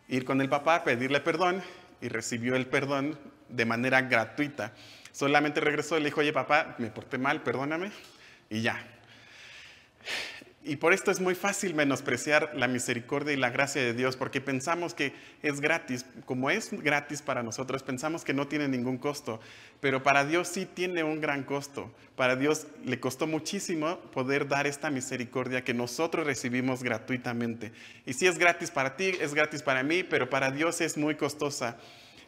ir 0.08 0.26
con 0.26 0.42
el 0.42 0.50
papá, 0.50 0.84
pedirle 0.84 1.20
perdón 1.20 1.62
y 2.02 2.08
recibió 2.08 2.54
el 2.56 2.66
perdón 2.66 3.18
de 3.48 3.64
manera 3.64 4.02
gratuita. 4.02 4.74
Solamente 5.10 5.62
regresó 5.62 5.96
y 5.96 6.00
le 6.00 6.06
dijo, 6.06 6.20
oye 6.20 6.34
papá, 6.34 6.74
me 6.76 6.90
porté 6.90 7.16
mal, 7.16 7.42
perdóname, 7.42 7.90
y 8.50 8.60
ya. 8.60 8.95
Y 10.68 10.76
por 10.76 10.92
esto 10.92 11.12
es 11.12 11.20
muy 11.20 11.36
fácil 11.36 11.74
menospreciar 11.74 12.50
la 12.56 12.66
misericordia 12.66 13.32
y 13.32 13.36
la 13.36 13.50
gracia 13.50 13.80
de 13.80 13.94
Dios, 13.94 14.16
porque 14.16 14.40
pensamos 14.40 14.94
que 14.94 15.12
es 15.40 15.60
gratis. 15.60 16.04
Como 16.24 16.50
es 16.50 16.72
gratis 16.72 17.22
para 17.22 17.44
nosotros, 17.44 17.84
pensamos 17.84 18.24
que 18.24 18.34
no 18.34 18.48
tiene 18.48 18.66
ningún 18.66 18.98
costo, 18.98 19.38
pero 19.80 20.02
para 20.02 20.24
Dios 20.24 20.48
sí 20.48 20.66
tiene 20.66 21.04
un 21.04 21.20
gran 21.20 21.44
costo. 21.44 21.94
Para 22.16 22.34
Dios 22.34 22.66
le 22.84 22.98
costó 22.98 23.28
muchísimo 23.28 24.00
poder 24.10 24.48
dar 24.48 24.66
esta 24.66 24.90
misericordia 24.90 25.62
que 25.62 25.72
nosotros 25.72 26.26
recibimos 26.26 26.82
gratuitamente. 26.82 27.70
Y 28.04 28.14
si 28.14 28.26
es 28.26 28.36
gratis 28.36 28.72
para 28.72 28.96
ti, 28.96 29.12
es 29.20 29.34
gratis 29.34 29.62
para 29.62 29.84
mí, 29.84 30.02
pero 30.02 30.28
para 30.28 30.50
Dios 30.50 30.80
es 30.80 30.96
muy 30.96 31.14
costosa. 31.14 31.76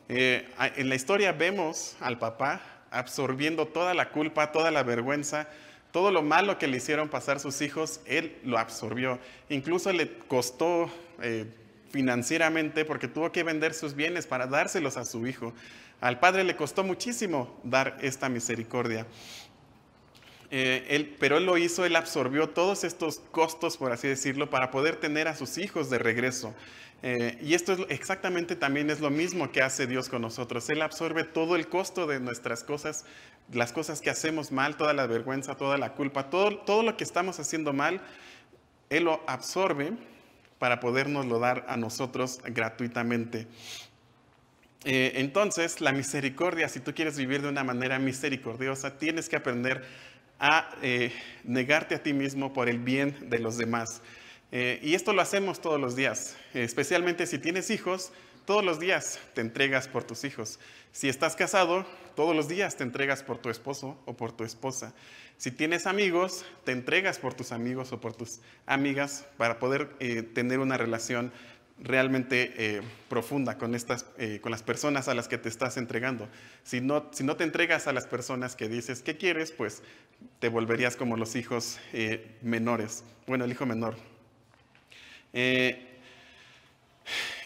Eh, 0.09 0.49
en 0.76 0.89
la 0.89 0.95
historia 0.95 1.33
vemos 1.33 1.97
al 1.99 2.20
papá 2.20 2.62
absorbiendo 2.93 3.66
toda 3.66 3.95
la 3.95 4.11
culpa, 4.11 4.53
toda 4.53 4.70
la 4.70 4.85
vergüenza, 4.85 5.49
todo 5.93 6.11
lo 6.11 6.22
malo 6.22 6.59
que 6.59 6.66
le 6.66 6.76
hicieron 6.76 7.09
pasar 7.09 7.41
sus 7.41 7.61
hijos, 7.61 8.01
él 8.07 8.36
lo 8.45 8.59
absorbió. 8.59 9.18
Incluso 9.49 9.93
le 9.93 10.18
costó 10.28 10.91
eh, 11.22 11.47
financieramente 11.91 12.84
porque 12.84 13.09
tuvo 13.09 13.32
que 13.32 13.43
vender 13.43 13.74
sus 13.74 13.95
bienes 13.95 14.26
para 14.26 14.47
dárselos 14.47 14.97
a 14.97 15.05
su 15.05 15.26
hijo. 15.26 15.55
Al 16.01 16.20
padre 16.20 16.45
le 16.45 16.57
costó 16.57 16.84
muchísimo 16.84 17.59
dar 17.64 17.97
esta 18.03 18.28
misericordia. 18.28 19.07
Eh, 20.51 21.14
pero 21.18 21.39
él 21.39 21.45
lo 21.45 21.59
hizo, 21.59 21.84
él 21.84 21.97
absorbió 21.97 22.49
todos 22.49 22.84
estos 22.84 23.20
costos, 23.32 23.76
por 23.76 23.93
así 23.93 24.09
decirlo, 24.09 24.49
para 24.49 24.70
poder 24.70 24.97
tener 24.97 25.28
a 25.28 25.36
sus 25.36 25.59
hijos 25.59 25.91
de 25.91 25.99
regreso. 25.99 26.55
Eh, 27.03 27.38
y 27.40 27.55
esto 27.55 27.72
es 27.72 27.80
exactamente 27.90 28.57
también 28.57 28.90
es 28.90 29.01
lo 29.01 29.11
mismo 29.11 29.53
que 29.53 29.62
hace 29.62 29.86
Dios 29.86 30.09
con 30.09 30.22
nosotros. 30.22 30.68
Él 30.68 30.82
absorbe 30.82 31.24
todo 31.24 31.55
el 31.55 31.68
costo 31.68 32.07
de 32.07 32.20
nuestras 32.20 32.64
cosas, 32.64 33.05
las 33.53 33.72
cosas 33.72 34.01
que 34.01 34.11
hacemos 34.11 34.51
mal, 34.51 34.76
toda 34.76 34.92
la 34.92 35.07
vergüenza, 35.07 35.55
toda 35.55 35.78
la 35.78 35.94
culpa, 35.94 36.28
todo, 36.30 36.59
todo 36.59 36.82
lo 36.82 36.96
que 36.96 37.05
estamos 37.05 37.38
haciendo 37.38 37.72
mal, 37.72 38.01
Él 38.90 39.05
lo 39.05 39.22
absorbe 39.26 39.92
para 40.59 40.80
podernoslo 40.80 41.38
dar 41.38 41.64
a 41.68 41.76
nosotros 41.76 42.40
gratuitamente. 42.44 43.46
Eh, 44.84 45.12
entonces, 45.16 45.80
la 45.80 45.92
misericordia, 45.92 46.68
si 46.68 46.80
tú 46.80 46.94
quieres 46.94 47.16
vivir 47.16 47.42
de 47.42 47.49
una 47.49 47.64
manera 47.64 47.99
misericordiosa, 47.99 48.99
tienes 48.99 49.28
que 49.28 49.36
aprender 49.36 49.84
a 50.38 50.70
eh, 50.82 51.12
negarte 51.44 51.94
a 51.94 52.03
ti 52.03 52.12
mismo 52.12 52.53
por 52.53 52.68
el 52.68 52.78
bien 52.78 53.28
de 53.28 53.38
los 53.38 53.57
demás. 53.57 54.03
Eh, 54.51 54.80
y 54.82 54.94
esto 54.94 55.12
lo 55.12 55.20
hacemos 55.20 55.61
todos 55.61 55.78
los 55.78 55.94
días, 55.94 56.36
especialmente 56.55 57.26
si 57.26 57.38
tienes 57.38 57.70
hijos, 57.70 58.12
todos 58.46 58.64
los 58.64 58.80
días 58.80 59.20
te 59.34 59.42
entregas 59.42 59.88
por 59.88 60.05
tus 60.05 60.24
hijos. 60.24 60.59
Si 60.90 61.09
estás 61.11 61.36
casado, 61.36 61.84
todos 62.16 62.34
los 62.34 62.49
días 62.49 62.76
te 62.76 62.82
entregas 62.82 63.22
por 63.22 63.36
tu 63.38 63.51
esposo 63.51 64.01
o 64.07 64.16
por 64.16 64.32
tu 64.32 64.44
esposa. 64.44 64.94
Si 65.36 65.51
tienes 65.51 65.86
amigos, 65.86 66.46
te 66.64 66.72
entregas 66.72 67.18
por 67.18 67.34
tus 67.34 67.53
amigos 67.53 67.92
o 67.92 68.01
por 68.01 68.14
tus 68.14 68.40
amigas 68.64 69.26
para 69.36 69.59
poder 69.59 69.90
eh, 70.01 70.22
tener 70.22 70.61
una 70.61 70.78
relación 70.78 71.30
realmente 71.80 72.55
eh, 72.57 72.80
profunda 73.09 73.59
con, 73.59 73.74
estas, 73.74 74.05
con 74.40 74.51
las 74.51 74.64
personas 74.64 75.07
a 75.07 75.14
las 75.14 75.28
que 75.28 75.38
te 75.38 75.51
estás 75.51 75.76
entregando. 75.76 76.26
Si 76.64 76.80
no, 76.80 77.07
si 77.12 77.22
no 77.22 77.36
te 77.36 77.44
entregas 77.44 77.86
a 77.86 77.92
las 77.92 78.07
personas 78.07 78.57
que 78.57 78.68
dices 78.68 79.03
que 79.03 79.18
quieres, 79.18 79.53
pues 79.53 79.82
te 80.40 80.49
volverías 80.49 80.96
como 80.96 81.18
los 81.18 81.36
hijos 81.36 81.78
menores. 82.42 83.05
Bueno, 83.28 83.44
el 83.44 83.53
hijo 83.53 83.64
menor, 83.64 83.94
eh, 85.33 85.85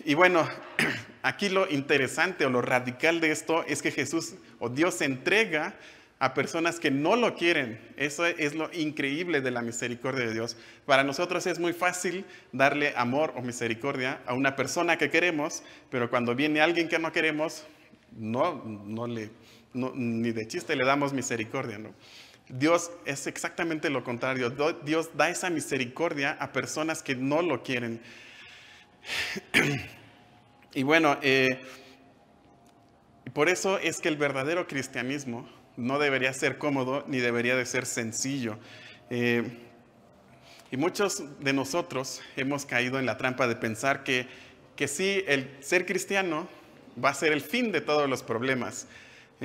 y 0.04 0.14
bueno, 0.14 0.48
aquí 1.22 1.48
lo 1.48 1.70
interesante 1.70 2.44
o 2.44 2.50
lo 2.50 2.62
radical 2.62 3.20
de 3.20 3.30
esto 3.30 3.64
es 3.66 3.82
que 3.82 3.90
Jesús 3.90 4.34
o 4.58 4.68
Dios 4.68 4.94
se 4.94 5.04
entrega 5.04 5.74
a 6.18 6.34
personas 6.34 6.78
que 6.78 6.92
no 6.92 7.16
lo 7.16 7.34
quieren. 7.34 7.80
Eso 7.96 8.24
es 8.24 8.54
lo 8.54 8.72
increíble 8.72 9.40
de 9.40 9.50
la 9.50 9.60
misericordia 9.60 10.26
de 10.26 10.32
Dios. 10.32 10.56
Para 10.86 11.02
nosotros 11.02 11.46
es 11.48 11.58
muy 11.58 11.72
fácil 11.72 12.24
darle 12.52 12.94
amor 12.96 13.32
o 13.36 13.42
misericordia 13.42 14.20
a 14.24 14.34
una 14.34 14.54
persona 14.54 14.96
que 14.98 15.10
queremos, 15.10 15.64
pero 15.90 16.08
cuando 16.10 16.36
viene 16.36 16.60
alguien 16.60 16.88
que 16.88 17.00
no 17.00 17.10
queremos, 17.10 17.64
no, 18.16 18.62
no 18.64 19.08
le, 19.08 19.30
ni 19.74 20.30
de 20.30 20.46
chiste 20.46 20.76
le 20.76 20.84
damos 20.84 21.12
misericordia, 21.12 21.78
¿no? 21.78 21.92
Dios 22.48 22.90
es 23.04 23.26
exactamente 23.26 23.90
lo 23.90 24.04
contrario. 24.04 24.50
Dios 24.84 25.10
da 25.14 25.30
esa 25.30 25.50
misericordia 25.50 26.36
a 26.38 26.52
personas 26.52 27.02
que 27.02 27.14
no 27.14 27.42
lo 27.42 27.62
quieren. 27.62 28.00
Y 30.74 30.84
bueno, 30.84 31.18
eh, 31.20 31.60
por 33.34 33.50
eso 33.50 33.76
es 33.76 34.00
que 34.00 34.08
el 34.08 34.16
verdadero 34.16 34.66
cristianismo 34.66 35.46
no 35.76 35.98
debería 35.98 36.32
ser 36.32 36.56
cómodo 36.56 37.04
ni 37.08 37.18
debería 37.18 37.56
de 37.56 37.66
ser 37.66 37.84
sencillo. 37.84 38.58
Eh, 39.10 39.44
y 40.70 40.78
muchos 40.78 41.22
de 41.40 41.52
nosotros 41.52 42.22
hemos 42.36 42.64
caído 42.64 42.98
en 42.98 43.04
la 43.04 43.18
trampa 43.18 43.46
de 43.46 43.56
pensar 43.56 44.02
que, 44.02 44.26
que 44.74 44.88
sí, 44.88 45.22
el 45.26 45.54
ser 45.60 45.84
cristiano 45.84 46.48
va 47.02 47.10
a 47.10 47.14
ser 47.14 47.32
el 47.32 47.42
fin 47.42 47.72
de 47.72 47.82
todos 47.82 48.08
los 48.08 48.22
problemas. 48.22 48.86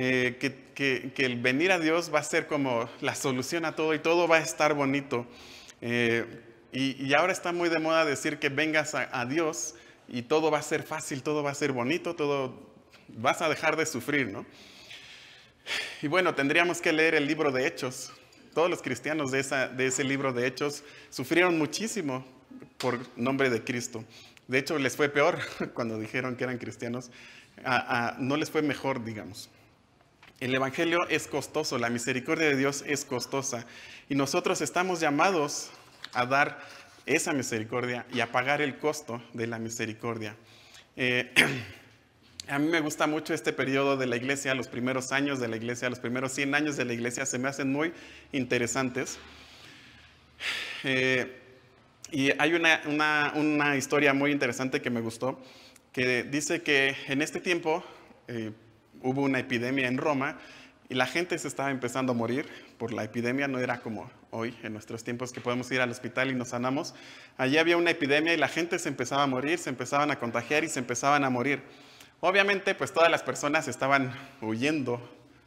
Eh, 0.00 0.36
que, 0.76 1.12
el 1.16 1.40
venir 1.40 1.72
a 1.72 1.80
Dios 1.80 2.14
va 2.14 2.20
a 2.20 2.22
ser 2.22 2.46
como 2.46 2.88
la 3.00 3.16
solución 3.16 3.64
a 3.64 3.74
todo 3.74 3.94
y 3.94 3.98
todo 3.98 4.28
va 4.28 4.36
a 4.36 4.40
estar 4.40 4.72
bonito. 4.72 5.26
Eh, 5.80 6.24
y, 6.70 7.12
ahora 7.14 7.32
está 7.32 7.50
muy 7.50 7.68
de 7.68 7.80
moda 7.80 8.04
decir 8.04 8.38
que 8.38 8.48
vengas 8.48 8.94
a, 8.94 9.26
Dios 9.26 9.74
y 10.06 10.22
todo 10.22 10.52
va 10.52 10.58
a 10.58 10.62
ser 10.62 10.84
fácil, 10.84 11.24
todo 11.24 11.42
va 11.42 11.50
a 11.50 11.54
ser 11.54 11.72
bonito, 11.72 12.14
todo 12.14 12.70
vas 13.08 13.42
a 13.42 13.48
dejar 13.48 13.76
de 13.76 13.86
sufrir, 13.86 14.28
¿no? 14.28 14.46
Y 16.00 16.06
bueno, 16.06 16.32
tendríamos 16.36 16.80
que 16.80 16.92
leer 16.92 17.16
el 17.16 17.26
libro 17.26 17.50
de 17.50 17.66
Hechos. 17.66 18.12
Todos 18.54 18.70
los 18.70 18.82
cristianos 18.82 19.32
de, 19.32 19.40
esa, 19.40 19.66
de 19.66 19.88
ese 19.88 20.04
libro 20.04 20.32
de 20.32 20.46
Hechos 20.46 20.84
sufrieron 21.10 21.58
muchísimo 21.58 22.24
por 22.78 23.00
nombre 23.18 23.50
de 23.50 23.64
Cristo. 23.64 24.04
De 24.46 24.58
hecho, 24.58 24.78
les 24.78 24.94
fue 24.94 25.08
peor 25.08 25.40
cuando 25.74 25.98
dijeron 25.98 26.36
que 26.36 26.44
eran 26.44 26.58
cristianos. 26.58 27.10
no 28.18 28.36
les 28.36 28.48
fue 28.48 28.62
mejor, 28.62 29.04
digamos. 29.04 29.50
El 30.40 30.54
Evangelio 30.54 31.00
es 31.08 31.26
costoso, 31.26 31.78
la 31.78 31.90
misericordia 31.90 32.46
de 32.46 32.56
Dios 32.56 32.84
es 32.86 33.04
costosa 33.04 33.66
y 34.08 34.14
nosotros 34.14 34.60
estamos 34.60 35.00
llamados 35.00 35.70
a 36.12 36.26
dar 36.26 36.60
esa 37.06 37.32
misericordia 37.32 38.06
y 38.12 38.20
a 38.20 38.30
pagar 38.30 38.62
el 38.62 38.78
costo 38.78 39.20
de 39.32 39.48
la 39.48 39.58
misericordia. 39.58 40.36
Eh, 40.96 41.34
a 42.48 42.60
mí 42.60 42.68
me 42.68 42.78
gusta 42.78 43.08
mucho 43.08 43.34
este 43.34 43.52
periodo 43.52 43.96
de 43.96 44.06
la 44.06 44.14
iglesia, 44.14 44.54
los 44.54 44.68
primeros 44.68 45.10
años 45.10 45.40
de 45.40 45.48
la 45.48 45.56
iglesia, 45.56 45.90
los 45.90 45.98
primeros 45.98 46.30
100 46.32 46.54
años 46.54 46.76
de 46.76 46.84
la 46.84 46.92
iglesia 46.92 47.26
se 47.26 47.38
me 47.38 47.48
hacen 47.48 47.72
muy 47.72 47.92
interesantes. 48.30 49.18
Eh, 50.84 51.36
y 52.12 52.30
hay 52.40 52.54
una, 52.54 53.32
una, 53.34 53.76
historia 53.76 54.14
muy 54.14 54.30
interesante 54.30 54.80
que 54.80 54.88
me 54.88 55.00
gustó, 55.00 55.42
que 55.92 56.22
dice 56.22 56.62
que 56.62 56.96
en 57.08 57.22
este 57.22 57.40
tiempo, 57.40 57.82
eh, 58.28 58.52
hubo 59.02 59.22
una 59.22 59.38
epidemia 59.38 59.88
en 59.88 59.98
Roma 59.98 60.38
y 60.88 60.94
la 60.94 61.06
gente 61.06 61.38
se 61.38 61.48
estaba 61.48 61.70
empezando 61.70 62.12
a 62.12 62.14
morir 62.14 62.46
por 62.78 62.92
la 62.92 63.04
epidemia, 63.04 63.46
no 63.46 63.58
era 63.58 63.80
como 63.80 64.10
hoy, 64.30 64.56
en 64.62 64.72
nuestros 64.72 65.04
tiempos 65.04 65.32
que 65.32 65.40
podemos 65.40 65.70
ir 65.70 65.80
al 65.80 65.90
hospital 65.90 66.30
y 66.30 66.34
nos 66.34 66.48
sanamos. 66.48 66.94
Allí 67.36 67.58
había 67.58 67.76
una 67.76 67.90
epidemia 67.90 68.32
y 68.32 68.38
la 68.38 68.48
gente 68.48 68.78
se 68.78 68.88
empezaba 68.88 69.22
a 69.22 69.26
morir, 69.26 69.58
se 69.58 69.68
empezaban 69.68 70.10
a 70.10 70.18
contagiar 70.18 70.64
y 70.64 70.68
se 70.68 70.78
empezaban 70.78 71.24
a 71.24 71.30
morir. 71.30 71.62
Obviamente, 72.20 72.74
pues 72.74 72.92
todas 72.92 73.10
las 73.10 73.22
personas 73.22 73.68
estaban 73.68 74.12
huyendo 74.40 75.00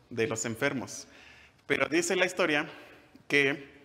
de 0.09 0.27
los 0.27 0.45
enfermos. 0.45 1.07
Pero 1.65 1.87
dice 1.87 2.15
la 2.15 2.25
historia 2.25 2.67
que 3.27 3.80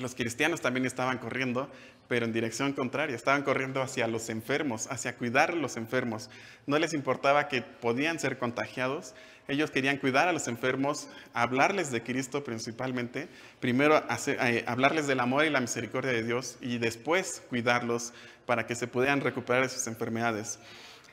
los 0.00 0.14
cristianos 0.14 0.60
también 0.60 0.86
estaban 0.86 1.18
corriendo 1.18 1.70
pero 2.10 2.26
en 2.26 2.32
dirección 2.32 2.72
contraria. 2.72 3.14
Estaban 3.14 3.44
corriendo 3.44 3.80
hacia 3.80 4.08
los 4.08 4.30
enfermos, 4.30 4.88
hacia 4.90 5.14
cuidar 5.14 5.52
a 5.52 5.54
los 5.54 5.76
enfermos. 5.76 6.28
No 6.66 6.76
les 6.76 6.92
importaba 6.92 7.46
que 7.46 7.62
podían 7.62 8.18
ser 8.18 8.36
contagiados. 8.36 9.14
Ellos 9.46 9.70
querían 9.70 9.96
cuidar 9.96 10.26
a 10.26 10.32
los 10.32 10.48
enfermos, 10.48 11.08
hablarles 11.34 11.92
de 11.92 12.02
Cristo 12.02 12.42
principalmente. 12.42 13.28
Primero 13.60 14.02
eh, 14.26 14.64
hablarles 14.66 15.06
del 15.06 15.20
amor 15.20 15.44
y 15.44 15.50
la 15.50 15.60
misericordia 15.60 16.10
de 16.10 16.24
Dios 16.24 16.58
y 16.60 16.78
después 16.78 17.44
cuidarlos 17.48 18.12
para 18.44 18.66
que 18.66 18.74
se 18.74 18.88
pudieran 18.88 19.20
recuperar 19.20 19.62
de 19.62 19.68
sus 19.68 19.86
enfermedades. 19.86 20.58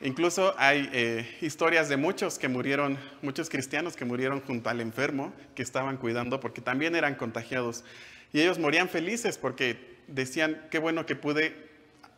Incluso 0.00 0.52
hay 0.58 0.90
eh, 0.92 1.38
historias 1.40 1.88
de 1.88 1.96
muchos 1.96 2.40
que 2.40 2.48
murieron, 2.48 2.98
muchos 3.22 3.48
cristianos 3.48 3.94
que 3.94 4.04
murieron 4.04 4.40
junto 4.40 4.68
al 4.68 4.80
enfermo 4.80 5.32
que 5.54 5.62
estaban 5.62 5.96
cuidando 5.96 6.40
porque 6.40 6.60
también 6.60 6.96
eran 6.96 7.14
contagiados. 7.14 7.84
Y 8.32 8.40
ellos 8.40 8.58
morían 8.58 8.88
felices 8.88 9.38
porque 9.38 9.98
decían, 10.06 10.66
qué 10.70 10.78
bueno 10.78 11.06
que 11.06 11.16
pude 11.16 11.68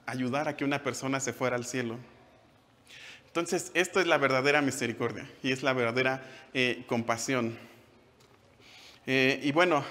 ayudar 0.07 0.49
a 0.49 0.57
que 0.57 0.65
una 0.65 0.83
persona 0.83 1.21
se 1.21 1.33
fuera 1.33 1.57
al 1.57 1.65
cielo. 1.65 1.99
Entonces, 3.27 3.71
esto 3.75 4.01
es 4.01 4.07
la 4.07 4.19
verdadera 4.19 4.61
misericordia 4.61 5.29
y 5.43 5.53
es 5.53 5.63
la 5.63 5.73
verdadera 5.73 6.25
eh, 6.53 6.85
compasión. 6.87 7.57
Eh, 9.07 9.41
y 9.43 9.53
bueno, 9.53 9.85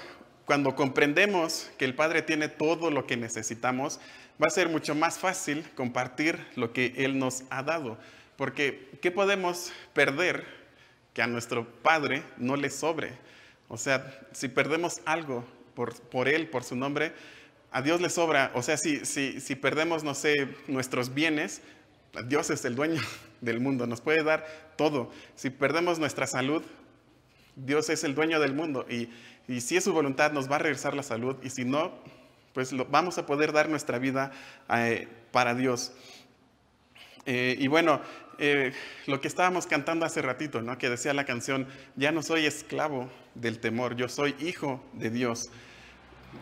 cuando 0.44 0.74
comprendemos 0.74 1.70
que 1.78 1.86
el 1.86 1.94
Padre 1.94 2.22
tiene 2.22 2.48
todo 2.48 2.90
lo 2.90 3.06
que 3.06 3.16
necesitamos, 3.16 3.98
va 4.42 4.48
a 4.48 4.50
ser 4.50 4.68
mucho 4.68 4.94
más 4.94 5.18
fácil 5.18 5.64
compartir 5.74 6.38
lo 6.56 6.72
que 6.72 6.92
Él 6.98 7.18
nos 7.18 7.44
ha 7.50 7.62
dado. 7.62 7.98
Porque, 8.36 8.90
¿qué 9.00 9.10
podemos 9.10 9.72
perder 9.94 10.60
que 11.14 11.22
a 11.22 11.26
nuestro 11.26 11.66
Padre 11.82 12.22
no 12.36 12.56
le 12.56 12.70
sobre. 12.70 13.12
O 13.68 13.76
sea, 13.76 14.20
si 14.32 14.48
perdemos 14.48 15.00
algo 15.04 15.44
por, 16.10 16.28
Él, 16.28 16.48
por 16.48 16.64
su 16.64 16.76
nombre, 16.76 17.12
a 17.70 17.82
Dios 17.82 18.00
le 18.00 18.10
sobra. 18.10 18.50
O 18.54 18.62
sea, 18.62 18.76
si, 18.76 19.04
si, 19.04 19.40
si 19.40 19.54
perdemos, 19.54 20.04
no 20.04 20.14
sé, 20.14 20.48
nuestros 20.66 21.14
bienes, 21.14 21.62
Dios 22.26 22.50
es 22.50 22.64
el 22.64 22.74
dueño 22.74 23.00
del 23.40 23.60
mundo, 23.60 23.86
nos 23.86 24.00
puede 24.00 24.22
dar 24.22 24.46
todo. 24.76 25.10
Si 25.36 25.50
perdemos 25.50 25.98
nuestra 25.98 26.26
salud, 26.26 26.62
Dios 27.56 27.90
es 27.90 28.04
el 28.04 28.14
dueño 28.14 28.40
del 28.40 28.54
mundo 28.54 28.86
y, 28.88 29.10
y 29.48 29.60
si 29.60 29.76
es 29.76 29.84
su 29.84 29.92
voluntad 29.92 30.32
nos 30.32 30.50
va 30.50 30.56
a 30.56 30.60
regresar 30.60 30.94
la 30.94 31.02
salud 31.02 31.36
y 31.42 31.50
si 31.50 31.64
no, 31.64 31.92
pues 32.52 32.72
lo, 32.72 32.84
vamos 32.86 33.18
a 33.18 33.26
poder 33.26 33.52
dar 33.52 33.68
nuestra 33.68 33.98
vida 33.98 34.32
eh, 34.74 35.08
para 35.32 35.54
Dios. 35.54 35.92
Eh, 37.26 37.56
y 37.58 37.66
bueno, 37.68 38.00
eh, 38.38 38.72
lo 39.06 39.20
que 39.20 39.28
estábamos 39.28 39.66
cantando 39.66 40.06
hace 40.06 40.22
ratito, 40.22 40.62
¿no? 40.62 40.78
que 40.78 40.88
decía 40.88 41.12
la 41.12 41.26
canción, 41.26 41.66
ya 41.96 42.10
no 42.10 42.22
soy 42.22 42.46
esclavo 42.46 43.10
del 43.34 43.58
temor, 43.58 43.96
yo 43.96 44.08
soy 44.08 44.34
hijo 44.40 44.82
de 44.94 45.10
Dios. 45.10 45.50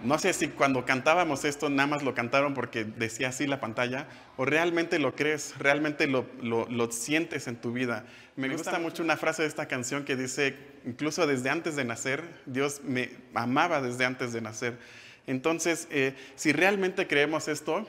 No 0.04 0.18
sé 0.18 0.32
si 0.32 0.48
cuando 0.48 0.84
cantábamos 0.84 1.44
esto 1.44 1.70
nada 1.70 1.86
más 1.88 2.02
lo 2.02 2.14
cantaron 2.14 2.54
porque 2.54 2.84
decía 2.84 3.28
así 3.28 3.46
la 3.46 3.58
pantalla 3.58 4.06
o 4.36 4.44
realmente 4.44 4.98
lo 4.98 5.14
crees, 5.14 5.58
realmente 5.58 6.06
lo, 6.06 6.26
lo, 6.40 6.92
sientes 6.92 7.48
en 7.48 7.56
tu 7.56 7.72
vida. 7.72 8.04
Me 8.36 8.48
gusta 8.48 8.78
mucho 8.78 9.02
una 9.02 9.16
frase 9.16 9.42
de 9.42 9.48
esta 9.48 9.66
canción 9.66 10.04
que 10.04 10.14
dice, 10.14 10.56
incluso 10.84 11.26
desde 11.26 11.50
antes 11.50 11.74
de 11.74 11.84
nacer, 11.84 12.22
Dios 12.46 12.82
me 12.84 13.10
amaba 13.34 13.80
desde 13.80 14.04
antes 14.04 14.32
de 14.32 14.40
nacer. 14.40 14.78
Entonces, 15.26 15.88
eh, 15.90 16.14
si 16.36 16.52
realmente 16.52 17.06
creemos 17.06 17.48
esto, 17.48 17.86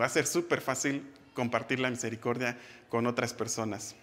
va 0.00 0.04
a 0.04 0.08
ser 0.08 0.26
súper 0.26 0.60
fácil 0.60 1.04
compartir 1.34 1.80
la 1.80 1.90
misericordia 1.90 2.56
con 2.88 3.06
otras 3.06 3.34
personas. 3.34 3.96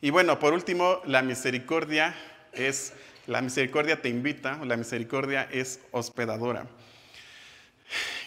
Y 0.00 0.10
bueno, 0.10 0.38
por 0.38 0.52
último, 0.52 1.00
la 1.04 1.22
misericordia 1.22 2.14
es 2.52 2.92
la 3.26 3.40
misericordia 3.42 4.00
te 4.00 4.08
invita, 4.08 4.64
la 4.64 4.76
misericordia 4.76 5.48
es 5.50 5.80
hospedadora. 5.90 6.66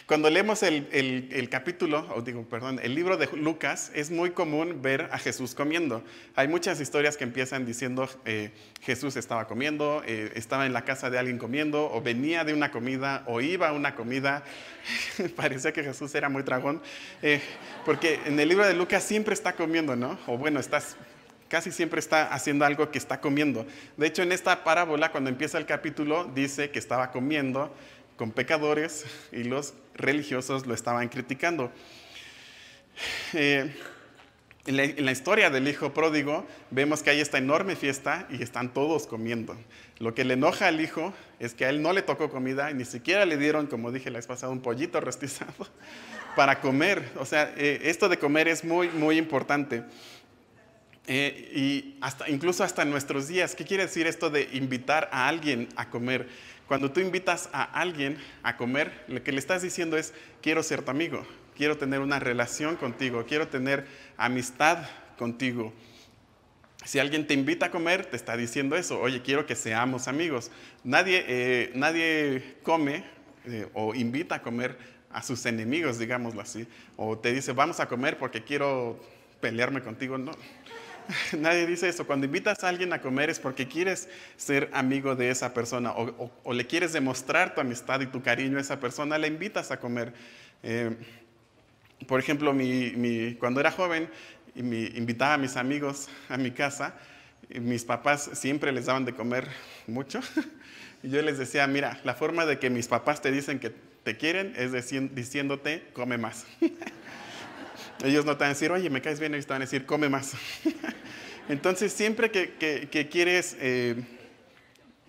Cuando 0.06 0.30
leemos 0.30 0.62
el, 0.62 1.48
capítulo, 1.50 2.06
o 2.14 2.22
digo, 2.22 2.44
perdón, 2.44 2.78
el 2.80 2.94
libro 2.94 3.16
de 3.16 3.28
Lucas, 3.32 3.90
es 3.92 4.12
muy 4.12 4.30
común 4.30 4.80
ver 4.80 5.08
a 5.10 5.18
Jesús 5.18 5.52
comiendo. 5.52 6.04
Hay 6.36 6.46
muchas 6.46 6.80
historias 6.80 7.16
que 7.16 7.24
empiezan 7.24 7.66
diciendo 7.66 8.08
eh, 8.24 8.52
Jesús 8.82 9.16
estaba 9.16 9.48
comiendo, 9.48 10.04
eh, 10.06 10.30
estaba 10.36 10.64
en 10.64 10.72
la 10.72 10.84
casa 10.84 11.10
de 11.10 11.18
alguien 11.18 11.38
comiendo, 11.38 11.90
o 11.92 12.00
venía 12.02 12.44
de 12.44 12.54
una 12.54 12.70
comida, 12.70 13.24
o 13.26 13.40
iba 13.40 13.66
a 13.66 13.72
una 13.72 13.96
comida. 13.96 14.44
Parecía 15.34 15.72
que 15.72 15.82
Jesús 15.82 16.14
era 16.14 16.28
muy 16.28 16.44
dragón, 16.44 16.80
eh, 17.20 17.40
porque 17.84 18.20
en 18.26 18.38
el 18.38 18.48
libro 18.48 18.64
de 18.64 18.74
Lucas 18.74 19.02
siempre 19.02 19.34
está 19.34 19.54
comiendo, 19.54 19.96
¿no? 19.96 20.20
O 20.28 20.38
bueno, 20.38 20.60
estás 20.60 20.96
casi 21.48 21.72
siempre 21.72 22.00
está 22.00 22.32
haciendo 22.32 22.64
algo 22.64 22.90
que 22.90 22.98
está 22.98 23.20
comiendo. 23.20 23.66
De 23.96 24.06
hecho, 24.06 24.22
en 24.22 24.32
esta 24.32 24.64
parábola, 24.64 25.12
cuando 25.12 25.30
empieza 25.30 25.58
el 25.58 25.66
capítulo, 25.66 26.30
dice 26.34 26.70
que 26.70 26.78
estaba 26.78 27.10
comiendo 27.10 27.74
con 28.16 28.30
pecadores 28.30 29.04
y 29.32 29.44
los 29.44 29.74
religiosos 29.94 30.66
lo 30.66 30.74
estaban 30.74 31.08
criticando. 31.08 31.70
Eh, 33.34 33.74
en, 34.66 35.04
la, 35.04 35.12
historia 35.12 35.48
del 35.50 35.68
hijo 35.68 35.94
pródigo 35.94 36.44
vemos 36.70 37.02
que 37.02 37.10
hay 37.10 37.20
esta 37.20 37.38
enorme 37.38 37.76
fiesta 37.76 38.26
y 38.30 38.42
están 38.42 38.72
todos 38.72 39.06
comiendo. 39.06 39.56
Lo 39.98 40.14
que 40.14 40.24
le 40.24 40.34
enoja 40.34 40.66
al 40.66 40.80
hijo 40.80 41.14
es 41.38 41.54
que 41.54 41.66
a 41.66 41.70
él 41.70 41.82
no 41.82 41.92
le 41.92 42.02
tocó 42.02 42.30
comida 42.30 42.70
y 42.70 42.74
ni 42.74 42.84
siquiera 42.84 43.24
le 43.26 43.36
dieron, 43.36 43.66
como 43.66 43.92
dije 43.92 44.10
la 44.10 44.18
vez 44.18 44.26
pasada, 44.26 44.52
un 44.52 44.60
pollito 44.60 45.00
rostizado 45.00 45.52
para 46.36 46.60
comer. 46.60 47.08
O 47.18 47.24
sea, 47.24 47.52
eh, 47.56 47.80
esto 47.84 48.08
de 48.08 48.18
comer 48.18 48.48
es 48.48 48.64
muy, 48.64 48.88
muy 48.88 49.18
importante. 49.18 49.84
Eh, 51.06 51.52
y 51.54 51.96
hasta, 52.00 52.28
incluso 52.28 52.64
hasta 52.64 52.84
nuestros 52.84 53.28
días, 53.28 53.54
¿qué 53.54 53.64
quiere 53.64 53.84
decir 53.84 54.06
esto 54.06 54.28
de 54.28 54.48
invitar 54.52 55.08
a 55.12 55.28
alguien 55.28 55.68
a 55.76 55.88
comer? 55.88 56.28
Cuando 56.66 56.90
tú 56.90 57.00
invitas 57.00 57.48
a 57.52 57.62
alguien 57.62 58.18
a 58.42 58.56
comer, 58.56 59.04
lo 59.06 59.22
que 59.22 59.30
le 59.30 59.38
estás 59.38 59.62
diciendo 59.62 59.96
es, 59.96 60.12
quiero 60.42 60.64
ser 60.64 60.82
tu 60.82 60.90
amigo, 60.90 61.24
quiero 61.56 61.78
tener 61.78 62.00
una 62.00 62.18
relación 62.18 62.76
contigo, 62.76 63.24
quiero 63.26 63.46
tener 63.46 63.86
amistad 64.16 64.78
contigo. 65.16 65.72
Si 66.84 66.98
alguien 66.98 67.26
te 67.26 67.34
invita 67.34 67.66
a 67.66 67.70
comer, 67.70 68.06
te 68.06 68.16
está 68.16 68.36
diciendo 68.36 68.76
eso, 68.76 69.00
oye, 69.00 69.22
quiero 69.22 69.46
que 69.46 69.54
seamos 69.54 70.08
amigos. 70.08 70.50
Nadie, 70.82 71.24
eh, 71.28 71.72
nadie 71.74 72.56
come 72.62 73.04
eh, 73.46 73.68
o 73.74 73.94
invita 73.94 74.36
a 74.36 74.42
comer 74.42 74.76
a 75.10 75.22
sus 75.22 75.46
enemigos, 75.46 75.98
digámoslo 75.98 76.40
así, 76.40 76.66
o 76.96 77.16
te 77.16 77.32
dice, 77.32 77.52
vamos 77.52 77.80
a 77.80 77.88
comer 77.88 78.18
porque 78.18 78.42
quiero 78.42 79.00
pelearme 79.40 79.82
contigo. 79.82 80.18
No, 80.18 80.32
Nadie 81.38 81.66
dice 81.66 81.88
eso. 81.88 82.06
Cuando 82.06 82.26
invitas 82.26 82.62
a 82.64 82.68
alguien 82.68 82.92
a 82.92 83.00
comer 83.00 83.30
es 83.30 83.38
porque 83.38 83.66
quieres 83.68 84.08
ser 84.36 84.70
amigo 84.72 85.14
de 85.14 85.30
esa 85.30 85.54
persona 85.54 85.92
o, 85.92 86.52
le 86.52 86.66
quieres 86.66 86.92
demostrar 86.92 87.54
tu 87.54 87.60
amistad 87.60 88.00
y 88.00 88.06
tu 88.06 88.22
cariño 88.22 88.58
a 88.58 88.60
esa 88.60 88.80
persona, 88.80 89.18
le 89.18 89.28
invitas 89.28 89.70
a 89.70 89.78
comer. 89.78 90.12
Eh, 90.62 90.96
por 92.06 92.20
ejemplo, 92.20 92.54
cuando 93.38 93.60
era 93.60 93.70
joven 93.70 94.08
y 94.54 94.96
invitaba 94.98 95.34
a 95.34 95.38
mis 95.38 95.56
amigos 95.56 96.08
a 96.28 96.36
mi 96.36 96.50
casa, 96.50 96.94
mis 97.48 97.84
papás 97.84 98.30
siempre 98.34 98.72
les 98.72 98.86
daban 98.86 99.04
de 99.04 99.14
comer 99.14 99.48
mucho. 99.86 100.20
Y 101.02 101.10
yo 101.10 101.20
les 101.20 101.36
decía, 101.36 101.66
mira, 101.66 102.00
la 102.04 102.14
forma 102.14 102.46
de 102.46 102.58
que 102.58 102.70
mis 102.70 102.88
papás 102.88 103.20
te 103.20 103.30
dicen 103.30 103.60
que 103.60 103.70
te 104.02 104.16
quieren 104.16 104.54
es 104.56 104.72
diciéndote, 105.14 105.86
come 105.92 106.16
más. 106.16 106.46
Ellos 108.04 108.24
no 108.24 108.36
te 108.36 108.40
van 108.40 108.50
a 108.50 108.54
decir, 108.54 108.70
oye, 108.72 108.90
me 108.90 109.00
caes 109.00 109.20
bien, 109.20 109.34
ellos 109.34 109.46
te 109.46 109.52
van 109.52 109.62
a 109.62 109.64
decir, 109.64 109.86
come 109.86 110.08
más. 110.08 110.32
Entonces, 111.48 111.92
siempre 111.92 112.30
que, 112.30 113.08
quieres 113.10 113.56
eh, 113.60 113.96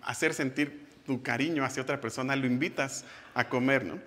hacer 0.02 0.34
sentir 0.34 0.86
tu 1.06 1.22
cariño 1.22 1.64
hacia 1.64 1.82
otra 1.82 2.00
persona, 2.00 2.36
lo 2.36 2.46
invitas 2.46 3.04
a 3.34 3.48
comer, 3.48 3.84
¿no? 3.84 3.98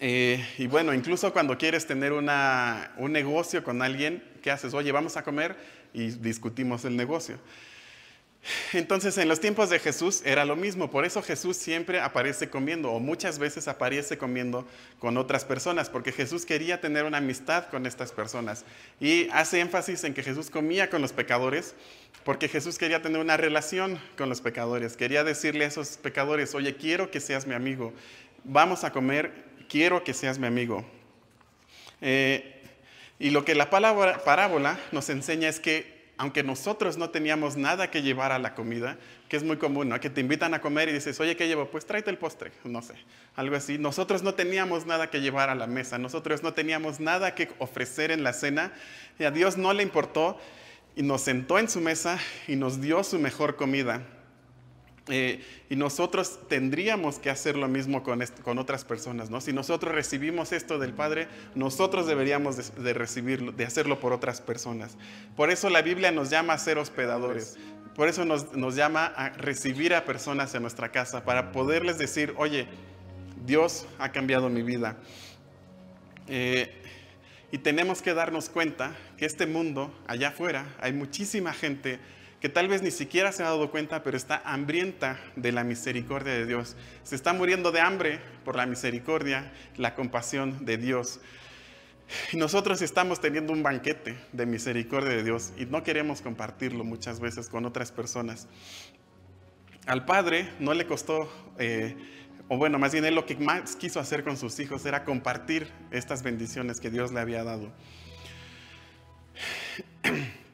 Eh, 0.00 0.44
y 0.58 0.66
bueno, 0.66 0.92
incluso 0.92 1.32
cuando 1.32 1.56
quieres 1.56 1.86
tener 1.86 2.12
una, 2.12 2.92
un 2.98 3.12
negocio 3.12 3.64
con 3.64 3.80
alguien, 3.80 4.22
¿qué 4.42 4.50
haces? 4.50 4.74
Oye, 4.74 4.92
vamos 4.92 5.16
a 5.16 5.22
comer 5.22 5.56
y 5.94 6.08
discutimos 6.10 6.84
el 6.84 6.96
negocio. 6.96 7.38
Entonces 8.72 9.18
en 9.18 9.28
los 9.28 9.40
tiempos 9.40 9.70
de 9.70 9.78
Jesús 9.78 10.22
era 10.24 10.44
lo 10.44 10.56
mismo, 10.56 10.90
por 10.90 11.04
eso 11.04 11.22
Jesús 11.22 11.56
siempre 11.56 12.00
aparece 12.00 12.48
comiendo 12.48 12.90
o 12.92 13.00
muchas 13.00 13.38
veces 13.38 13.68
aparece 13.68 14.18
comiendo 14.18 14.66
con 14.98 15.16
otras 15.16 15.44
personas, 15.44 15.90
porque 15.90 16.12
Jesús 16.12 16.46
quería 16.46 16.80
tener 16.80 17.04
una 17.04 17.18
amistad 17.18 17.66
con 17.68 17.86
estas 17.86 18.12
personas. 18.12 18.64
Y 19.00 19.28
hace 19.30 19.60
énfasis 19.60 20.04
en 20.04 20.14
que 20.14 20.22
Jesús 20.22 20.50
comía 20.50 20.90
con 20.90 21.02
los 21.02 21.12
pecadores, 21.12 21.74
porque 22.24 22.48
Jesús 22.48 22.78
quería 22.78 23.02
tener 23.02 23.20
una 23.20 23.36
relación 23.36 24.00
con 24.16 24.28
los 24.28 24.40
pecadores, 24.40 24.96
quería 24.96 25.24
decirle 25.24 25.64
a 25.64 25.68
esos 25.68 25.96
pecadores, 25.96 26.54
oye, 26.54 26.76
quiero 26.76 27.10
que 27.10 27.20
seas 27.20 27.46
mi 27.46 27.54
amigo, 27.54 27.92
vamos 28.44 28.84
a 28.84 28.92
comer, 28.92 29.32
quiero 29.68 30.04
que 30.04 30.14
seas 30.14 30.38
mi 30.38 30.46
amigo. 30.46 30.84
Eh, 32.00 32.52
y 33.18 33.30
lo 33.30 33.44
que 33.44 33.54
la 33.54 33.70
palabra 33.70 34.22
parábola 34.24 34.78
nos 34.92 35.08
enseña 35.08 35.48
es 35.48 35.60
que 35.60 35.95
aunque 36.18 36.42
nosotros 36.42 36.96
no 36.96 37.10
teníamos 37.10 37.56
nada 37.56 37.90
que 37.90 38.02
llevar 38.02 38.32
a 38.32 38.38
la 38.38 38.54
comida, 38.54 38.96
que 39.28 39.36
es 39.36 39.42
muy 39.42 39.58
común, 39.58 39.88
¿no? 39.88 40.00
Que 40.00 40.08
te 40.08 40.20
invitan 40.20 40.54
a 40.54 40.60
comer 40.60 40.88
y 40.88 40.92
dices, 40.92 41.20
oye, 41.20 41.36
¿qué 41.36 41.46
llevo? 41.46 41.66
Pues 41.66 41.84
tráete 41.84 42.10
el 42.10 42.18
postre, 42.18 42.52
no 42.64 42.80
sé, 42.80 42.94
algo 43.34 43.56
así. 43.56 43.76
Nosotros 43.76 44.22
no 44.22 44.34
teníamos 44.34 44.86
nada 44.86 45.10
que 45.10 45.20
llevar 45.20 45.50
a 45.50 45.54
la 45.54 45.66
mesa, 45.66 45.98
nosotros 45.98 46.42
no 46.42 46.54
teníamos 46.54 47.00
nada 47.00 47.34
que 47.34 47.50
ofrecer 47.58 48.10
en 48.10 48.22
la 48.22 48.32
cena 48.32 48.72
y 49.18 49.24
a 49.24 49.30
Dios 49.30 49.58
no 49.58 49.72
le 49.74 49.82
importó 49.82 50.38
y 50.94 51.02
nos 51.02 51.20
sentó 51.20 51.58
en 51.58 51.68
su 51.68 51.80
mesa 51.80 52.18
y 52.48 52.56
nos 52.56 52.80
dio 52.80 53.04
su 53.04 53.18
mejor 53.18 53.56
comida. 53.56 54.02
Eh, 55.08 55.40
y 55.70 55.76
nosotros 55.76 56.40
tendríamos 56.48 57.20
que 57.20 57.30
hacer 57.30 57.56
lo 57.56 57.68
mismo 57.68 58.02
con, 58.02 58.20
con, 58.42 58.58
otras 58.58 58.84
personas, 58.84 59.30
¿no? 59.30 59.40
Si 59.40 59.52
nosotros 59.52 59.94
recibimos 59.94 60.52
esto 60.52 60.80
del 60.80 60.92
Padre, 60.94 61.28
nosotros 61.54 62.08
deberíamos 62.08 62.74
de, 62.74 62.92
recibirlo, 62.92 63.52
de 63.52 63.64
hacerlo 63.64 64.00
por 64.00 64.12
otras 64.12 64.40
personas. 64.40 64.96
Por 65.36 65.50
eso 65.50 65.70
la 65.70 65.82
Biblia 65.82 66.10
nos 66.10 66.30
llama 66.30 66.54
a 66.54 66.58
ser 66.58 66.78
hospedadores. 66.78 67.56
Por 67.94 68.08
eso 68.08 68.24
nos, 68.24 68.52
nos 68.56 68.74
llama 68.74 69.06
a 69.06 69.28
recibir 69.30 69.94
a 69.94 70.04
personas 70.04 70.54
en 70.56 70.62
nuestra 70.62 70.90
casa, 70.90 71.24
para 71.24 71.52
poderles 71.52 71.98
decir, 71.98 72.34
oye, 72.36 72.66
Dios 73.46 73.86
ha 73.98 74.10
cambiado 74.10 74.48
mi 74.48 74.62
vida. 74.62 74.96
Eh, 76.26 76.82
y 77.52 77.58
tenemos 77.58 78.02
que 78.02 78.12
darnos 78.12 78.48
cuenta 78.48 78.96
que 79.16 79.24
este 79.24 79.46
mundo, 79.46 79.94
allá 80.08 80.28
afuera, 80.28 80.66
hay 80.80 80.92
muchísima 80.92 81.52
gente 81.52 82.00
que 82.46 82.52
tal 82.52 82.68
vez 82.68 82.80
ni 82.80 82.92
siquiera 82.92 83.32
se 83.32 83.42
ha 83.42 83.46
dado 83.46 83.72
cuenta, 83.72 84.04
pero 84.04 84.16
está 84.16 84.40
hambrienta 84.44 85.18
de 85.34 85.50
la 85.50 85.64
misericordia 85.64 86.32
de 86.32 86.46
Dios. 86.46 86.76
Se 87.02 87.16
está 87.16 87.32
muriendo 87.32 87.72
de 87.72 87.80
hambre 87.80 88.20
por 88.44 88.54
la 88.54 88.66
misericordia, 88.66 89.52
la 89.76 89.96
compasión 89.96 90.64
de 90.64 90.76
Dios. 90.76 91.18
Y 92.32 92.36
nosotros 92.36 92.82
estamos 92.82 93.20
teniendo 93.20 93.52
un 93.52 93.64
banquete 93.64 94.16
de 94.30 94.46
misericordia 94.46 95.10
de 95.10 95.24
Dios 95.24 95.54
y 95.58 95.66
no 95.66 95.82
queremos 95.82 96.22
compartirlo 96.22 96.84
muchas 96.84 97.18
veces 97.18 97.48
con 97.48 97.66
otras 97.66 97.90
personas. 97.90 98.46
Al 99.84 100.04
Padre 100.04 100.48
no 100.60 100.72
le 100.72 100.86
costó, 100.86 101.28
eh, 101.58 101.96
o 102.46 102.56
bueno, 102.58 102.78
más 102.78 102.92
bien 102.92 103.04
él 103.06 103.16
lo 103.16 103.26
que 103.26 103.34
más 103.34 103.74
quiso 103.74 103.98
hacer 103.98 104.22
con 104.22 104.36
sus 104.36 104.60
hijos 104.60 104.86
era 104.86 105.02
compartir 105.04 105.66
estas 105.90 106.22
bendiciones 106.22 106.78
que 106.78 106.90
Dios 106.90 107.10
le 107.10 107.18
había 107.18 107.42
dado. 107.42 107.72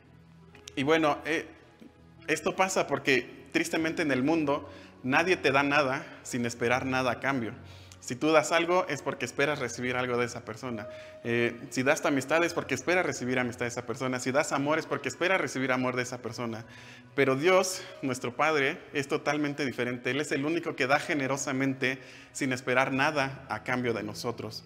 Y 0.74 0.84
bueno, 0.84 1.18
eh, 1.26 1.47
Esto 2.26 2.54
pasa 2.56 2.86
porque 2.86 3.46
tristemente 3.52 4.02
en 4.02 4.12
el 4.12 4.22
mundo 4.22 4.68
nadie 5.02 5.36
te 5.36 5.52
da 5.52 5.62
nada 5.62 6.04
sin 6.22 6.46
esperar 6.46 6.86
nada 6.86 7.12
a 7.12 7.20
cambio. 7.20 7.52
Si 8.02 8.16
tú 8.16 8.32
das 8.32 8.50
algo 8.50 8.84
es 8.88 9.00
porque 9.00 9.24
esperas 9.24 9.60
recibir 9.60 9.94
algo 9.94 10.16
de 10.16 10.26
esa 10.26 10.44
persona. 10.44 10.88
Eh, 11.22 11.56
si 11.70 11.84
das 11.84 12.02
tu 12.02 12.08
amistad 12.08 12.42
es 12.42 12.52
porque 12.52 12.74
esperas 12.74 13.06
recibir 13.06 13.38
amistad 13.38 13.64
de 13.64 13.68
esa 13.68 13.86
persona. 13.86 14.18
Si 14.18 14.32
das 14.32 14.50
amor 14.50 14.80
es 14.80 14.86
porque 14.86 15.08
esperas 15.08 15.40
recibir 15.40 15.70
amor 15.70 15.94
de 15.94 16.02
esa 16.02 16.18
persona. 16.18 16.64
Pero 17.14 17.36
Dios, 17.36 17.80
nuestro 18.02 18.34
Padre, 18.34 18.78
es 18.92 19.06
totalmente 19.06 19.64
diferente. 19.64 20.10
Él 20.10 20.20
es 20.20 20.32
el 20.32 20.44
único 20.44 20.74
que 20.74 20.88
da 20.88 20.98
generosamente 20.98 22.00
sin 22.32 22.52
esperar 22.52 22.92
nada 22.92 23.46
a 23.48 23.62
cambio 23.62 23.94
de 23.94 24.02
nosotros. 24.02 24.64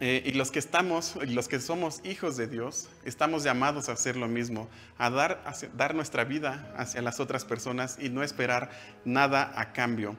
Eh, 0.00 0.22
y 0.26 0.32
los 0.32 0.50
que 0.50 0.58
estamos, 0.58 1.16
los 1.26 1.46
que 1.46 1.60
somos 1.60 2.00
hijos 2.04 2.36
de 2.36 2.48
Dios, 2.48 2.88
estamos 3.04 3.44
llamados 3.44 3.88
a 3.88 3.92
hacer 3.92 4.16
lo 4.16 4.26
mismo, 4.26 4.68
a 4.98 5.08
dar, 5.08 5.42
a 5.46 5.54
dar 5.76 5.94
nuestra 5.94 6.24
vida 6.24 6.74
hacia 6.76 7.00
las 7.00 7.20
otras 7.20 7.44
personas 7.44 7.96
y 8.00 8.08
no 8.08 8.24
esperar 8.24 8.70
nada 9.04 9.52
a 9.54 9.72
cambio. 9.72 10.16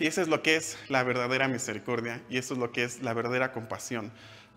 Y 0.00 0.06
eso 0.06 0.20
es 0.20 0.28
lo 0.28 0.42
que 0.42 0.56
es 0.56 0.76
la 0.88 1.04
verdadera 1.04 1.46
misericordia 1.46 2.20
y 2.28 2.38
eso 2.38 2.54
es 2.54 2.60
lo 2.60 2.72
que 2.72 2.82
es 2.84 3.02
la 3.02 3.14
verdadera 3.14 3.52
compasión. 3.52 4.10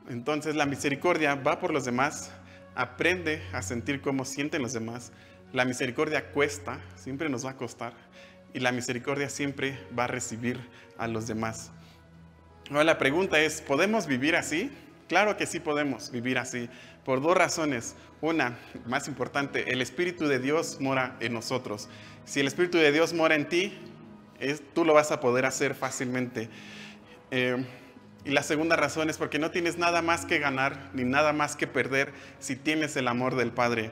Entonces 0.10 0.56
la 0.56 0.66
misericordia 0.66 1.36
va 1.36 1.60
por 1.60 1.72
los 1.72 1.86
demás, 1.86 2.32
aprende 2.76 3.44
a 3.54 3.62
sentir 3.62 4.02
cómo 4.02 4.26
sienten 4.26 4.64
los 4.64 4.74
demás. 4.74 5.12
La 5.54 5.66
misericordia 5.66 6.32
cuesta, 6.32 6.80
siempre 6.96 7.30
nos 7.30 7.46
va 7.46 7.52
a 7.52 7.58
costar. 7.58 7.94
Y 8.54 8.60
la 8.60 8.72
misericordia 8.72 9.30
siempre 9.30 9.80
va 9.98 10.06
a 10.06 10.08
recibir 10.08 10.60
a 10.98 11.08
los 11.08 11.28
demás. 11.28 11.72
Ahora 12.70 12.84
la 12.84 13.00
pregunta 13.00 13.40
es, 13.40 13.62
¿podemos 13.62 14.06
vivir 14.06 14.36
así? 14.36 14.72
Claro 15.08 15.38
que 15.38 15.48
sí 15.48 15.60
podemos 15.60 16.12
vivir 16.12 16.38
así, 16.38 16.70
por 17.04 17.20
dos 17.20 17.36
razones. 17.36 17.96
Una, 18.22 18.60
más 18.86 19.08
importante, 19.08 19.72
el 19.72 19.82
Espíritu 19.82 20.28
de 20.28 20.38
Dios 20.38 20.78
mora 20.80 21.16
en 21.20 21.34
nosotros. 21.34 21.90
Si 22.26 22.40
el 22.40 22.46
Espíritu 22.46 22.78
de 22.78 22.92
Dios 22.92 23.14
mora 23.14 23.34
en 23.34 23.50
ti, 23.50 23.76
tú 24.76 24.86
lo 24.86 24.94
vas 24.94 25.12
a 25.12 25.20
poder 25.20 25.48
hacer 25.48 25.74
fácilmente. 25.74 26.48
Eh, 27.32 27.66
y 28.24 28.30
la 28.30 28.44
segunda 28.44 28.76
razón 28.76 29.10
es 29.10 29.18
porque 29.18 29.40
no 29.40 29.50
tienes 29.50 29.80
nada 29.80 30.04
más 30.04 30.26
que 30.26 30.38
ganar 30.38 30.92
ni 30.94 31.06
nada 31.06 31.34
más 31.34 31.56
que 31.56 31.66
perder 31.66 32.14
si 32.38 32.56
tienes 32.56 32.96
el 32.98 33.08
amor 33.08 33.36
del 33.36 33.52
Padre. 33.52 33.90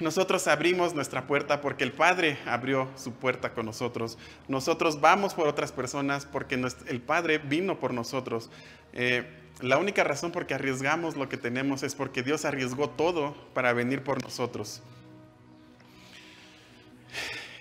Nosotros 0.00 0.48
abrimos 0.48 0.94
nuestra 0.94 1.26
puerta 1.26 1.60
porque 1.60 1.84
el 1.84 1.92
Padre 1.92 2.38
abrió 2.46 2.88
su 2.96 3.12
puerta 3.12 3.52
con 3.52 3.66
nosotros. 3.66 4.18
Nosotros 4.48 5.00
vamos 5.00 5.34
por 5.34 5.46
otras 5.46 5.72
personas 5.72 6.26
porque 6.26 6.54
el 6.86 7.00
Padre 7.00 7.38
vino 7.38 7.78
por 7.78 7.92
nosotros. 7.94 8.50
Eh, 8.92 9.26
la 9.60 9.78
única 9.78 10.04
razón 10.04 10.32
por 10.32 10.46
que 10.46 10.54
arriesgamos 10.54 11.16
lo 11.16 11.28
que 11.28 11.36
tenemos 11.36 11.82
es 11.82 11.94
porque 11.94 12.22
Dios 12.22 12.44
arriesgó 12.44 12.90
todo 12.90 13.34
para 13.54 13.72
venir 13.72 14.02
por 14.02 14.22
nosotros. 14.22 14.82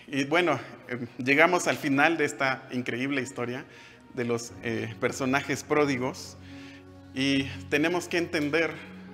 Y 0.07 0.23
bueno, 0.23 0.59
em, 0.87 1.07
llegamos 1.17 1.67
al 1.67 1.75
final 1.75 2.17
de 2.17 2.25
esta 2.25 2.67
increíble 2.71 3.21
historia 3.21 3.65
de 4.13 4.23
los 4.23 4.53
eh, 4.63 4.95
personajes 5.01 5.63
pródigos 5.63 6.37
y 7.13 7.43
tenemos 7.69 8.07
que 8.07 8.17
entender, 8.17 8.71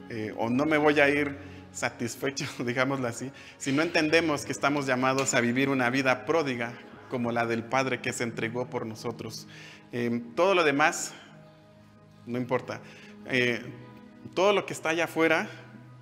eh, 0.10 0.34
o 0.38 0.50
no 0.50 0.66
me 0.66 0.78
voy 0.78 1.00
a 1.00 1.10
ir 1.10 1.36
satisfecho, 1.74 2.46
digámoslo 2.64 3.08
así, 3.08 3.32
si 3.58 3.72
no 3.72 3.82
entendemos 3.82 4.46
que 4.46 4.52
estamos 4.52 4.86
llamados 4.86 5.34
a 5.34 5.42
vivir 5.42 5.70
una 5.70 5.90
vida 5.90 6.26
pródiga 6.26 6.74
como 7.10 7.32
la 7.32 7.46
del 7.46 7.64
Padre 7.64 8.00
que 8.00 8.14
se 8.14 8.24
entregó 8.24 8.70
por 8.70 8.86
nosotros. 8.86 9.48
Em, 9.92 10.34
todo 10.34 10.56
lo 10.56 10.64
demás, 10.64 11.14
no 12.26 12.38
importa. 12.38 12.80
Eh, 13.26 13.62
todo 14.34 14.54
lo 14.54 14.66
que 14.66 14.74
está 14.74 14.90
allá 14.90 15.06
afuera, 15.06 15.48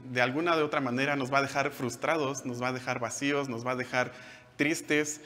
de 0.09 0.21
alguna 0.21 0.55
de 0.55 0.63
otra 0.63 0.79
manera, 0.79 1.15
nos 1.15 1.33
va 1.33 1.39
a 1.39 1.41
dejar 1.41 1.71
frustrados, 1.71 2.45
nos 2.45 2.61
va 2.61 2.69
a 2.69 2.73
dejar 2.73 2.99
vacíos, 2.99 3.49
nos 3.49 3.65
va 3.65 3.71
a 3.71 3.75
dejar 3.75 4.13
tristes. 4.55 5.21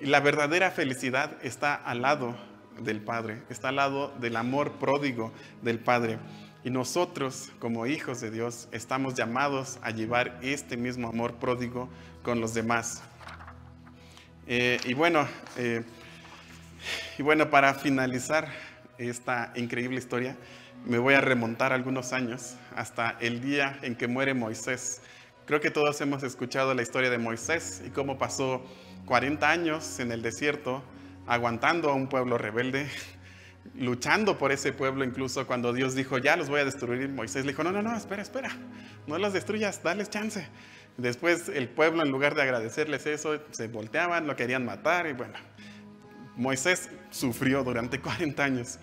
La 0.00 0.20
verdadera 0.20 0.70
felicidad 0.70 1.38
está 1.42 1.74
al 1.74 2.02
lado 2.02 2.36
del 2.80 3.00
Padre, 3.00 3.42
está 3.48 3.68
al 3.68 3.76
lado 3.76 4.12
del 4.18 4.36
amor 4.36 4.72
pródigo 4.72 5.32
del 5.62 5.78
Padre. 5.78 6.18
Y 6.66 6.70
nosotros, 6.70 7.50
como 7.60 7.86
hijos 7.86 8.20
de 8.20 8.32
Dios, 8.32 8.66
estamos 8.72 9.14
llamados 9.14 9.78
a 9.82 9.92
llevar 9.92 10.36
este 10.42 10.76
mismo 10.76 11.06
amor 11.06 11.34
pródigo 11.34 11.88
con 12.24 12.40
los 12.40 12.54
demás. 12.54 13.04
Eh, 14.48 14.80
y, 14.84 14.92
bueno, 14.92 15.28
eh, 15.58 15.84
y 17.18 17.22
bueno, 17.22 17.50
para 17.50 17.72
finalizar 17.74 18.48
esta 18.98 19.52
increíble 19.54 19.98
historia, 19.98 20.36
me 20.84 20.98
voy 20.98 21.14
a 21.14 21.20
remontar 21.20 21.72
algunos 21.72 22.12
años 22.12 22.56
hasta 22.74 23.16
el 23.20 23.40
día 23.40 23.78
en 23.82 23.94
que 23.94 24.08
muere 24.08 24.34
Moisés. 24.34 25.02
Creo 25.46 25.60
que 25.60 25.70
todos 25.70 26.00
hemos 26.00 26.24
escuchado 26.24 26.74
la 26.74 26.82
historia 26.82 27.10
de 27.10 27.18
Moisés 27.18 27.80
y 27.86 27.90
cómo 27.90 28.18
pasó 28.18 28.60
40 29.04 29.48
años 29.48 30.00
en 30.00 30.10
el 30.10 30.20
desierto 30.20 30.82
aguantando 31.28 31.90
a 31.90 31.94
un 31.94 32.08
pueblo 32.08 32.38
rebelde, 32.38 32.88
luchando 33.74 34.38
por 34.38 34.52
ese 34.52 34.72
pueblo 34.72 35.04
incluso 35.04 35.46
cuando 35.46 35.72
Dios 35.72 35.94
dijo, 35.94 36.18
ya 36.18 36.36
los 36.36 36.48
voy 36.48 36.60
a 36.60 36.64
destruir. 36.64 37.08
Moisés 37.08 37.44
le 37.44 37.52
dijo, 37.52 37.64
no, 37.64 37.72
no, 37.72 37.82
no, 37.82 37.96
espera, 37.96 38.22
espera, 38.22 38.50
no 39.06 39.18
los 39.18 39.32
destruyas, 39.32 39.82
dales 39.82 40.10
chance. 40.10 40.46
Después 40.96 41.48
el 41.48 41.68
pueblo 41.68 42.02
en 42.02 42.10
lugar 42.10 42.34
de 42.34 42.42
agradecerles 42.42 43.06
eso, 43.06 43.40
se 43.50 43.68
volteaban, 43.68 44.26
lo 44.26 44.34
querían 44.36 44.64
matar 44.64 45.06
y 45.06 45.12
bueno, 45.12 45.34
Moisés 46.36 46.90
sufrió 47.10 47.64
durante 47.64 48.00
40 48.02 48.44
años. 48.44 48.78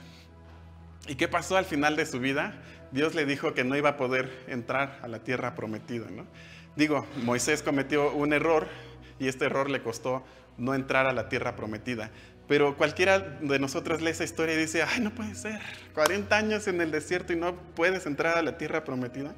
¿Y 1.07 1.15
qué 1.15 1.27
pasó 1.27 1.57
al 1.57 1.65
final 1.65 1.95
de 1.95 2.05
su 2.05 2.19
vida? 2.19 2.61
Dios 2.91 3.15
le 3.15 3.25
dijo 3.25 3.53
que 3.53 3.63
no 3.63 3.75
iba 3.75 3.89
a 3.89 3.97
poder 3.97 4.45
entrar 4.47 4.99
a 5.01 5.07
la 5.07 5.23
tierra 5.23 5.55
prometida, 5.55 6.09
¿no? 6.09 6.25
Digo, 6.75 7.05
Moisés 7.23 7.61
cometió 7.61 8.11
un 8.13 8.33
error 8.33 8.67
y 9.19 9.27
este 9.27 9.45
error 9.45 9.69
le 9.69 9.81
costó 9.81 10.23
no 10.57 10.73
entrar 10.73 11.05
a 11.07 11.13
la 11.13 11.29
tierra 11.29 11.55
prometida. 11.55 12.11
Pero 12.53 12.77
cualquiera 12.77 13.17
de 13.17 13.57
nosotros 13.57 14.03
lee 14.03 14.11
esa 14.11 14.25
historia 14.25 14.53
y 14.53 14.59
dice, 14.59 14.83
ay, 14.83 15.01
no 15.01 15.09
puede 15.09 15.33
ser, 15.33 15.59
40 15.95 16.37
años 16.37 16.67
en 16.67 16.81
el 16.81 16.91
desierto 16.91 17.33
y 17.33 17.35
no 17.35 17.55
puedes 17.55 18.05
entrar 18.05 18.37
a 18.37 18.43
la 18.43 18.59
tierra 18.59 18.83
prometida. 18.83 19.33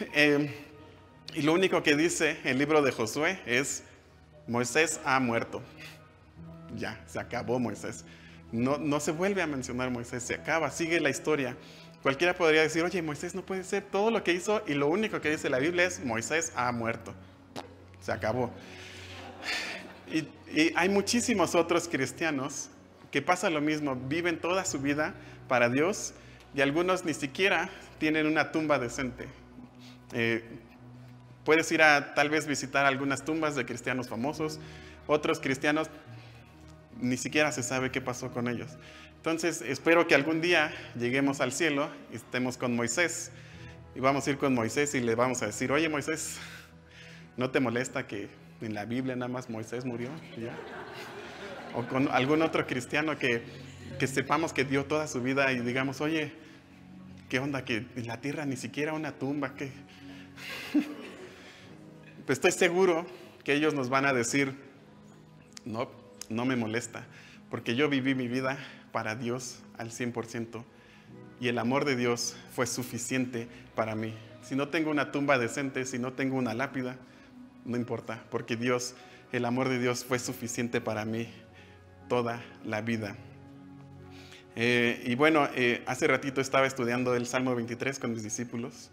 Em, 0.14 0.48
y 1.34 1.42
lo 1.42 1.52
único 1.52 1.82
que 1.82 1.94
dice 1.94 2.38
el 2.44 2.56
libro 2.56 2.80
de 2.80 2.90
Josué 2.90 3.38
es, 3.44 3.82
Moisés 4.46 4.98
ha 5.04 5.20
muerto. 5.20 5.60
Ya, 6.74 7.04
se 7.06 7.20
acabó 7.20 7.58
Moisés. 7.58 8.06
No, 8.50 8.78
no 8.78 8.98
se 8.98 9.12
vuelve 9.12 9.42
a 9.42 9.46
mencionar 9.46 9.90
Moisés, 9.90 10.22
se 10.22 10.36
acaba, 10.36 10.70
sigue 10.70 11.00
la 11.00 11.10
historia. 11.10 11.54
Cualquiera 12.02 12.34
podría 12.34 12.62
decir, 12.62 12.82
oye, 12.82 13.02
Moisés 13.02 13.34
no 13.34 13.44
puede 13.44 13.62
ser 13.62 13.82
todo 13.82 14.10
lo 14.10 14.24
que 14.24 14.32
hizo 14.32 14.62
y 14.66 14.72
lo 14.72 14.88
único 14.88 15.20
que 15.20 15.32
dice 15.32 15.50
la 15.50 15.58
Biblia 15.58 15.84
es, 15.84 16.02
Moisés 16.02 16.54
ha 16.56 16.72
muerto. 16.72 17.12
Se 18.00 18.10
acabó. 18.10 18.50
Y, 20.16 20.72
hay 20.74 20.88
muchísimos 20.88 21.54
otros 21.54 21.88
cristianos 21.88 22.70
que 23.10 23.20
pasa 23.20 23.50
lo 23.50 23.60
mismo, 23.60 23.96
viven 23.96 24.40
toda 24.40 24.64
su 24.64 24.78
vida 24.78 25.14
para 25.48 25.68
Dios 25.68 26.14
y 26.54 26.60
algunos 26.60 27.04
ni 27.04 27.14
siquiera 27.14 27.68
tienen 27.98 28.26
una 28.26 28.52
tumba 28.52 28.78
decente. 28.78 29.26
Eh, 30.12 30.42
puedes 31.44 31.70
ir 31.72 31.82
a 31.82 32.14
tal 32.14 32.30
vez 32.30 32.46
visitar 32.46 32.86
algunas 32.86 33.24
tumbas 33.24 33.54
de 33.54 33.66
cristianos 33.66 34.08
famosos, 34.08 34.58
otros 35.06 35.40
cristianos 35.40 35.90
ni 37.00 37.16
siquiera 37.16 37.52
se 37.52 37.62
sabe 37.62 37.90
qué 37.90 38.00
pasó 38.00 38.30
con 38.30 38.48
ellos. 38.48 38.70
Entonces, 39.16 39.60
espero 39.60 40.06
que 40.06 40.14
algún 40.14 40.40
día 40.40 40.72
lleguemos 40.98 41.40
al 41.40 41.52
cielo 41.52 41.90
y 42.12 42.16
estemos 42.16 42.56
con 42.56 42.74
Moisés. 42.74 43.32
Y 43.94 44.00
vamos 44.00 44.26
a 44.26 44.30
ir 44.30 44.38
con 44.38 44.54
Moisés 44.54 44.94
y 44.94 45.00
le 45.00 45.14
vamos 45.14 45.42
a 45.42 45.46
decir, 45.46 45.72
oye 45.72 45.88
Moisés, 45.88 46.38
¿no 47.36 47.50
te 47.50 47.60
molesta 47.60 48.06
que 48.06 48.28
en 48.60 48.74
la 48.74 48.84
Biblia 48.84 49.16
nada 49.16 49.28
más 49.28 49.50
Moisés 49.50 49.84
murió? 49.84 50.08
O 51.74 51.82
con 51.84 52.08
algún 52.08 52.42
otro 52.42 52.66
cristiano 52.66 53.18
que, 53.18 53.42
que 53.98 54.06
sepamos 54.06 54.52
que 54.52 54.64
dio 54.64 54.84
toda 54.84 55.06
su 55.06 55.20
vida 55.22 55.52
y 55.52 55.60
digamos, 55.60 56.00
oye, 56.00 56.32
¿qué 57.28 57.38
onda? 57.38 57.64
Que 57.64 57.86
en 57.96 58.06
la 58.06 58.20
tierra 58.20 58.46
ni 58.46 58.56
siquiera 58.56 58.92
una 58.92 59.12
tumba. 59.12 59.54
que 59.54 59.70
pues 62.26 62.38
estoy 62.38 62.52
seguro 62.52 63.06
que 63.44 63.54
ellos 63.54 63.74
nos 63.74 63.88
van 63.88 64.06
a 64.06 64.12
decir, 64.12 64.54
no, 65.64 65.90
no 66.28 66.44
me 66.44 66.56
molesta, 66.56 67.06
porque 67.50 67.76
yo 67.76 67.88
viví 67.88 68.14
mi 68.14 68.28
vida 68.28 68.58
para 68.92 69.14
Dios 69.14 69.60
al 69.78 69.90
100% 69.90 70.64
y 71.40 71.48
el 71.48 71.58
amor 71.58 71.84
de 71.84 71.96
Dios 71.96 72.36
fue 72.54 72.66
suficiente 72.66 73.48
para 73.74 73.94
mí. 73.94 74.14
Si 74.42 74.54
no 74.54 74.68
tengo 74.68 74.90
una 74.90 75.12
tumba 75.12 75.38
decente, 75.38 75.84
si 75.84 75.98
no 75.98 76.12
tengo 76.12 76.36
una 76.36 76.54
lápida, 76.54 76.96
no 77.66 77.76
importa, 77.76 78.24
porque 78.30 78.56
Dios, 78.56 78.94
el 79.32 79.44
amor 79.44 79.68
de 79.68 79.78
Dios 79.78 80.04
fue 80.04 80.18
suficiente 80.18 80.80
para 80.80 81.04
mí 81.04 81.28
toda 82.08 82.42
la 82.64 82.80
vida. 82.80 83.16
Eh, 84.54 85.02
y 85.04 85.14
bueno, 85.16 85.48
eh, 85.54 85.82
hace 85.86 86.06
ratito 86.06 86.40
estaba 86.40 86.66
estudiando 86.66 87.14
el 87.14 87.26
Salmo 87.26 87.54
23 87.54 87.98
con 87.98 88.12
mis 88.12 88.22
discípulos 88.22 88.90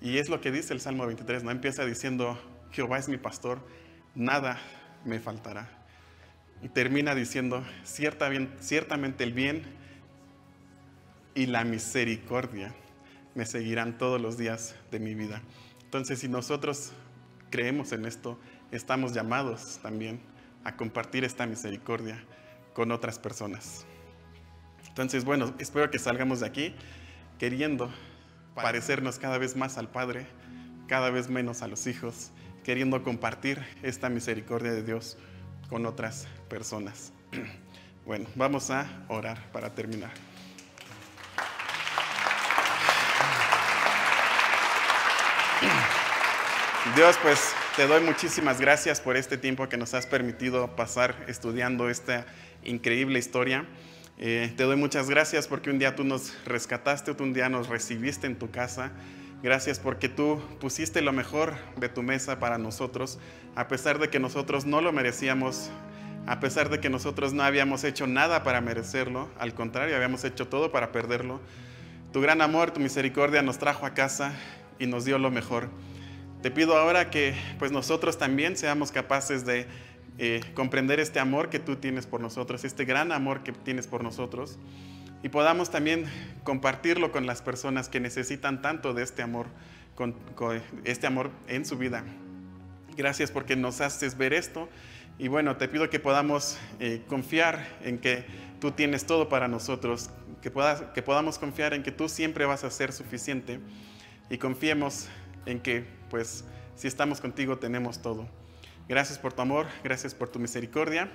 y 0.00 0.18
es 0.18 0.28
lo 0.28 0.40
que 0.40 0.50
dice 0.50 0.72
el 0.72 0.80
Salmo 0.80 1.06
23, 1.06 1.44
¿no? 1.44 1.50
Empieza 1.50 1.84
diciendo, 1.84 2.38
Jehová 2.70 2.98
es 2.98 3.08
mi 3.08 3.18
pastor, 3.18 3.58
nada 4.14 4.58
me 5.04 5.18
faltará. 5.18 5.68
Y 6.62 6.68
termina 6.68 7.14
diciendo, 7.14 7.64
ciertamente 7.84 9.24
el 9.24 9.32
bien 9.32 9.62
y 11.34 11.46
la 11.46 11.64
misericordia 11.64 12.74
me 13.34 13.44
seguirán 13.44 13.98
todos 13.98 14.20
los 14.20 14.38
días 14.38 14.74
de 14.90 14.98
mi 14.98 15.14
vida. 15.14 15.42
Entonces, 15.84 16.18
si 16.20 16.28
nosotros 16.28 16.92
creemos 17.50 17.92
en 17.92 18.04
esto, 18.04 18.38
estamos 18.70 19.12
llamados 19.14 19.78
también 19.82 20.20
a 20.64 20.76
compartir 20.76 21.24
esta 21.24 21.46
misericordia 21.46 22.22
con 22.74 22.92
otras 22.92 23.18
personas. 23.18 23.86
Entonces, 24.88 25.24
bueno, 25.24 25.54
espero 25.58 25.90
que 25.90 25.98
salgamos 25.98 26.40
de 26.40 26.46
aquí 26.46 26.74
queriendo 27.38 27.90
parecernos 28.54 29.18
cada 29.18 29.38
vez 29.38 29.56
más 29.56 29.78
al 29.78 29.88
Padre, 29.88 30.26
cada 30.88 31.10
vez 31.10 31.28
menos 31.28 31.62
a 31.62 31.68
los 31.68 31.86
hijos, 31.86 32.32
queriendo 32.64 33.02
compartir 33.02 33.64
esta 33.82 34.08
misericordia 34.08 34.72
de 34.72 34.82
Dios 34.82 35.16
con 35.68 35.86
otras 35.86 36.26
personas. 36.48 37.12
Bueno, 38.08 38.24
vamos 38.36 38.70
a 38.70 38.86
orar 39.08 39.52
para 39.52 39.74
terminar. 39.74 40.12
Dios, 46.94 47.18
pues 47.22 47.52
te 47.76 47.86
doy 47.86 48.02
muchísimas 48.02 48.60
gracias 48.60 49.00
por 49.00 49.16
este 49.16 49.36
tiempo 49.36 49.68
que 49.68 49.76
nos 49.76 49.94
has 49.94 50.06
permitido 50.06 50.74
pasar 50.76 51.14
estudiando 51.26 51.90
esta 51.90 52.26
increíble 52.64 53.18
historia. 53.18 53.66
Eh, 54.16 54.52
te 54.56 54.64
doy 54.64 54.76
muchas 54.76 55.10
gracias 55.10 55.48
porque 55.48 55.70
un 55.70 55.78
día 55.78 55.94
tú 55.96 56.04
nos 56.04 56.34
rescataste, 56.44 57.12
un 57.20 57.32
día 57.32 57.48
nos 57.48 57.68
recibiste 57.68 58.26
en 58.26 58.36
tu 58.36 58.50
casa. 58.50 58.92
Gracias 59.42 59.78
porque 59.78 60.08
tú 60.08 60.40
pusiste 60.60 61.02
lo 61.02 61.12
mejor 61.12 61.54
de 61.76 61.88
tu 61.88 62.02
mesa 62.02 62.38
para 62.38 62.58
nosotros, 62.58 63.18
a 63.54 63.68
pesar 63.68 63.98
de 63.98 64.08
que 64.08 64.18
nosotros 64.18 64.64
no 64.64 64.80
lo 64.80 64.92
merecíamos, 64.92 65.70
a 66.26 66.40
pesar 66.40 66.68
de 66.68 66.80
que 66.80 66.90
nosotros 66.90 67.32
no 67.32 67.42
habíamos 67.42 67.84
hecho 67.84 68.06
nada 68.06 68.42
para 68.42 68.60
merecerlo, 68.60 69.28
al 69.38 69.54
contrario, 69.54 69.94
habíamos 69.94 70.24
hecho 70.24 70.48
todo 70.48 70.72
para 70.72 70.90
perderlo. 70.90 71.40
Tu 72.12 72.20
gran 72.20 72.40
amor, 72.40 72.70
tu 72.70 72.80
misericordia 72.80 73.42
nos 73.42 73.58
trajo 73.58 73.86
a 73.86 73.94
casa 73.94 74.32
y 74.78 74.86
nos 74.86 75.04
dio 75.04 75.18
lo 75.18 75.30
mejor. 75.30 75.68
Te 76.42 76.52
pido 76.52 76.76
ahora 76.76 77.10
que 77.10 77.34
pues 77.58 77.72
nosotros 77.72 78.16
también 78.16 78.56
seamos 78.56 78.92
capaces 78.92 79.44
de 79.44 79.66
eh, 80.18 80.40
comprender 80.54 81.00
este 81.00 81.18
amor 81.18 81.50
que 81.50 81.58
tú 81.58 81.76
tienes 81.76 82.06
por 82.06 82.20
nosotros, 82.20 82.64
este 82.64 82.84
gran 82.84 83.10
amor 83.10 83.42
que 83.42 83.52
tienes 83.52 83.88
por 83.88 84.04
nosotros, 84.04 84.56
y 85.24 85.30
podamos 85.30 85.70
también 85.70 86.04
compartirlo 86.44 87.10
con 87.10 87.26
las 87.26 87.42
personas 87.42 87.88
que 87.88 87.98
necesitan 87.98 88.62
tanto 88.62 88.94
de 88.94 89.02
este 89.02 89.22
amor, 89.22 89.46
este 90.84 91.08
amor 91.08 91.32
en 91.48 91.64
su 91.64 91.76
vida. 91.76 92.04
Gracias 92.96 93.32
porque 93.32 93.56
nos 93.56 93.80
haces 93.80 94.16
ver 94.16 94.32
esto. 94.32 94.68
Y 95.18 95.26
bueno, 95.26 95.56
te 95.56 95.66
pido 95.66 95.90
que 95.90 95.98
podamos 95.98 96.56
eh, 96.78 97.02
confiar 97.08 97.66
en 97.82 97.98
que 97.98 98.24
tú 98.60 98.70
tienes 98.70 99.06
todo 99.06 99.28
para 99.28 99.48
nosotros, 99.48 100.10
que, 100.40 100.52
que 100.94 101.02
podamos 101.02 101.40
confiar 101.40 101.74
en 101.74 101.82
que 101.82 101.90
tú 101.90 102.08
siempre 102.08 102.46
vas 102.46 102.62
a 102.62 102.70
ser 102.70 102.92
suficiente 102.92 103.58
y 104.30 104.38
confiemos 104.38 105.08
en 105.48 105.60
que, 105.60 105.84
pues, 106.10 106.44
si 106.76 106.86
estamos 106.86 107.20
contigo 107.20 107.58
tenemos 107.58 108.00
todo. 108.02 108.28
Gracias 108.88 109.18
por 109.18 109.32
tu 109.32 109.42
amor, 109.42 109.66
gracias 109.82 110.14
por 110.14 110.28
tu 110.28 110.38
misericordia. 110.38 111.10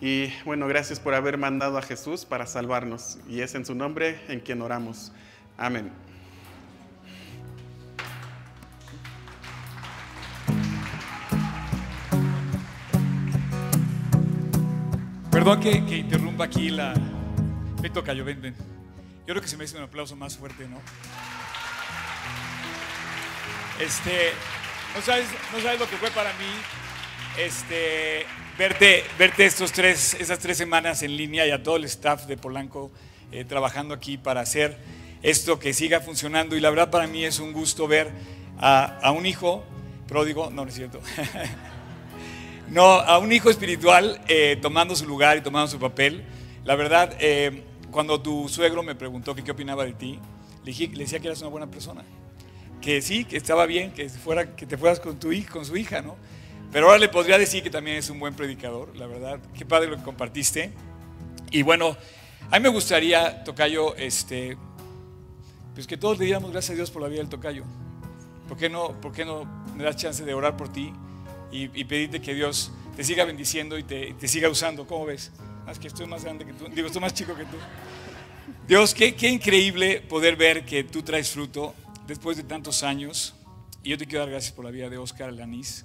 Y 0.00 0.32
bueno, 0.44 0.66
gracias 0.66 0.98
por 0.98 1.14
haber 1.14 1.38
mandado 1.38 1.78
a 1.78 1.82
Jesús 1.82 2.24
para 2.24 2.46
salvarnos. 2.46 3.18
Y 3.28 3.40
es 3.40 3.54
en 3.54 3.64
su 3.64 3.74
nombre 3.74 4.20
en 4.28 4.40
quien 4.40 4.60
oramos. 4.60 5.12
Amén. 5.56 5.92
Perdón 15.30 15.60
que, 15.60 15.96
interrumpa 15.96 16.44
aquí 16.44 16.70
la... 16.70 16.94
Me 17.80 17.88
toca, 17.90 18.12
yo 18.12 18.24
Yo 18.24 18.52
creo 19.24 19.40
que 19.40 19.48
se 19.48 19.56
me 19.56 19.64
hizo 19.64 19.76
un 19.76 19.84
aplauso 19.84 20.14
más 20.16 20.36
fuerte, 20.36 20.68
¿no? 20.68 20.78
Este, 23.82 24.30
no 24.94 25.02
sabes, 25.02 25.26
no 25.52 25.60
sabes 25.60 25.80
lo 25.80 25.90
que 25.90 25.96
fue 25.96 26.08
para 26.12 26.30
mí 26.34 26.44
este, 27.36 28.24
verte, 28.56 29.02
verte 29.18 29.44
estos 29.44 29.72
tres, 29.72 30.16
semanas 30.52 31.02
en 31.02 31.16
línea 31.16 31.44
y 31.48 31.50
a 31.50 31.64
todo 31.64 31.74
el 31.74 31.84
staff 31.84 32.26
de 32.26 32.36
Polanco 32.36 32.92
eh, 33.32 33.44
trabajando 33.44 33.92
aquí 33.92 34.18
para 34.18 34.40
hacer 34.40 34.78
esto 35.22 35.58
que 35.58 35.72
siga 35.72 36.00
funcionando. 36.00 36.54
Y 36.54 36.60
la 36.60 36.70
verdad 36.70 36.90
para 36.90 37.08
mí 37.08 37.24
es 37.24 37.40
un 37.40 37.52
gusto 37.52 37.88
ver 37.88 38.12
a, 38.56 39.10
un 39.16 39.26
hijo 39.26 39.64
pródigo, 40.06 40.48
no, 40.50 40.62
no 40.62 40.68
es 40.68 40.74
cierto, 40.76 41.00
no, 42.68 42.84
a 42.84 43.18
un 43.18 43.32
hijo 43.32 43.50
espiritual 43.50 44.20
eh, 44.28 44.58
tomando 44.62 44.94
su 44.94 45.06
lugar 45.06 45.38
y 45.38 45.40
tomando 45.40 45.66
su 45.66 45.80
papel. 45.80 46.22
La 46.64 46.76
verdad, 46.76 47.16
eh, 47.18 47.64
cuando 47.90 48.20
tu 48.20 48.48
suegro 48.48 48.84
me 48.84 48.94
preguntó 48.94 49.34
qué 49.34 49.50
opinaba 49.50 49.84
de 49.84 49.94
ti, 49.94 50.20
le, 50.64 50.72
le 50.72 50.98
decía 50.98 51.18
que 51.18 51.26
eras 51.26 51.40
una 51.40 51.50
buena 51.50 51.66
persona 51.66 52.04
que 52.82 53.00
sí, 53.00 53.24
que 53.24 53.38
estaba 53.38 53.64
bien, 53.64 53.92
que, 53.92 54.10
fuera, 54.10 54.54
que 54.54 54.66
te 54.66 54.76
fueras 54.76 55.00
con 55.00 55.18
tu 55.18 55.32
hija, 55.32 55.64
su 55.64 55.76
hija, 55.76 56.02
¿no? 56.02 56.16
Pero 56.72 56.86
ahora 56.86 56.98
le 56.98 57.08
podría 57.08 57.38
decir 57.38 57.62
que 57.62 57.70
también 57.70 57.96
es 57.96 58.10
un 58.10 58.18
buen 58.18 58.34
predicador, 58.34 58.94
la 58.96 59.06
verdad. 59.06 59.38
Qué 59.56 59.64
padre 59.64 59.88
lo 59.88 59.96
que 59.96 60.02
compartiste. 60.02 60.72
Y 61.50 61.62
bueno, 61.62 61.96
a 62.50 62.58
mí 62.58 62.62
me 62.62 62.70
gustaría, 62.70 63.44
Tocayo, 63.44 63.94
este, 63.96 64.56
pues 65.74 65.86
que 65.86 65.96
todos 65.96 66.18
le 66.18 66.24
diéramos 66.24 66.50
gracias 66.50 66.72
a 66.72 66.74
Dios 66.74 66.90
por 66.90 67.02
la 67.02 67.08
vida 67.08 67.20
del 67.20 67.28
Tocayo. 67.28 67.64
¿Por 68.48 68.58
qué 68.58 68.68
no, 68.68 69.00
por 69.00 69.12
qué 69.12 69.24
no 69.24 69.44
me 69.76 69.84
das 69.84 69.96
chance 69.96 70.24
de 70.24 70.34
orar 70.34 70.56
por 70.56 70.72
ti 70.72 70.92
y, 71.52 71.84
pedirte 71.84 72.20
que 72.20 72.34
Dios 72.34 72.72
te 72.96 73.04
siga 73.04 73.24
bendiciendo 73.24 73.78
y 73.78 73.84
te, 73.84 74.28
siga 74.28 74.48
usando? 74.48 74.86
¿Cómo 74.86 75.06
ves? 75.06 75.30
Es 75.70 75.78
que 75.78 75.88
estoy 75.88 76.06
más 76.06 76.24
grande 76.24 76.44
que 76.44 76.52
tú, 76.52 76.66
digo, 76.68 76.88
estoy 76.88 77.00
más 77.00 77.14
chico 77.14 77.34
que 77.36 77.44
tú. 77.44 77.56
Dios, 78.66 78.94
qué, 78.94 79.14
qué 79.14 79.28
increíble 79.28 80.00
poder 80.00 80.36
ver 80.36 80.64
que 80.64 80.84
tú 80.84 81.02
traes 81.02 81.30
fruto 81.30 81.74
después 82.06 82.36
de 82.36 82.42
tantos 82.42 82.82
años. 82.82 83.34
Y 83.82 83.90
yo 83.90 83.98
te 83.98 84.06
quiero 84.06 84.20
dar 84.20 84.30
gracias 84.30 84.52
por 84.52 84.64
la 84.64 84.70
vida 84.70 84.88
de 84.88 84.98
Oscar 84.98 85.28
Alaniz. 85.28 85.84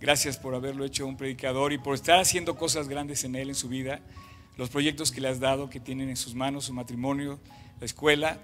Gracias 0.00 0.36
por 0.36 0.54
haberlo 0.54 0.84
hecho 0.84 1.06
un 1.06 1.16
predicador 1.16 1.72
y 1.72 1.78
por 1.78 1.94
estar 1.94 2.18
haciendo 2.18 2.56
cosas 2.56 2.88
grandes 2.88 3.24
en 3.24 3.36
él, 3.36 3.50
en 3.50 3.54
su 3.54 3.68
vida. 3.68 4.00
Los 4.56 4.68
proyectos 4.68 5.12
que 5.12 5.20
le 5.20 5.28
has 5.28 5.40
dado, 5.40 5.70
que 5.70 5.80
tienen 5.80 6.08
en 6.08 6.16
sus 6.16 6.34
manos, 6.34 6.64
su 6.64 6.74
matrimonio, 6.74 7.38
la 7.78 7.86
escuela, 7.86 8.38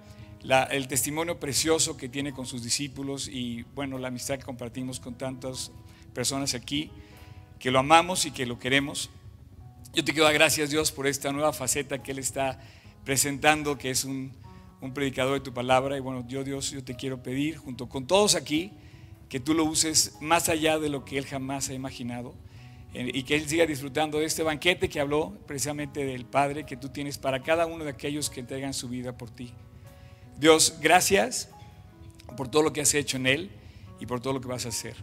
el 0.71 0.89
testimonio 0.89 1.41
precioso 1.41 1.97
que 1.97 2.09
tiene 2.09 2.33
con 2.33 2.47
sus 2.47 2.63
discípulos 2.63 3.29
y, 3.29 3.65
bueno, 3.75 3.99
la 3.99 4.09
amistad 4.09 4.39
que 4.39 4.45
compartimos 4.45 5.01
con 5.01 5.19
tantas 5.19 5.73
personas 6.15 6.55
aquí, 6.55 6.91
que 7.59 7.71
lo 7.71 7.81
amamos 7.81 8.25
y 8.25 8.31
que 8.31 8.47
lo 8.47 8.59
queremos. 8.59 9.11
Yo 9.93 10.05
te 10.05 10.13
quiero 10.13 10.25
dar 10.25 10.35
gracias, 10.35 10.71
Dios, 10.71 10.93
por 10.93 11.07
esta 11.07 11.33
nueva 11.33 11.53
faceta 11.53 12.03
que 12.03 12.13
Él 12.13 12.21
está 12.21 12.61
presentando, 13.05 13.77
que 13.77 13.91
es 13.91 14.05
un, 14.05 14.33
un 14.81 14.93
predicador 14.95 15.35
de 15.35 15.41
tu 15.41 15.53
palabra. 15.53 15.97
Y 15.97 16.01
bueno, 16.01 16.25
yo 16.29 16.45
Dios, 16.45 16.71
yo 16.71 16.83
te 16.85 16.95
quiero 16.95 17.23
pedir, 17.23 17.57
junto 17.57 17.89
con 17.89 18.07
todos 18.07 18.35
aquí, 18.35 18.73
que 19.29 19.41
tú 19.41 19.55
lo 19.55 19.65
uses 19.65 20.17
más 20.21 20.49
allá 20.49 20.79
de 20.79 20.89
lo 20.89 21.05
que 21.05 21.19
Él 21.19 21.27
jamás 21.27 21.69
ha 21.69 21.75
imaginado 21.75 22.35
eh, 22.95 23.11
y 23.13 23.23
que 23.25 23.37
Él 23.37 23.49
siga 23.49 23.67
disfrutando 23.67 24.19
de 24.19 24.25
este 24.25 24.43
banquete 24.43 24.89
que 24.89 25.01
habló 25.01 25.37
precisamente 25.47 26.05
del 26.05 26.25
Padre 26.25 26.65
que 26.65 26.77
tú 26.77 26.89
tienes 26.89 27.19
para 27.19 27.43
cada 27.43 27.67
uno 27.67 27.85
de 27.85 27.91
aquellos 27.91 28.31
que 28.31 28.41
entregan 28.41 28.73
su 28.73 28.89
vida 28.89 29.17
por 29.17 29.31
ti. 29.31 29.53
Dios, 30.39 30.79
gracias 30.81 31.51
por 32.37 32.49
todo 32.49 32.63
lo 32.63 32.73
que 32.73 32.81
has 32.81 32.95
hecho 32.95 33.17
en 33.17 33.27
Él 33.27 33.51
y 34.01 34.07
por 34.07 34.21
todo 34.21 34.33
lo 34.33 34.41
que 34.41 34.49
vas 34.49 34.65
a 34.65 34.71
hacer. 34.71 34.95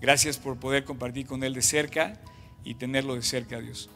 Gracias 0.00 0.38
por 0.38 0.60
poder 0.60 0.84
compartir 0.84 1.26
con 1.26 1.42
Él 1.42 1.54
de 1.54 1.62
cerca 1.62 2.20
y 2.64 2.74
tenerlo 2.74 3.14
de 3.14 3.22
cerca, 3.22 3.60
Dios. 3.60 3.90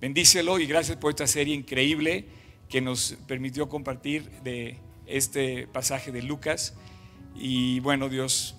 Bendícelo 0.00 0.58
y 0.58 0.66
gracias 0.66 0.98
por 0.98 1.10
esta 1.10 1.26
serie 1.26 1.54
increíble 1.54 2.26
que 2.68 2.80
nos 2.80 3.16
permitió 3.26 3.68
compartir 3.68 4.30
de 4.42 4.78
este 5.06 5.66
pasaje 5.68 6.12
de 6.12 6.22
Lucas. 6.22 6.74
Y 7.34 7.80
bueno, 7.80 8.08
Dios, 8.08 8.56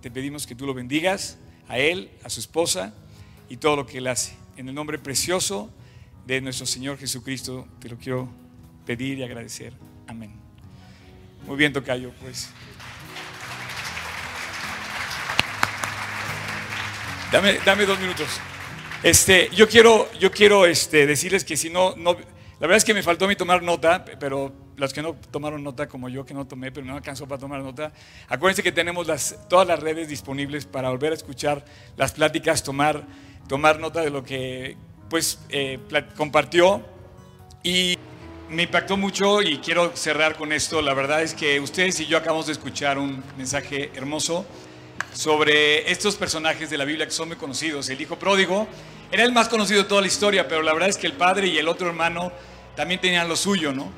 te 0.00 0.10
pedimos 0.10 0.46
que 0.46 0.54
tú 0.54 0.66
lo 0.66 0.74
bendigas 0.74 1.38
a 1.68 1.78
él, 1.78 2.10
a 2.22 2.30
su 2.30 2.40
esposa 2.40 2.94
y 3.48 3.56
todo 3.56 3.76
lo 3.76 3.86
que 3.86 3.98
él 3.98 4.06
hace. 4.06 4.34
En 4.56 4.68
el 4.68 4.74
nombre 4.74 4.98
precioso 4.98 5.70
de 6.26 6.40
nuestro 6.40 6.66
Señor 6.66 6.98
Jesucristo, 6.98 7.68
te 7.80 7.88
lo 7.88 7.96
quiero 7.96 8.28
pedir 8.86 9.18
y 9.18 9.22
agradecer. 9.22 9.72
Amén. 10.06 10.32
Muy 11.46 11.56
bien, 11.56 11.72
Tocayo, 11.72 12.12
pues. 12.20 12.48
Dame, 17.30 17.58
dame 17.64 17.84
dos 17.84 17.98
minutos. 17.98 18.28
Este, 19.02 19.50
yo 19.54 19.68
quiero, 19.68 20.10
yo 20.18 20.30
quiero 20.30 20.64
este, 20.66 21.06
decirles 21.06 21.44
que 21.44 21.56
si 21.56 21.68
no, 21.68 21.94
no 21.96 22.16
la 22.60 22.66
verdad 22.66 22.76
es 22.76 22.84
que 22.84 22.94
me 22.94 23.02
faltó 23.02 23.24
a 23.24 23.28
mí 23.28 23.36
tomar 23.36 23.62
nota, 23.62 24.04
pero 24.18 24.52
los 24.76 24.92
que 24.92 25.02
no 25.02 25.14
tomaron 25.30 25.62
nota 25.62 25.88
como 25.88 26.08
yo, 26.08 26.24
que 26.24 26.34
no 26.34 26.46
tomé, 26.46 26.70
pero 26.72 26.86
no 26.86 26.94
alcanzó 26.94 27.26
para 27.26 27.38
tomar 27.38 27.60
nota, 27.62 27.92
acuérdense 28.28 28.62
que 28.62 28.72
tenemos 28.72 29.06
las, 29.06 29.36
todas 29.48 29.66
las 29.66 29.80
redes 29.80 30.08
disponibles 30.08 30.66
para 30.66 30.90
volver 30.90 31.12
a 31.12 31.14
escuchar 31.14 31.64
las 31.96 32.12
pláticas, 32.12 32.62
tomar, 32.62 33.04
tomar 33.48 33.80
nota 33.80 34.00
de 34.00 34.10
lo 34.10 34.22
que 34.22 34.76
pues 35.10 35.40
eh, 35.50 35.78
compartió. 36.16 36.84
Y 37.62 37.96
me 38.50 38.64
impactó 38.64 38.96
mucho 38.96 39.42
y 39.42 39.58
quiero 39.58 39.96
cerrar 39.96 40.36
con 40.36 40.52
esto. 40.52 40.82
La 40.82 40.94
verdad 40.94 41.22
es 41.22 41.34
que 41.34 41.60
ustedes 41.60 41.98
y 42.00 42.06
yo 42.06 42.18
acabamos 42.18 42.46
de 42.46 42.52
escuchar 42.52 42.98
un 42.98 43.22
mensaje 43.36 43.90
hermoso 43.94 44.44
sobre 45.14 45.90
estos 45.90 46.16
personajes 46.16 46.68
de 46.68 46.76
la 46.76 46.84
Biblia 46.84 47.06
que 47.06 47.12
son 47.12 47.28
muy 47.28 47.36
conocidos. 47.36 47.88
El 47.88 48.00
hijo 48.00 48.18
pródigo 48.18 48.66
era 49.10 49.22
el 49.22 49.32
más 49.32 49.48
conocido 49.48 49.82
de 49.82 49.88
toda 49.88 50.00
la 50.00 50.08
historia, 50.08 50.48
pero 50.48 50.62
la 50.62 50.72
verdad 50.72 50.88
es 50.88 50.96
que 50.96 51.06
el 51.06 51.12
padre 51.12 51.46
y 51.46 51.56
el 51.56 51.68
otro 51.68 51.86
hermano 51.86 52.32
también 52.74 53.00
tenían 53.00 53.28
lo 53.28 53.36
suyo, 53.36 53.72
¿no? 53.72 53.90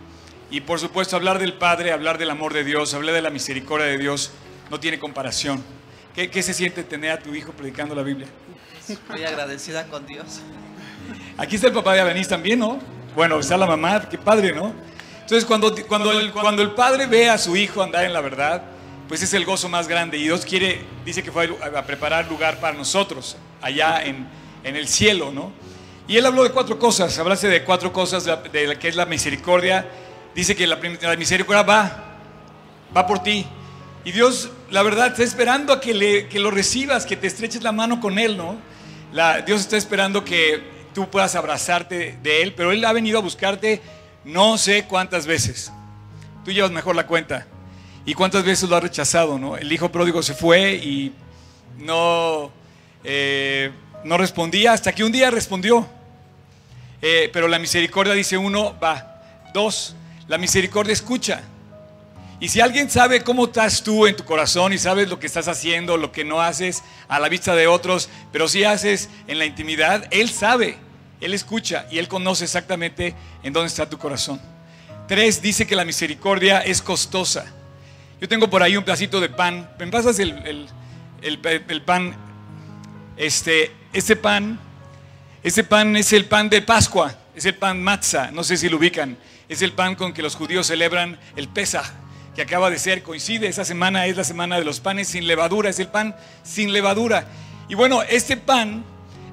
Y 0.51 0.61
por 0.61 0.79
supuesto 0.79 1.17
hablar 1.17 1.39
del 1.41 1.55
Padre, 1.55 1.91
hablar 1.91 2.19
del 2.19 2.31
amor 2.31 2.53
de 2.53 2.63
Dios, 2.63 2.95
hablar 2.95 3.15
de 3.15 3.23
la 3.23 3.31
misericordia 3.31 3.87
de 3.87 3.99
Dios, 3.99 4.31
no 4.71 4.79
tiene 4.79 4.99
comparación. 4.99 5.65
¿Qué, 6.15 6.31
¿Qué, 6.31 6.43
se 6.43 6.55
siente 6.55 6.85
tener 6.85 7.11
a 7.11 7.19
tu 7.19 7.35
hijo 7.35 7.51
predicando 7.53 7.95
la 7.95 8.03
Biblia? 8.03 8.29
Muy 9.11 9.25
agradecida 9.25 9.89
con 9.89 10.07
Dios. 10.07 10.41
Aquí 11.37 11.57
está 11.57 11.67
el 11.67 11.73
papá 11.73 11.95
de 11.95 12.01
Avenís 12.01 12.29
también, 12.29 12.61
¿no? 12.61 12.79
Bueno, 13.17 13.41
está 13.41 13.57
la 13.57 13.67
mamá, 13.67 14.09
qué 14.09 14.19
padre, 14.19 14.53
¿no? 14.53 14.73
Entonces, 15.23 15.45
cuando, 15.45 15.75
cuando, 15.89 16.13
el, 16.13 16.31
cuando 16.31 16.63
el 16.63 16.71
padre 16.71 17.07
ve 17.07 17.29
a 17.29 17.39
su 17.39 17.57
hijo 17.57 17.83
andar 17.83 18.05
en 18.05 18.13
la 18.13 18.21
verdad, 18.21 18.63
pues 19.09 19.23
es 19.23 19.33
el 19.35 19.45
gozo 19.45 19.69
más 19.69 19.89
grande. 19.89 20.19
Y 20.19 20.25
Dios 20.25 20.45
quiere, 20.45 20.81
dice 21.05 21.23
que 21.23 21.31
fue 21.33 21.57
a 21.75 21.83
preparar 21.87 22.29
lugar 22.29 22.59
para 22.61 22.77
nosotros, 22.77 23.37
allá 23.63 24.05
en, 24.05 24.27
en 24.65 24.77
el 24.77 24.89
cielo, 24.89 25.31
¿no? 25.33 25.53
Y 26.09 26.17
él 26.17 26.27
habló 26.27 26.45
de 26.45 26.51
cuatro 26.51 26.79
cosas, 26.79 27.19
hablase 27.19 27.49
de 27.49 27.65
cuatro 27.65 27.93
cosas, 27.93 28.25
de 28.25 28.67
la 28.67 28.79
que 28.79 28.89
es 28.89 28.95
la 28.95 29.07
misericordia. 29.07 29.89
Dice 30.35 30.55
que 30.55 30.67
la, 30.67 30.79
la 31.03 31.17
misericordia 31.17 31.63
va, 31.63 32.19
va 32.97 33.07
por 33.07 33.23
ti. 33.23 33.47
Y 34.05 34.13
Dios, 34.13 34.51
la 34.71 34.85
verdad, 34.85 35.09
está 35.09 35.25
esperando 35.25 35.73
a 35.73 35.81
que, 35.81 35.93
le, 35.93 36.29
que 36.29 36.39
lo 36.39 36.53
recibas, 36.53 37.07
que 37.07 37.17
te 37.17 37.27
estreches 37.27 37.63
la 37.65 37.73
mano 37.73 38.01
con 38.01 38.21
Él, 38.21 38.37
¿no? 38.37 38.57
La, 39.13 39.41
Dios 39.41 39.63
está 39.63 39.77
esperando 39.77 40.25
que 40.25 40.63
tú 40.95 41.11
puedas 41.11 41.35
abrazarte 41.35 42.19
de 42.23 42.43
Él, 42.43 42.55
pero 42.55 42.71
Él 42.71 42.85
ha 42.85 42.93
venido 42.93 43.19
a 43.19 43.23
buscarte 43.23 43.83
no 44.25 44.59
sé 44.59 44.85
cuántas 44.85 45.27
veces. 45.27 45.73
Tú 46.45 46.53
llevas 46.53 46.71
mejor 46.71 46.95
la 46.95 47.07
cuenta. 47.07 47.49
¿Y 48.07 48.15
cuántas 48.15 48.45
veces 48.45 48.69
lo 48.69 48.77
ha 48.77 48.81
rechazado, 48.81 49.37
no? 49.37 49.57
El 49.57 49.71
hijo 49.73 49.91
pródigo 49.91 50.23
se 50.23 50.33
fue 50.33 50.75
y 50.75 51.13
no, 51.79 52.53
eh, 53.03 53.73
no 54.05 54.17
respondía 54.17 54.73
hasta 54.73 54.95
que 54.95 55.03
un 55.03 55.11
día 55.11 55.29
respondió. 55.29 55.85
Eh, 57.03 57.29
pero 57.33 57.49
la 57.49 57.59
misericordia 57.59 58.15
dice 58.15 58.39
uno, 58.39 58.79
va. 58.79 59.21
Dos, 59.53 59.97
la 60.29 60.39
misericordia 60.39 60.93
escucha. 60.93 61.43
Y 62.39 62.49
si 62.49 62.61
alguien 62.61 62.89
sabe 62.89 63.25
cómo 63.25 63.47
estás 63.47 63.83
tú 63.83 64.07
en 64.07 64.15
tu 64.15 64.25
corazón 64.25 64.73
y 64.73 64.79
sabes 64.79 65.09
lo 65.09 65.19
que 65.19 65.27
estás 65.27 65.49
haciendo, 65.49 65.97
lo 65.97 66.13
que 66.13 66.25
no 66.25 66.41
haces 66.41 66.85
a 67.09 67.19
la 67.19 67.29
vista 67.29 67.57
de 67.57 67.67
otros, 67.67 68.09
pero 68.31 68.47
si 68.47 68.63
haces 68.63 69.09
en 69.27 69.41
la 69.41 69.47
intimidad, 69.47 70.07
Él 70.13 70.31
sabe, 70.31 70.77
Él 71.21 71.35
escucha 71.35 71.87
y 71.91 71.99
Él 71.99 72.07
conoce 72.07 72.45
exactamente 72.45 73.15
en 73.43 73.53
dónde 73.53 73.69
está 73.69 73.91
tu 73.91 73.99
corazón. 73.99 74.41
Tres, 75.09 75.43
dice 75.43 75.67
que 75.67 75.75
la 75.75 75.85
misericordia 75.85 76.61
es 76.61 76.83
costosa. 76.83 77.47
Yo 78.21 78.29
tengo 78.29 78.49
por 78.49 78.63
ahí 78.63 78.77
un 78.77 78.85
pedacito 78.85 79.21
de 79.21 79.29
pan. 79.29 79.69
¿Me 79.79 79.87
pasas 79.89 80.19
el, 80.19 80.69
el, 81.23 81.83
pan? 81.83 82.15
Este, 83.17 83.71
este 83.93 84.17
pan, 84.17 84.59
ese 85.43 85.65
pan 85.65 85.97
es 85.97 86.13
el 86.13 86.25
pan 86.25 86.49
de 86.49 86.63
Pascua, 86.63 87.15
es 87.35 87.45
el 87.45 87.55
pan 87.55 87.83
matzah, 87.83 88.31
no 88.31 88.43
sé 88.45 88.57
si 88.57 88.69
lo 88.69 88.79
ubican. 88.79 89.17
Es 89.49 89.63
el 89.63 89.73
pan 89.73 89.95
con 89.95 90.13
que 90.13 90.23
los 90.23 90.35
judíos 90.35 90.67
celebran 90.67 91.19
el 91.37 91.49
Pesach 91.49 91.87
que 92.35 92.43
acaba 92.43 92.69
de 92.69 92.79
ser, 92.79 93.03
coincide, 93.03 93.49
esa 93.49 93.65
semana 93.65 94.05
es 94.05 94.15
la 94.15 94.25
semana 94.25 94.59
de 94.59 94.65
los 94.65 94.81
panes 94.81 95.09
sin 95.09 95.27
levadura, 95.27 95.71
es 95.71 95.81
el 95.81 95.89
pan 95.89 96.15
sin 96.43 96.71
levadura. 96.71 97.27
Y 97.67 97.75
bueno, 97.75 98.03
este 98.03 98.37
pan 98.37 98.85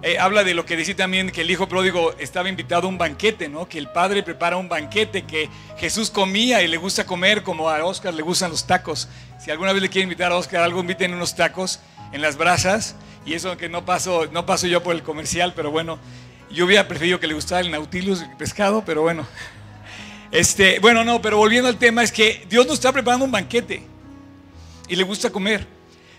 eh, 0.06 0.20
habla 0.20 0.44
de 0.44 0.54
lo 0.54 0.66
que 0.66 0.76
dice 0.76 0.96
también 0.96 1.32
que 1.32 1.42
el 1.42 1.50
hijo 1.50 1.70
pródigo 1.70 2.14
estaba 2.20 2.50
invitado 2.50 2.88
a 2.88 2.90
un 2.90 2.98
banquete, 2.98 3.48
¿no? 3.48 3.70
Que 3.70 3.78
el 3.78 3.88
padre 3.88 4.22
prepara 4.22 4.58
un 4.58 4.68
banquete, 4.68 5.24
que 5.24 5.50
Jesús 5.78 6.10
comía 6.10 6.62
y 6.62 6.68
le 6.68 6.76
gusta 6.76 7.06
comer 7.06 7.42
como 7.42 7.70
a 7.70 7.82
Oscar 7.86 8.14
le 8.14 8.22
gustan 8.22 8.52
los 8.52 8.68
tacos. 8.68 9.08
Si 9.40 9.50
alguna 9.50 9.72
vez 9.72 9.82
le 9.82 9.88
quiere 9.88 10.04
invitar 10.04 10.34
a 10.34 10.36
Oscar 10.36 10.62
algo, 10.62 10.82
inviten 10.82 11.14
unos 11.14 11.36
tacos 11.36 11.80
en 12.12 12.22
las 12.22 12.36
brasas. 12.36 12.98
Y 13.26 13.34
eso 13.34 13.56
que 13.56 13.70
no 13.70 13.86
paso, 13.86 14.28
no 14.30 14.46
paso 14.46 14.68
yo 14.68 14.84
por 14.84 14.94
el 14.94 15.04
comercial, 15.04 15.54
pero 15.56 15.72
bueno, 15.72 15.98
yo 16.52 16.66
hubiera 16.66 16.86
preferido 16.86 17.22
que 17.22 17.28
le 17.28 17.34
gustara 17.34 17.62
el 17.62 17.72
nautilus, 17.72 18.22
el 18.22 18.36
pescado, 18.36 18.84
pero 18.86 19.02
bueno. 19.02 19.26
Este, 20.32 20.80
bueno, 20.80 21.04
no, 21.04 21.22
pero 21.22 21.38
volviendo 21.38 21.70
al 21.70 21.78
tema, 21.78 22.02
es 22.02 22.12
que 22.12 22.44
Dios 22.50 22.66
nos 22.66 22.74
está 22.74 22.92
preparando 22.92 23.24
un 23.24 23.32
banquete 23.32 23.84
y 24.90 24.96
le 24.96 25.04
gusta 25.04 25.30
comer. 25.30 25.68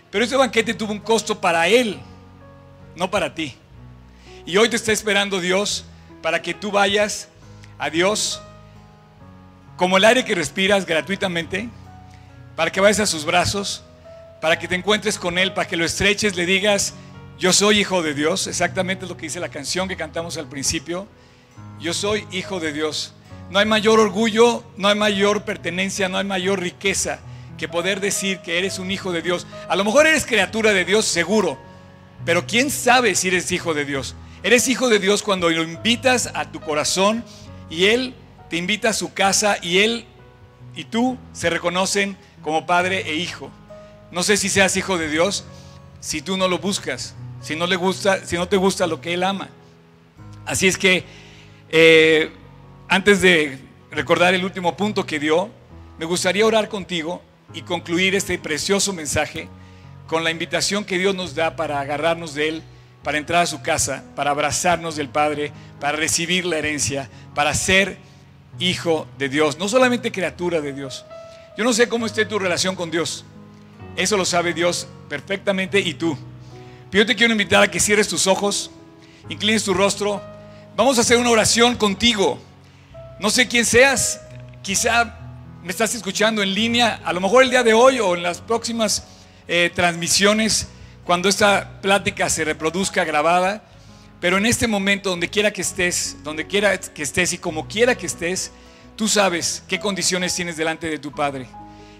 Pero 0.09 0.23
ese 0.23 0.37
banquete 0.37 0.73
tuvo 0.73 0.93
un 0.93 1.01
costo 1.01 1.41
para 1.41 1.67
Él, 1.67 1.99
no 2.95 3.11
para 3.11 3.35
ti. 3.35 3.53
Y 4.47 4.57
hoy 4.57 4.69
te 4.69 4.75
está 4.75 4.91
esperando 4.91 5.41
Dios 5.41 5.85
para 6.21 6.39
que 6.39 6.53
tú 6.53 6.69
vayas 6.69 7.29
a 7.79 7.89
Dios 7.89 8.39
como 9.75 9.97
el 9.97 10.05
aire 10.05 10.23
que 10.23 10.35
respiras 10.35 10.85
gratuitamente, 10.85 11.67
para 12.55 12.71
que 12.71 12.79
vayas 12.79 12.99
a 12.99 13.07
sus 13.07 13.25
brazos, 13.25 13.83
para 14.41 14.59
que 14.59 14.67
te 14.67 14.75
encuentres 14.75 15.17
con 15.17 15.39
Él, 15.39 15.51
para 15.53 15.67
que 15.67 15.75
lo 15.75 15.83
estreches, 15.83 16.35
le 16.35 16.45
digas, 16.45 16.93
yo 17.39 17.53
soy 17.53 17.79
hijo 17.79 18.03
de 18.03 18.13
Dios, 18.13 18.45
exactamente 18.45 19.07
lo 19.07 19.17
que 19.17 19.23
dice 19.23 19.39
la 19.39 19.49
canción 19.49 19.87
que 19.87 19.97
cantamos 19.97 20.37
al 20.37 20.47
principio, 20.47 21.07
yo 21.79 21.93
soy 21.95 22.27
hijo 22.31 22.59
de 22.59 22.71
Dios. 22.71 23.13
No 23.49 23.57
hay 23.57 23.65
mayor 23.65 23.99
orgullo, 23.99 24.63
no 24.77 24.89
hay 24.89 24.95
mayor 24.95 25.43
pertenencia, 25.43 26.07
no 26.07 26.19
hay 26.19 26.25
mayor 26.25 26.59
riqueza 26.59 27.19
que 27.57 27.67
poder 27.67 27.99
decir 27.99 28.39
que 28.41 28.59
eres 28.59 28.77
un 28.77 28.91
hijo 28.91 29.11
de 29.11 29.23
Dios. 29.23 29.47
A 29.67 29.75
lo 29.75 29.83
mejor 29.83 30.05
eres 30.05 30.25
criatura 30.25 30.71
de 30.71 30.85
Dios, 30.85 31.05
seguro, 31.05 31.57
pero 32.25 32.45
¿quién 32.45 32.69
sabe 32.69 33.15
si 33.15 33.29
eres 33.29 33.51
hijo 33.51 33.73
de 33.73 33.85
Dios? 33.85 34.15
Eres 34.45 34.67
hijo 34.67 34.89
de 34.89 34.99
Dios 34.99 35.23
cuando 35.23 35.49
lo 35.49 35.63
invitas 35.63 36.29
a 36.35 36.51
tu 36.51 36.59
corazón 36.59 37.25
y 37.67 37.85
Él 37.85 38.13
te 38.47 38.57
invita 38.57 38.89
a 38.89 38.93
su 38.93 39.11
casa 39.11 39.57
y 39.59 39.79
Él 39.79 40.05
y 40.75 40.83
tú 40.83 41.17
se 41.33 41.49
reconocen 41.49 42.15
como 42.43 42.67
padre 42.67 43.09
e 43.09 43.15
hijo. 43.15 43.49
No 44.11 44.21
sé 44.21 44.37
si 44.37 44.49
seas 44.49 44.77
hijo 44.77 44.99
de 44.99 45.09
Dios 45.09 45.45
si 45.99 46.21
tú 46.21 46.37
no 46.37 46.47
lo 46.47 46.59
buscas, 46.59 47.15
si 47.41 47.55
no 47.55 47.65
le 47.65 47.75
gusta, 47.75 48.23
si 48.23 48.35
no 48.35 48.47
te 48.47 48.57
gusta 48.57 48.85
lo 48.85 49.01
que 49.01 49.15
Él 49.15 49.23
ama. 49.23 49.49
Así 50.45 50.67
es 50.67 50.77
que 50.77 51.03
eh, 51.71 52.29
antes 52.87 53.21
de 53.21 53.57
recordar 53.89 54.35
el 54.35 54.45
último 54.45 54.77
punto 54.77 55.07
que 55.07 55.17
dio, 55.17 55.49
me 55.97 56.05
gustaría 56.05 56.45
orar 56.45 56.69
contigo 56.69 57.19
y 57.55 57.63
concluir 57.63 58.13
este 58.13 58.37
precioso 58.37 58.93
mensaje 58.93 59.49
con 60.05 60.23
la 60.23 60.29
invitación 60.29 60.85
que 60.85 60.99
Dios 60.99 61.15
nos 61.15 61.33
da 61.33 61.55
para 61.55 61.79
agarrarnos 61.79 62.35
de 62.35 62.49
Él, 62.49 62.63
para 63.05 63.19
entrar 63.19 63.43
a 63.43 63.45
su 63.45 63.61
casa, 63.61 64.03
para 64.15 64.31
abrazarnos 64.31 64.95
del 64.95 65.09
Padre, 65.09 65.51
para 65.79 65.95
recibir 65.95 66.43
la 66.43 66.57
herencia, 66.57 67.07
para 67.35 67.53
ser 67.53 67.99
hijo 68.57 69.05
de 69.19 69.29
Dios, 69.29 69.59
no 69.59 69.69
solamente 69.69 70.11
criatura 70.11 70.59
de 70.59 70.73
Dios. 70.73 71.05
Yo 71.55 71.63
no 71.63 71.71
sé 71.71 71.87
cómo 71.87 72.07
esté 72.07 72.25
tu 72.25 72.39
relación 72.39 72.75
con 72.75 72.89
Dios, 72.89 73.23
eso 73.95 74.17
lo 74.17 74.25
sabe 74.25 74.55
Dios 74.55 74.87
perfectamente 75.07 75.79
y 75.79 75.93
tú. 75.93 76.17
Pero 76.89 77.03
yo 77.03 77.05
te 77.05 77.15
quiero 77.15 77.31
invitar 77.31 77.61
a 77.61 77.69
que 77.69 77.79
cierres 77.79 78.07
tus 78.07 78.25
ojos, 78.25 78.71
inclines 79.29 79.63
tu 79.63 79.75
rostro, 79.75 80.19
vamos 80.75 80.97
a 80.97 81.01
hacer 81.01 81.17
una 81.17 81.29
oración 81.29 81.75
contigo. 81.75 82.39
No 83.19 83.29
sé 83.29 83.47
quién 83.47 83.65
seas, 83.65 84.19
quizá 84.63 85.15
me 85.61 85.69
estás 85.69 85.93
escuchando 85.93 86.41
en 86.41 86.55
línea, 86.55 87.01
a 87.05 87.13
lo 87.13 87.21
mejor 87.21 87.43
el 87.43 87.51
día 87.51 87.61
de 87.61 87.75
hoy 87.75 87.99
o 87.99 88.15
en 88.15 88.23
las 88.23 88.41
próximas 88.41 89.05
eh, 89.47 89.71
transmisiones, 89.75 90.69
cuando 91.05 91.29
esta 91.29 91.79
plática 91.81 92.29
se 92.29 92.43
reproduzca 92.43 93.03
grabada, 93.03 93.63
pero 94.19 94.37
en 94.37 94.47
este 94.47 94.67
momento, 94.67 95.11
donde 95.11 95.29
quiera 95.29 95.51
que 95.51 95.61
estés, 95.61 96.17
donde 96.23 96.47
quiera 96.47 96.77
que 96.79 97.03
estés 97.03 97.33
y 97.33 97.37
como 97.37 97.67
quiera 97.67 97.95
que 97.95 98.07
estés, 98.07 98.51
tú 98.95 99.07
sabes 99.07 99.63
qué 99.67 99.79
condiciones 99.79 100.33
tienes 100.33 100.57
delante 100.57 100.89
de 100.89 100.97
tu 100.97 101.11
Padre. 101.11 101.47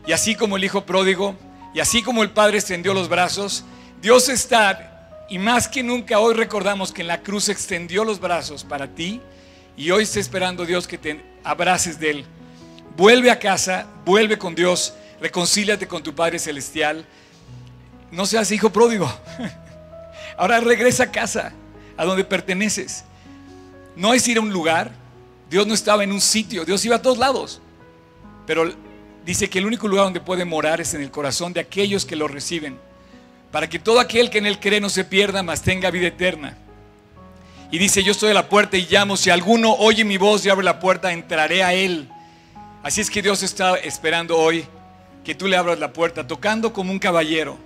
Y 0.07 0.11
así 0.11 0.33
como 0.33 0.57
el 0.57 0.63
Hijo 0.63 0.87
pródigo, 0.87 1.35
y 1.73 1.81
así 1.81 2.01
como 2.01 2.23
el 2.23 2.31
Padre 2.31 2.57
extendió 2.57 2.95
los 2.95 3.07
brazos, 3.07 3.63
Dios 4.01 4.27
está, 4.27 5.25
y 5.29 5.37
más 5.37 5.67
que 5.67 5.83
nunca 5.83 6.19
hoy 6.19 6.33
recordamos 6.33 6.91
que 6.91 7.01
en 7.01 7.07
la 7.07 7.21
cruz 7.21 7.49
extendió 7.49 8.03
los 8.03 8.19
brazos 8.19 8.63
para 8.63 8.87
ti, 8.87 9.21
y 9.77 9.91
hoy 9.91 10.03
está 10.03 10.19
esperando 10.19 10.65
Dios 10.65 10.87
que 10.87 10.97
te 10.97 11.21
abraces 11.43 11.99
de 11.99 12.09
Él. 12.09 12.25
Vuelve 12.97 13.29
a 13.29 13.37
casa, 13.37 13.85
vuelve 14.03 14.39
con 14.39 14.55
Dios, 14.55 14.95
reconcíliate 15.21 15.87
con 15.87 16.01
tu 16.01 16.15
Padre 16.15 16.39
Celestial. 16.39 17.05
No 18.15 18.25
seas 18.25 18.51
hijo 18.51 18.71
pródigo. 18.71 19.11
Ahora 20.37 20.59
regresa 20.59 21.03
a 21.03 21.11
casa, 21.11 21.53
a 21.97 22.05
donde 22.05 22.23
perteneces. 22.23 23.03
No 23.95 24.13
es 24.13 24.27
ir 24.27 24.37
a 24.37 24.41
un 24.41 24.51
lugar. 24.51 24.91
Dios 25.49 25.67
no 25.67 25.73
estaba 25.73 26.03
en 26.03 26.11
un 26.11 26.21
sitio, 26.21 26.65
Dios 26.65 26.83
iba 26.85 26.95
a 26.95 27.01
todos 27.01 27.17
lados. 27.17 27.61
Pero 28.47 28.73
dice 29.25 29.49
que 29.49 29.59
el 29.59 29.65
único 29.65 29.87
lugar 29.87 30.05
donde 30.05 30.19
puede 30.19 30.45
morar 30.45 30.81
es 30.81 30.93
en 30.93 31.01
el 31.01 31.11
corazón 31.11 31.53
de 31.53 31.59
aquellos 31.59 32.05
que 32.05 32.15
lo 32.15 32.27
reciben. 32.27 32.79
Para 33.51 33.69
que 33.69 33.79
todo 33.79 33.99
aquel 33.99 34.29
que 34.29 34.39
en 34.39 34.47
Él 34.47 34.59
cree 34.59 34.81
no 34.81 34.89
se 34.89 35.03
pierda, 35.05 35.43
mas 35.43 35.61
tenga 35.61 35.91
vida 35.91 36.07
eterna. 36.07 36.57
Y 37.71 37.77
dice, 37.77 38.03
yo 38.03 38.11
estoy 38.11 38.31
a 38.31 38.33
la 38.33 38.47
puerta 38.47 38.77
y 38.77 38.87
llamo, 38.89 39.17
si 39.17 39.29
alguno 39.29 39.73
oye 39.73 40.05
mi 40.05 40.17
voz 40.17 40.45
y 40.45 40.49
abre 40.49 40.63
la 40.63 40.79
puerta, 40.79 41.11
entraré 41.11 41.63
a 41.63 41.73
él. 41.73 42.07
Así 42.83 43.01
es 43.01 43.09
que 43.09 43.21
Dios 43.21 43.43
está 43.43 43.75
esperando 43.75 44.37
hoy 44.37 44.65
que 45.23 45.35
tú 45.35 45.47
le 45.47 45.57
abras 45.57 45.79
la 45.79 45.91
puerta, 45.91 46.27
tocando 46.27 46.71
como 46.71 46.91
un 46.91 46.99
caballero, 46.99 47.57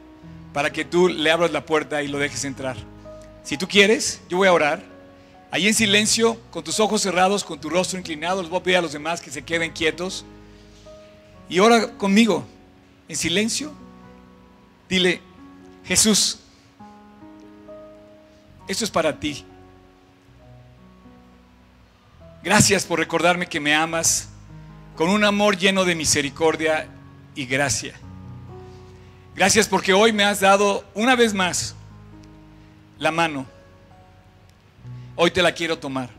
para 0.54 0.72
que 0.72 0.86
tú 0.86 1.08
le 1.08 1.32
abras 1.32 1.52
la 1.52 1.66
puerta 1.66 2.02
y 2.02 2.08
lo 2.08 2.18
dejes 2.18 2.44
entrar. 2.44 2.78
Si 3.44 3.58
tú 3.58 3.68
quieres, 3.68 4.22
yo 4.30 4.38
voy 4.38 4.48
a 4.48 4.54
orar. 4.54 4.84
Ahí 5.52 5.68
en 5.68 5.74
silencio, 5.74 6.40
con 6.52 6.64
tus 6.64 6.80
ojos 6.80 7.02
cerrados, 7.02 7.44
con 7.44 7.60
tu 7.60 7.70
rostro 7.70 7.98
inclinado, 7.98 8.42
les 8.42 8.50
voy 8.50 8.60
a 8.60 8.64
pedir 8.64 8.78
a 8.78 8.82
los 8.82 8.94
demás 8.94 9.22
que 9.22 9.32
se 9.32 9.42
queden 9.42 9.72
quietos. 9.72 10.26
Y 11.50 11.60
ora 11.60 11.98
conmigo, 11.98 12.46
en 13.08 13.16
silencio. 13.16 13.72
Dile, 14.88 15.22
Jesús, 15.86 16.40
esto 18.68 18.86
es 18.86 18.92
para 18.92 19.20
ti. 19.20 19.44
Gracias 22.44 22.86
por 22.86 23.00
recordarme 23.00 23.48
que 23.48 23.60
me 23.60 23.74
amas 23.74 24.30
con 24.96 25.10
un 25.10 25.24
amor 25.24 25.58
lleno 25.58 25.86
de 25.86 25.96
misericordia 25.96 26.88
y 27.34 27.46
gracia. 27.46 27.96
Gracias 29.40 29.70
porque 29.70 29.94
hoy 29.94 30.12
me 30.12 30.26
has 30.26 30.42
dado 30.42 30.84
una 30.94 31.16
vez 31.16 31.34
más 31.34 31.74
la 32.98 33.10
mano. 33.10 33.46
Hoy 35.16 35.32
te 35.32 35.42
la 35.42 35.54
quiero 35.54 35.80
tomar. 35.80 36.10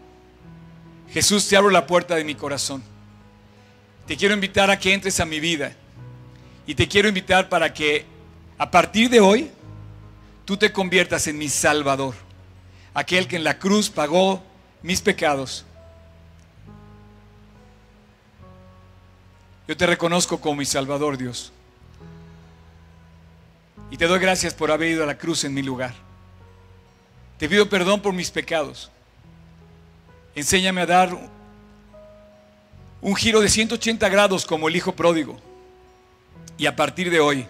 Jesús, 1.10 1.46
te 1.46 1.54
abro 1.54 1.68
la 1.68 1.86
puerta 1.86 2.14
de 2.14 2.24
mi 2.24 2.34
corazón. 2.34 2.82
Te 4.06 4.16
quiero 4.16 4.32
invitar 4.32 4.70
a 4.70 4.78
que 4.78 4.94
entres 4.94 5.20
a 5.20 5.26
mi 5.26 5.38
vida. 5.38 5.76
Y 6.66 6.74
te 6.74 6.88
quiero 6.88 7.08
invitar 7.08 7.50
para 7.50 7.74
que 7.74 8.06
a 8.56 8.70
partir 8.70 9.10
de 9.10 9.20
hoy 9.20 9.50
tú 10.46 10.56
te 10.56 10.72
conviertas 10.72 11.26
en 11.26 11.36
mi 11.36 11.50
Salvador. 11.50 12.14
Aquel 12.94 13.28
que 13.28 13.36
en 13.36 13.44
la 13.44 13.58
cruz 13.58 13.90
pagó 13.90 14.42
mis 14.80 15.02
pecados. 15.02 15.66
Yo 19.68 19.76
te 19.76 19.86
reconozco 19.86 20.40
como 20.40 20.56
mi 20.56 20.64
Salvador, 20.64 21.18
Dios. 21.18 21.52
Y 23.90 23.96
te 23.96 24.06
doy 24.06 24.18
gracias 24.18 24.54
por 24.54 24.70
haber 24.70 24.90
ido 24.90 25.02
a 25.02 25.06
la 25.06 25.18
cruz 25.18 25.44
en 25.44 25.52
mi 25.52 25.62
lugar. 25.62 25.94
Te 27.38 27.48
pido 27.48 27.68
perdón 27.68 28.00
por 28.00 28.12
mis 28.12 28.30
pecados. 28.30 28.90
Enséñame 30.34 30.82
a 30.82 30.86
dar 30.86 31.30
un 33.00 33.16
giro 33.16 33.40
de 33.40 33.48
180 33.48 34.08
grados 34.08 34.46
como 34.46 34.68
el 34.68 34.76
hijo 34.76 34.94
pródigo. 34.94 35.38
Y 36.56 36.66
a 36.66 36.76
partir 36.76 37.10
de 37.10 37.20
hoy, 37.20 37.46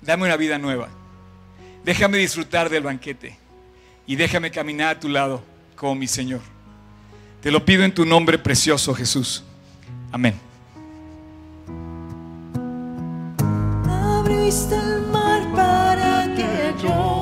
dame 0.00 0.24
una 0.24 0.36
vida 0.36 0.58
nueva. 0.58 0.88
Déjame 1.84 2.18
disfrutar 2.18 2.70
del 2.70 2.84
banquete 2.84 3.36
y 4.06 4.16
déjame 4.16 4.50
caminar 4.50 4.96
a 4.96 5.00
tu 5.00 5.08
lado 5.08 5.42
como 5.74 5.94
mi 5.94 6.06
Señor. 6.06 6.40
Te 7.42 7.50
lo 7.50 7.64
pido 7.64 7.84
en 7.84 7.92
tu 7.92 8.04
nombre 8.04 8.38
precioso, 8.38 8.94
Jesús. 8.94 9.44
Amén. 10.10 10.45
Abriste 14.36 14.74
el 14.76 15.00
mar 15.06 15.40
para 15.54 16.26
que 16.36 16.74
yo 16.82 17.15